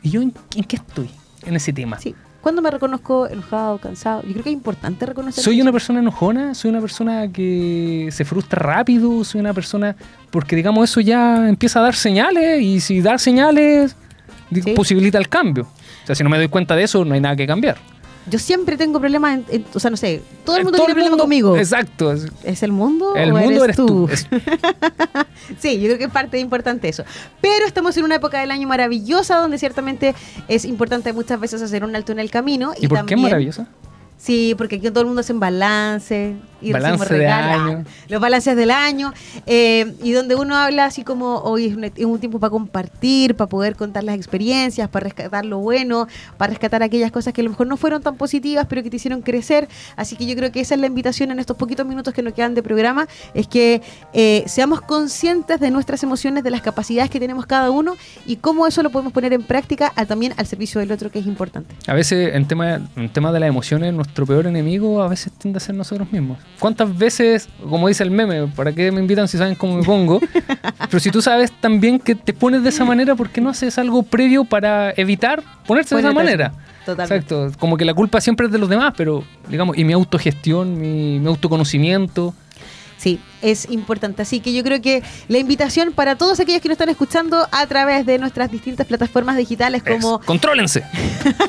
¿y 0.03 0.11
yo 0.11 0.23
en, 0.23 0.33
en 0.57 0.65
qué 0.65 0.77
estoy 0.77 1.11
en 1.45 1.57
ese 1.57 1.73
tema? 1.73 1.99
Sí. 1.99 2.15
¿Cuándo 2.41 2.63
me 2.63 2.71
reconozco 2.71 3.27
enojado, 3.29 3.77
cansado? 3.77 4.23
Yo 4.23 4.33
creo 4.33 4.45
que 4.45 4.49
es 4.49 4.55
importante 4.55 5.05
reconocer. 5.05 5.45
¿Soy 5.45 5.61
una 5.61 5.73
persona 5.73 6.01
enojona? 6.01 6.55
¿Soy 6.55 6.71
una 6.71 6.81
persona 6.81 7.31
que 7.31 8.09
se 8.11 8.25
frustra 8.25 8.59
rápido? 8.63 9.25
¿Soy 9.25 9.43
una 9.43 9.53
persona...? 9.53 9.95
Porque, 10.31 10.57
digamos, 10.57 10.89
eso 10.89 11.03
ya 11.03 11.49
empieza 11.51 11.81
a 11.81 11.83
dar 11.83 11.95
señales 11.95 12.63
y 12.63 12.81
si 12.81 13.03
dar 13.03 13.21
señales 13.21 13.95
Sí. 14.53 14.73
posibilita 14.73 15.19
el 15.19 15.29
cambio. 15.29 15.65
O 16.03 16.07
sea, 16.07 16.15
si 16.15 16.23
no 16.25 16.31
me 16.31 16.37
doy 16.39 16.49
cuenta 16.49 16.75
de 16.77 16.85
eso, 16.85 17.05
no 17.05 17.15
hay 17.15 17.21
nada 17.21 17.37
que 17.37 17.47
cambiar. 17.47 17.77
Yo 18.29 18.39
siempre 18.39 18.77
tengo 18.77 19.01
problemas, 19.01 19.39
en- 19.39 19.45
en- 19.51 19.65
o 19.73 19.81
sea, 19.81 19.91
no 19.91 19.97
sé, 19.97 20.23
todo 20.45 20.57
el 20.57 20.65
mundo 20.65 20.79
tiene 20.79 20.93
problemas 20.95 21.19
conmigo. 21.19 21.57
Exacto. 21.57 22.13
es- 22.13 22.27
¿Es 22.45 22.63
el 22.63 22.71
mundo 22.71 23.15
El 23.17 23.33
o 23.33 23.37
mundo 23.37 23.65
eres 23.65 23.77
tú. 23.77 24.09
Sí, 25.59 25.81
yo 25.81 25.87
creo 25.87 25.99
que 25.99 26.05
es 26.05 26.11
parte 26.11 26.39
importante 26.39 26.89
eso. 26.89 27.03
Pero 27.41 27.67
estamos 27.67 27.97
en 27.97 28.05
una 28.05 28.17
época 28.17 28.41
del 28.41 28.51
año 28.51 28.69
maravillosa 28.69 29.37
donde 29.39 29.59
ciertamente 29.59 30.15
es 30.49 30.65
importante 30.65 31.13
muchas 31.13 31.41
veces 31.41 31.61
hacer 31.63 31.83
un 31.85 31.97
alto 31.97 32.13
en 32.13 32.21
el 32.21 32.31
camino. 32.31 32.73
¿Y, 32.79 32.87
por 32.89 32.99
qué 32.99 33.01
también- 33.01 33.23
maravillosa? 33.23 33.67
Sí, 34.17 34.55
porque 34.57 34.77
aquí 34.77 34.91
todo 34.91 35.01
el 35.01 35.07
mundo 35.07 35.21
hace 35.21 35.33
un 35.33 35.41
balance. 35.41 36.37
Y 36.63 36.73
Balance 36.73 37.05
de 37.05 37.19
regalos, 37.19 37.61
año. 37.75 37.85
Los 38.09 38.21
balances 38.21 38.57
del 38.57 38.71
año. 38.71 39.13
eh, 39.47 39.95
y 40.03 40.13
donde 40.13 40.35
uno 40.35 40.57
habla 40.57 40.85
así 40.85 41.03
como 41.05 41.39
hoy 41.39 41.67
es 41.67 41.77
un, 41.77 41.85
es 41.85 41.93
un 42.05 42.19
tiempo 42.19 42.39
para 42.39 42.51
compartir, 42.51 43.35
para 43.35 43.49
poder 43.49 43.77
contar 43.77 44.05
las 44.05 44.17
experiencias, 44.17 44.89
para 44.89 45.05
rescatar 45.05 45.45
lo 45.45 45.59
bueno, 45.59 46.07
para 46.37 46.51
rescatar 46.51 46.83
aquellas 46.83 47.11
cosas 47.13 47.33
que 47.33 47.41
a 47.41 47.45
lo 47.45 47.51
mejor 47.51 47.67
no 47.67 47.77
fueron 47.77 48.03
tan 48.03 48.17
positivas, 48.17 48.67
pero 48.69 48.83
que 48.83 48.91
te 48.91 48.97
hicieron 48.97 49.23
crecer. 49.23 49.69
Así 49.97 50.17
que 50.17 50.27
yo 50.27 50.35
creo 50.37 50.53
que 50.53 50.61
esa 50.61 50.75
es 50.75 50.81
la 50.81 50.87
invitación 50.87 51.31
en 51.31 51.39
estos 51.39 51.57
poquitos 51.57 51.87
minutos 51.87 52.13
que 52.15 52.23
nos 52.23 52.33
quedan 52.35 52.55
de 52.55 52.63
programa, 52.63 53.07
es 53.35 53.47
que 53.49 53.83
eh, 54.13 54.45
seamos 54.47 54.81
conscientes 54.83 55.61
de 55.61 55.71
nuestras 55.71 56.03
emociones, 56.03 56.45
de 56.45 56.51
las 56.51 56.61
capacidades 56.63 57.11
que 57.11 57.19
tenemos 57.21 57.47
cada 57.47 57.71
uno 57.71 57.97
y 58.27 58.37
cómo 58.37 58.67
eso 58.67 58.83
lo 58.83 58.91
podemos 58.91 59.13
poner 59.13 59.33
en 59.33 59.43
práctica 59.43 59.93
a- 59.97 60.05
también 60.07 60.35
al 60.37 60.47
servicio 60.47 60.81
del 60.81 60.93
otro, 60.93 61.11
que 61.11 61.19
es 61.21 61.27
importante. 61.27 61.75
A 61.87 61.95
veces, 61.95 62.35
en 62.35 62.47
tema, 62.47 62.81
en 62.97 63.09
tema 63.13 63.33
de 63.33 63.41
las 63.41 63.49
emociones, 63.49 63.93
nuestro 63.95 64.27
peor 64.27 64.47
enemigo 64.47 65.03
a 65.03 65.09
veces 65.09 65.33
tiende 65.33 65.57
a 65.59 65.61
ser 65.61 65.75
nosotros 65.75 66.11
mismos. 66.13 66.39
¿Cuántas 66.59 66.97
veces, 66.97 67.49
como 67.69 67.89
dice 67.89 68.03
el 68.03 68.11
meme, 68.11 68.47
¿para 68.49 68.73
qué 68.73 68.93
me 68.93 69.01
invitan 69.01 69.29
si 69.29 69.39
saben 69.39 69.55
cómo 69.55 69.77
me 69.77 69.83
pongo? 69.83 70.21
Pero 70.91 71.01
si 71.01 71.11
tú 71.11 71.23
sabes 71.23 71.53
también 71.53 71.99
que 71.99 72.15
te 72.15 72.35
pones 72.35 72.63
de 72.63 72.69
esa 72.69 72.85
manera, 72.85 73.15
¿por 73.15 73.31
qué 73.31 73.41
no 73.41 73.49
haces 73.51 73.79
algo 73.79 74.03
previo 74.03 74.45
para 74.45 74.93
evitar 74.97 75.43
ponerse 75.67 75.95
de 75.95 76.03
esa 76.03 76.13
manera? 76.13 76.53
Totalmente. 76.85 77.35
Exacto. 77.35 77.59
Como 77.59 77.77
que 77.77 77.85
la 77.85 77.95
culpa 77.95 78.21
siempre 78.21 78.47
es 78.47 78.53
de 78.53 78.59
los 78.59 78.69
demás, 78.69 78.93
pero, 78.97 79.25
digamos, 79.49 79.79
y 79.79 79.85
mi 79.85 79.93
autogestión, 79.93 80.79
mi, 80.79 81.19
mi 81.19 81.27
autoconocimiento. 81.29 82.35
Sí, 83.01 83.19
es 83.41 83.71
importante. 83.71 84.21
Así 84.21 84.41
que 84.41 84.53
yo 84.53 84.63
creo 84.63 84.83
que 84.83 85.03
la 85.29 85.39
invitación 85.39 85.93
para 85.93 86.17
todos 86.17 86.39
aquellos 86.39 86.61
que 86.61 86.69
nos 86.69 86.75
están 86.75 86.91
escuchando 86.91 87.49
a 87.51 87.67
través 87.67 88.05
de 88.05 88.19
nuestras 88.19 88.51
distintas 88.51 88.87
plataformas 88.87 89.39
digitales 89.39 89.83
como, 89.83 90.21
es, 90.21 90.27
contrólense, 90.27 90.85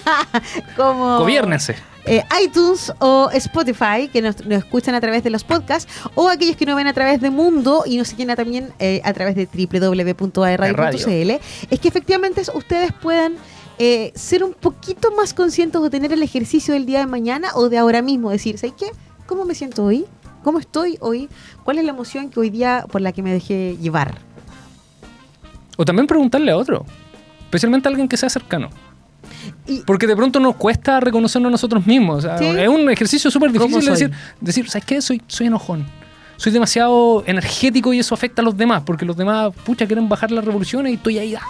como 0.78 1.20
gobiernense. 1.20 1.76
Eh, 2.06 2.24
iTunes 2.44 2.92
o 3.00 3.30
Spotify, 3.34 4.08
que 4.12 4.22
nos, 4.22 4.36
escuchan 4.42 4.96
a 4.96 5.02
través 5.02 5.24
de 5.24 5.30
los 5.30 5.44
podcasts, 5.44 5.92
o 6.16 6.30
aquellos 6.30 6.56
que 6.56 6.66
nos 6.66 6.76
ven 6.76 6.88
a 6.88 6.94
través 6.94 7.22
de 7.22 7.30
Mundo 7.30 7.84
y 7.86 7.98
nos 7.98 8.08
siguen 8.08 8.36
también 8.36 8.74
eh, 8.80 9.02
a 9.04 9.14
través 9.14 9.36
de 9.36 9.46
www.aerradio.cl, 9.46 11.32
es 11.70 11.80
que 11.80 11.88
efectivamente 11.88 12.42
ustedes 12.54 12.92
puedan 12.94 13.36
eh, 13.78 14.12
ser 14.16 14.44
un 14.44 14.54
poquito 14.54 15.12
más 15.12 15.34
conscientes 15.34 15.82
de 15.82 15.90
tener 15.90 16.14
el 16.14 16.24
ejercicio 16.24 16.74
del 16.74 16.86
día 16.86 17.00
de 17.00 17.08
mañana 17.08 17.50
o 17.56 17.70
de 17.70 17.78
ahora 17.78 18.02
mismo, 18.02 18.32
decir, 18.32 18.58
¿sabes 18.58 18.76
qué? 18.78 18.88
¿Cómo 19.26 19.46
me 19.46 19.56
siento 19.56 19.86
hoy? 19.86 20.06
¿Cómo 20.44 20.60
estoy 20.60 20.98
hoy? 21.02 21.30
¿Cuál 21.64 21.78
es 21.78 21.86
la 21.86 21.92
emoción 21.92 22.30
que 22.30 22.40
hoy 22.40 22.50
día 22.50 22.86
por 22.92 23.02
la 23.02 23.12
que 23.12 23.22
me 23.22 23.32
dejé 23.32 23.78
llevar? 23.78 24.20
O 25.78 25.86
también 25.86 26.08
preguntarle 26.08 26.52
a 26.52 26.58
otro, 26.58 26.86
especialmente 27.44 27.88
a 27.88 27.90
alguien 27.90 28.08
que 28.08 28.18
sea 28.18 28.30
cercano. 28.30 28.70
Y, 29.72 29.80
Porque 29.86 30.08
de 30.08 30.16
pronto 30.16 30.40
nos 30.40 30.56
cuesta 30.56 31.00
reconocernos 31.00 31.50
a 31.50 31.52
nosotros 31.52 31.86
mismos. 31.88 32.18
o 32.20 32.22
sea, 32.22 32.38
Sí. 32.38 32.46
Es 32.46 32.68
un 32.68 32.90
ejercicio 32.90 33.30
súper 33.32 33.52
¿Cómo 33.54 33.66
difícil 33.78 33.86
de 33.86 33.92
decir, 33.92 34.12
decir, 34.40 34.70
¿sabes 34.70 34.86
qué? 34.86 35.02
Soy, 35.02 35.22
soy 35.28 35.48
enojón. 35.48 35.86
Soy 36.38 36.52
demasiado 36.52 37.24
energético 37.28 37.94
y 37.94 38.00
eso 38.00 38.16
afecta 38.16 38.42
a 38.42 38.46
los 38.46 38.58
demás, 38.58 38.82
porque 38.86 39.06
los 39.06 39.16
demás, 39.16 39.52
pucha, 39.64 39.86
quieren 39.86 40.10
bajar 40.10 40.32
las 40.32 40.44
revoluciones 40.44 40.92
y 40.92 40.96
estoy 40.96 41.20
ahí, 41.20 41.36
ah, 41.36 41.42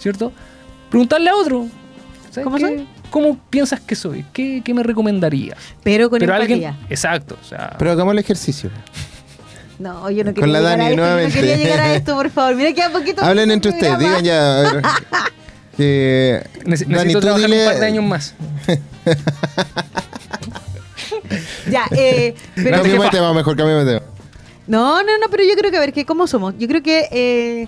¿cierto? 0.00 0.32
Preguntarle 0.90 1.30
a 1.30 1.36
otro. 1.36 1.66
¿sabes 2.30 2.44
¿Cómo 2.44 2.56
qué? 2.56 2.62
soy? 2.62 2.88
¿Cómo 3.10 3.38
piensas 3.48 3.78
que 3.80 3.94
soy? 3.94 4.24
¿Qué, 4.32 4.60
qué 4.64 4.74
me 4.74 4.82
recomendaría? 4.82 5.56
pero 5.84 6.10
con 6.10 6.18
Pero 6.18 6.34
empatía. 6.34 6.70
alguien, 6.70 6.86
exacto, 6.90 7.36
o 7.40 7.44
sea, 7.44 7.76
Pero 7.78 7.92
hagamos 7.92 8.10
el 8.12 8.18
ejercicio. 8.18 8.70
No, 9.78 10.10
yo 10.10 10.24
no 10.24 10.32
Con 10.34 10.44
quería 10.44 10.60
la 10.60 10.76
llegar 10.76 10.78
Dani 10.78 10.84
a 10.84 10.90
esto, 10.90 11.02
yo 11.02 11.28
no 11.28 11.32
quería 11.34 11.56
llegar 11.56 11.80
a 11.80 11.94
esto, 11.96 12.14
por 12.16 12.30
favor. 12.30 12.56
Mira 12.56 12.72
que 12.72 12.82
a 12.82 12.90
poquito. 12.90 13.22
Hablen 13.24 13.50
entre 13.52 13.70
ustedes, 13.72 13.98
digan 14.00 14.24
ya. 14.24 14.58
a 14.58 14.62
ver, 14.72 14.82
que, 15.76 16.42
Dani, 16.64 16.70
necesito 16.86 17.18
tú 17.18 17.26
trabajar 17.26 17.48
dile- 17.50 17.60
un 17.66 17.70
par 17.72 17.80
de 17.80 17.86
años 17.86 18.04
más. 18.04 18.34
Ya, 21.70 21.86
eh, 21.92 22.34
pero 22.54 22.76
Cambiemos 22.76 23.04
de 23.06 23.10
tema, 23.10 23.32
mejor 23.32 23.56
cambiemos 23.56 23.84
de 23.86 23.94
tema. 23.94 24.06
No, 24.66 25.02
no, 25.02 25.18
no, 25.18 25.26
pero 25.30 25.44
yo 25.44 25.54
creo 25.56 25.70
que 25.70 25.76
a 25.76 25.80
ver, 25.80 25.92
que 25.92 26.04
¿cómo 26.04 26.26
somos? 26.26 26.54
Yo 26.58 26.68
creo 26.68 26.82
que. 26.82 27.00
Eh, 27.10 27.66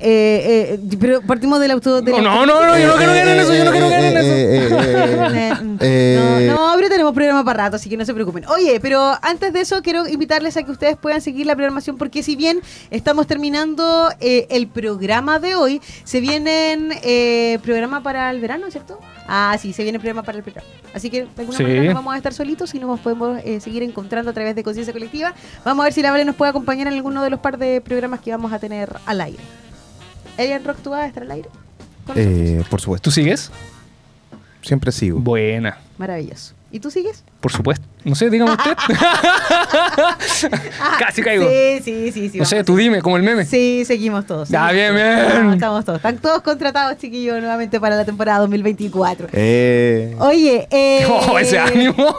eh, 0.00 0.78
eh, 0.80 0.80
pero 1.00 1.20
partimos 1.22 1.58
del 1.60 1.72
auto. 1.72 2.00
del 2.00 2.14
No, 2.14 2.20
no, 2.22 2.30
auto- 2.30 2.46
no, 2.46 2.66
no, 2.66 2.78
yo 2.78 2.86
no 2.88 2.96
quiero 2.96 3.12
ganar 3.12 3.28
en 3.28 3.40
eso, 3.40 3.54
yo 3.54 3.64
no 3.64 3.70
quiero 3.72 3.88
ganar 3.90 4.04
en 4.12 4.16
eso. 4.18 4.28
Eh, 4.30 5.52
Eh, 5.80 6.46
no, 6.48 6.54
no, 6.54 6.57
pero 6.78 6.88
tenemos 6.90 7.12
programa 7.12 7.44
para 7.44 7.64
rato, 7.64 7.76
así 7.76 7.88
que 7.90 7.96
no 7.96 8.04
se 8.04 8.14
preocupen. 8.14 8.44
Oye, 8.46 8.78
pero 8.80 9.12
antes 9.22 9.52
de 9.52 9.60
eso 9.60 9.82
quiero 9.82 10.06
invitarles 10.06 10.56
a 10.56 10.62
que 10.62 10.70
ustedes 10.70 10.96
puedan 10.96 11.20
seguir 11.20 11.44
la 11.46 11.54
programación 11.56 11.96
porque 11.98 12.22
si 12.22 12.36
bien 12.36 12.60
estamos 12.90 13.26
terminando 13.26 14.08
eh, 14.20 14.46
el 14.50 14.68
programa 14.68 15.38
de 15.40 15.54
hoy, 15.56 15.80
se 16.04 16.20
vienen 16.20 16.90
eh, 17.02 17.58
programa 17.62 18.02
para 18.02 18.30
el 18.30 18.40
verano, 18.40 18.70
¿cierto? 18.70 19.00
Ah, 19.26 19.56
sí, 19.60 19.72
se 19.72 19.82
viene 19.82 19.98
programa 19.98 20.22
para 20.22 20.38
el 20.38 20.44
verano. 20.44 20.66
Así 20.94 21.10
que 21.10 21.22
de 21.24 21.28
alguna 21.38 21.56
Sí. 21.58 21.62
manera 21.64 21.84
no 21.84 21.94
vamos 21.94 22.14
a 22.14 22.16
estar 22.16 22.32
solitos 22.32 22.74
y 22.74 22.78
nos 22.78 23.00
podemos 23.00 23.40
eh, 23.44 23.60
seguir 23.60 23.82
encontrando 23.82 24.30
a 24.30 24.34
través 24.34 24.54
de 24.54 24.62
Conciencia 24.62 24.92
Colectiva. 24.92 25.34
Vamos 25.64 25.82
a 25.82 25.84
ver 25.84 25.92
si 25.92 26.00
la 26.02 26.10
Vale 26.12 26.24
nos 26.24 26.36
puede 26.36 26.50
acompañar 26.50 26.86
en 26.86 26.94
alguno 26.94 27.22
de 27.22 27.30
los 27.30 27.40
par 27.40 27.58
de 27.58 27.80
programas 27.80 28.20
que 28.20 28.30
vamos 28.30 28.52
a 28.52 28.58
tener 28.58 28.94
al 29.04 29.20
aire. 29.20 29.42
Elian 30.36 30.64
Rock, 30.64 30.78
¿tú 30.82 30.90
vas 30.90 31.00
a 31.00 31.06
estar 31.06 31.24
al 31.24 31.30
aire? 31.32 31.48
eh, 32.14 32.62
por 32.70 32.80
supuesto, 32.80 33.04
¿Tú 33.04 33.10
sigues? 33.10 33.50
siempre 34.62 34.92
sigo. 34.92 35.18
Buena, 35.20 35.78
Maravilloso. 35.98 36.54
¿Y 36.70 36.80
tú 36.80 36.90
sigues? 36.90 37.24
por 37.40 37.52
supuesto. 37.52 37.87
No 38.08 38.14
sé, 38.14 38.30
dígame 38.30 38.52
usted. 38.52 38.74
Casi 40.98 41.22
caigo. 41.22 41.48
Sí, 41.48 41.80
sí, 41.84 42.12
sí. 42.12 42.28
sí 42.30 42.38
no 42.38 42.44
sé, 42.44 42.64
tú 42.64 42.76
dime, 42.76 43.02
como 43.02 43.16
el 43.16 43.22
meme. 43.22 43.44
Sí, 43.44 43.84
seguimos 43.84 44.26
todos. 44.26 44.48
Ya, 44.48 44.70
bien, 44.72 44.94
bien. 44.94 45.46
No, 45.46 45.52
estamos 45.52 45.84
todos. 45.84 45.98
Están 45.98 46.18
todos 46.18 46.42
contratados, 46.42 46.96
chiquillos, 46.98 47.38
nuevamente 47.40 47.78
para 47.80 47.96
la 47.96 48.04
temporada 48.04 48.38
2024. 48.40 49.28
Eh, 49.32 50.16
Oye, 50.20 50.68
eh, 50.70 51.06
Oh, 51.08 51.38
ese 51.38 51.58
ánimo. 51.58 52.16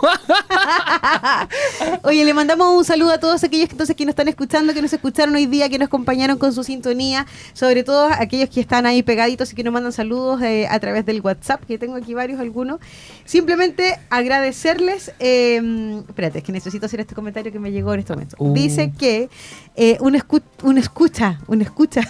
Oye, 2.03 2.25
le 2.25 2.33
mandamos 2.33 2.77
un 2.77 2.85
saludo 2.85 3.11
a 3.11 3.17
todos 3.19 3.43
aquellos 3.43 3.67
que 3.67 3.73
entonces 3.73 3.95
que 3.95 4.05
nos 4.05 4.11
están 4.11 4.27
escuchando, 4.27 4.73
que 4.73 4.81
nos 4.81 4.93
escucharon 4.93 5.35
hoy 5.35 5.45
día, 5.45 5.69
que 5.69 5.79
nos 5.79 5.87
acompañaron 5.87 6.37
con 6.37 6.53
su 6.53 6.63
sintonía, 6.63 7.25
sobre 7.53 7.83
todo 7.83 8.09
aquellos 8.11 8.49
que 8.49 8.61
están 8.61 8.85
ahí 8.85 9.03
pegaditos 9.03 9.51
y 9.51 9.55
que 9.55 9.63
nos 9.63 9.73
mandan 9.73 9.91
saludos 9.91 10.41
eh, 10.41 10.67
a 10.69 10.79
través 10.79 11.05
del 11.05 11.21
WhatsApp, 11.21 11.63
que 11.65 11.77
tengo 11.77 11.95
aquí 11.95 12.13
varios, 12.13 12.39
algunos. 12.39 12.79
Simplemente 13.25 13.99
agradecerles, 14.09 15.13
eh, 15.19 15.61
espérate, 16.07 16.39
es 16.39 16.43
que 16.43 16.51
necesito 16.51 16.86
hacer 16.86 16.99
este 16.99 17.15
comentario 17.15 17.51
que 17.51 17.59
me 17.59 17.71
llegó 17.71 17.93
en 17.93 17.99
este 18.01 18.13
momento. 18.13 18.36
Uh. 18.39 18.53
Dice 18.53 18.91
que 18.97 19.30
eh, 19.75 19.97
un, 20.01 20.15
escu- 20.15 20.41
un 20.63 20.77
escucha, 20.77 21.39
un 21.47 21.61
escucha, 21.61 22.01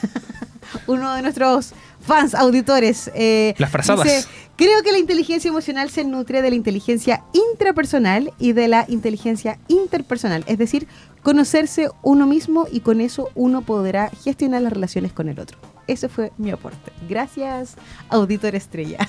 uno 0.87 1.13
de 1.15 1.21
nuestros 1.21 1.73
fans, 2.01 2.33
auditores, 2.35 3.09
eh, 3.15 3.53
Las 3.57 3.71
frazadas. 3.71 4.03
dice, 4.05 4.25
Creo 4.55 4.81
que 4.83 4.91
la 4.91 4.97
inteligencia 4.97 5.47
emocional 5.47 5.89
se 5.89 6.03
nutre 6.03 6.41
de 6.41 6.49
la 6.49 6.55
inteligencia 6.57 7.23
intrapersonal 7.31 8.33
y 8.39 8.51
de 8.51 8.67
la 8.67 8.85
inteligencia 8.89 9.57
interpersonal, 9.69 10.43
es 10.47 10.57
decir, 10.57 10.85
conocerse 11.23 11.89
uno 12.01 12.27
mismo 12.27 12.67
y 12.69 12.81
con 12.81 12.99
eso 12.99 13.29
uno 13.35 13.61
podrá 13.61 14.09
gestionar 14.23 14.61
las 14.61 14.73
relaciones 14.73 15.13
con 15.13 15.29
el 15.29 15.39
otro. 15.39 15.57
Ese 15.91 16.07
fue 16.09 16.31
mi 16.37 16.51
aporte. 16.51 16.91
Gracias, 17.09 17.75
auditor 18.09 18.55
estrella. 18.55 18.97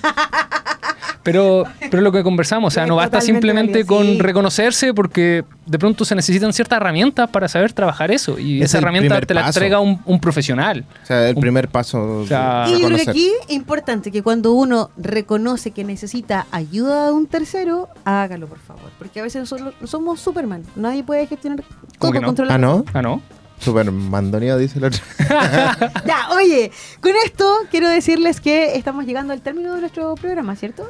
Pero, 1.23 1.65
pero 1.91 2.01
lo 2.01 2.13
que 2.13 2.23
conversamos, 2.23 2.73
o 2.73 2.75
sea, 2.75 2.87
no 2.87 2.97
basta 2.97 3.21
simplemente 3.21 3.85
con 3.85 4.05
sí. 4.05 4.19
reconocerse 4.19 4.95
porque 4.95 5.45
de 5.67 5.79
pronto 5.79 6.07
se 6.07 6.15
necesitan 6.15 6.51
ciertas 6.55 6.79
herramientas 6.79 7.29
para 7.29 7.47
saber 7.47 7.75
trabajar 7.75 8.11
eso. 8.11 8.39
Y 8.39 8.63
Es 8.63 8.71
esa 8.71 8.79
herramienta 8.79 9.21
te 9.21 9.35
la 9.35 9.43
paso. 9.43 9.59
entrega 9.59 9.81
un, 9.81 10.01
un 10.07 10.19
profesional. 10.19 10.87
o 11.03 11.07
sea, 11.07 11.29
el 11.29 11.35
un- 11.37 11.43
primer 11.43 11.69
paso. 11.69 12.21
o 12.23 12.27
sea, 12.27 12.65
de 12.67 12.71
y 12.71 12.81
yo 12.81 12.87
creo 12.87 12.97
que 13.05 13.11
aquí 13.11 13.31
es 13.47 13.55
importante 13.55 14.11
que 14.11 14.23
cuando 14.23 14.55
uno 14.55 14.91
reconoce 14.97 15.73
que 15.73 15.85
necesita 15.85 16.47
ayuda 16.53 17.07
de 17.09 17.13
un 17.13 17.27
tercero, 17.27 17.89
hágalo 18.07 18.47
por 18.47 18.59
favor. 18.59 18.91
Porque 18.99 19.21
a 19.21 19.23
veces 19.23 19.47
solo- 19.47 19.75
somos 19.85 20.21
Superman. 20.21 20.63
Nadie 20.75 21.05
puede 21.05 21.27
gestionar 21.27 21.61
todo, 21.61 21.77
¿Cómo 21.99 22.13
que 22.15 22.21
no? 22.21 22.27
controlar 22.29 22.55
Ah, 22.55 22.59
¿no? 22.59 22.85
Ah, 22.95 23.03
¿no? 23.03 23.21
Super 23.61 23.91
mandoneo, 23.93 24.57
dice 24.59 24.79
el 24.79 24.85
otro. 24.87 25.01
Ya, 26.07 26.29
oye, 26.33 26.71
con 27.01 27.13
esto 27.25 27.59
quiero 27.71 27.89
decirles 27.89 28.41
que 28.41 28.75
estamos 28.77 29.05
llegando 29.07 29.33
al 29.33 29.41
término 29.43 29.75
de 29.75 29.81
nuestro 29.81 30.15
programa, 30.15 30.57
¿cierto? 30.57 30.89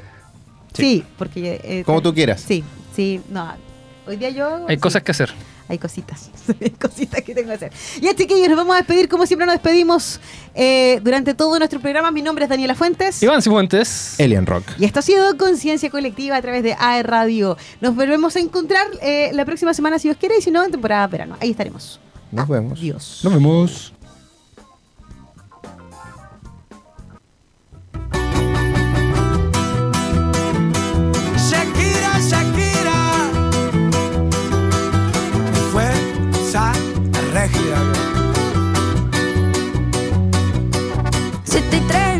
Sí, 0.73 1.05
porque... 1.19 1.61
eh, 1.65 1.83
Como 1.85 2.01
tú 2.01 2.15
quieras. 2.15 2.41
Sí, 2.47 2.63
sí, 2.95 3.21
no. 3.29 3.53
Hoy 4.07 4.17
día 4.17 4.31
yo... 4.31 4.67
Hay 4.69 4.77
sí, 4.77 4.81
cosas 4.81 5.03
que 5.03 5.11
hacer. 5.11 5.31
Hay 5.69 5.79
cositas, 5.79 6.31
hay 6.61 6.71
cositas 6.71 7.23
que 7.23 7.33
tengo 7.35 7.49
que 7.49 7.55
hacer. 7.55 7.73
Ya, 8.01 8.15
chiquillos, 8.15 8.49
nos 8.49 8.57
vamos 8.57 8.75
a 8.75 8.79
despedir 8.79 9.09
como 9.09 9.25
siempre 9.27 9.47
nos 9.47 9.55
despedimos 9.55 10.21
eh, 10.55 10.99
durante 11.03 11.33
todo 11.35 11.59
nuestro 11.59 11.79
programa. 11.81 12.11
Mi 12.11 12.23
nombre 12.23 12.45
es 12.45 12.49
Daniela 12.51 12.75
Fuentes. 12.75 13.23
Iván 13.23 13.41
Cifuentes. 13.43 14.17
Alien 14.19 14.47
Rock. 14.47 14.65
Y 14.79 14.85
esto 14.85 14.99
ha 14.99 15.03
sido 15.03 15.37
Conciencia 15.37 15.89
Colectiva 15.91 16.37
a 16.37 16.43
través 16.43 16.63
de 16.65 16.75
AE 16.79 17.03
Radio. 17.05 17.57
Nos 17.81 17.95
volvemos 17.95 18.35
a 18.37 18.41
encontrar 18.41 18.87
eh, 19.03 19.31
la 19.33 19.45
próxima 19.45 19.73
semana, 19.75 19.99
si 20.01 20.09
Dios 20.09 20.17
quiere, 20.19 20.39
y 20.39 20.43
si 20.43 20.51
no, 20.51 20.65
en 20.65 20.71
temporada 20.73 21.07
de 21.07 21.13
verano. 21.13 21.37
Ahí 21.41 21.51
estaremos. 21.53 22.01
Nos 22.33 22.49
vemos. 22.49 22.81
Dios. 22.81 23.21
Nos 23.25 23.33
vemos. 23.33 23.93
Shakira, 31.49 32.21
Shakira. 32.21 32.99
Fuerza 35.73 36.73
regia. 37.33 37.79
73 41.45 42.20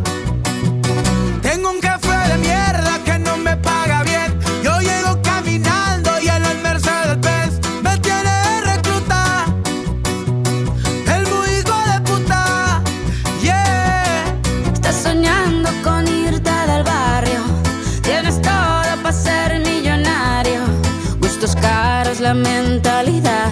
La 22.31 22.35
mentalidad. 22.35 23.51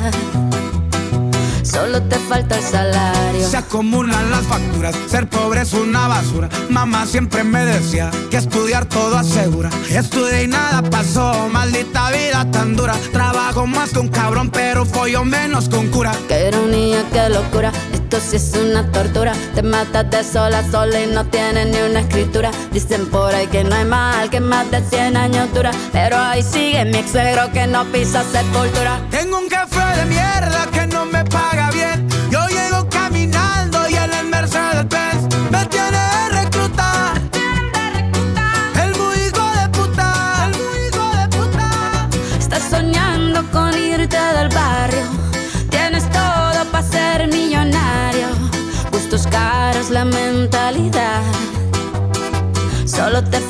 Solo 1.64 2.02
te 2.04 2.18
falta 2.18 2.58
el 2.58 2.64
salario. 2.64 3.48
Se 3.48 3.58
acumulan 3.58 4.32
las 4.32 4.46
facturas, 4.48 4.96
ser 5.08 5.28
pobre 5.28 5.62
es 5.62 5.74
una 5.74 6.08
basura. 6.08 6.50
Mamá 6.70 7.06
siempre 7.06 7.44
me 7.44 7.66
decía 7.66 8.10
que 8.32 8.38
estudiar 8.38 8.86
todo 8.86 9.18
asegura. 9.18 9.70
Estudié 9.90 10.44
y 10.44 10.48
nada 10.48 10.82
pasó, 10.90 11.50
maldita 11.52 12.10
vida 12.12 12.50
tan 12.52 12.76
dura. 12.76 12.96
Trabajo 13.12 13.68
más 13.68 13.92
que 13.92 14.00
un 14.00 14.08
cabrón, 14.08 14.50
pero 14.50 14.86
follo 14.86 15.26
menos 15.26 15.68
con 15.68 15.88
cura. 15.88 16.14
Qué 16.28 16.48
ironía, 16.48 17.04
qué 17.12 17.30
locura. 17.30 17.72
Esto 18.12 18.36
es 18.36 18.54
una 18.56 18.92
tortura. 18.92 19.34
Te 19.54 19.62
matas 19.62 20.10
de 20.10 20.24
sola 20.24 20.60
a 20.60 20.72
sola 20.72 21.00
y 21.00 21.06
no 21.06 21.26
tienes 21.26 21.68
ni 21.68 21.78
una 21.78 22.00
escritura. 22.00 22.50
Dicen 22.72 23.06
por 23.06 23.36
ahí 23.36 23.46
que 23.46 23.64
no 23.64 23.76
hay 23.76 23.86
mal, 23.86 24.32
que 24.32 24.40
más 24.40 24.72
de 24.72 24.82
100 24.82 25.16
años 25.16 25.54
dura. 25.54 25.70
Pero 25.92 26.18
ahí 26.18 26.42
sigue 26.42 26.86
mi 26.86 26.98
ex 26.98 27.12
que 27.54 27.68
no 27.68 27.86
pisa 27.92 28.24
sepultura. 28.24 29.00
Tengo 29.12 29.38
un 29.38 29.48
café 29.48 30.00
de 30.00 30.06
mierda 30.08 30.68
que 30.74 30.88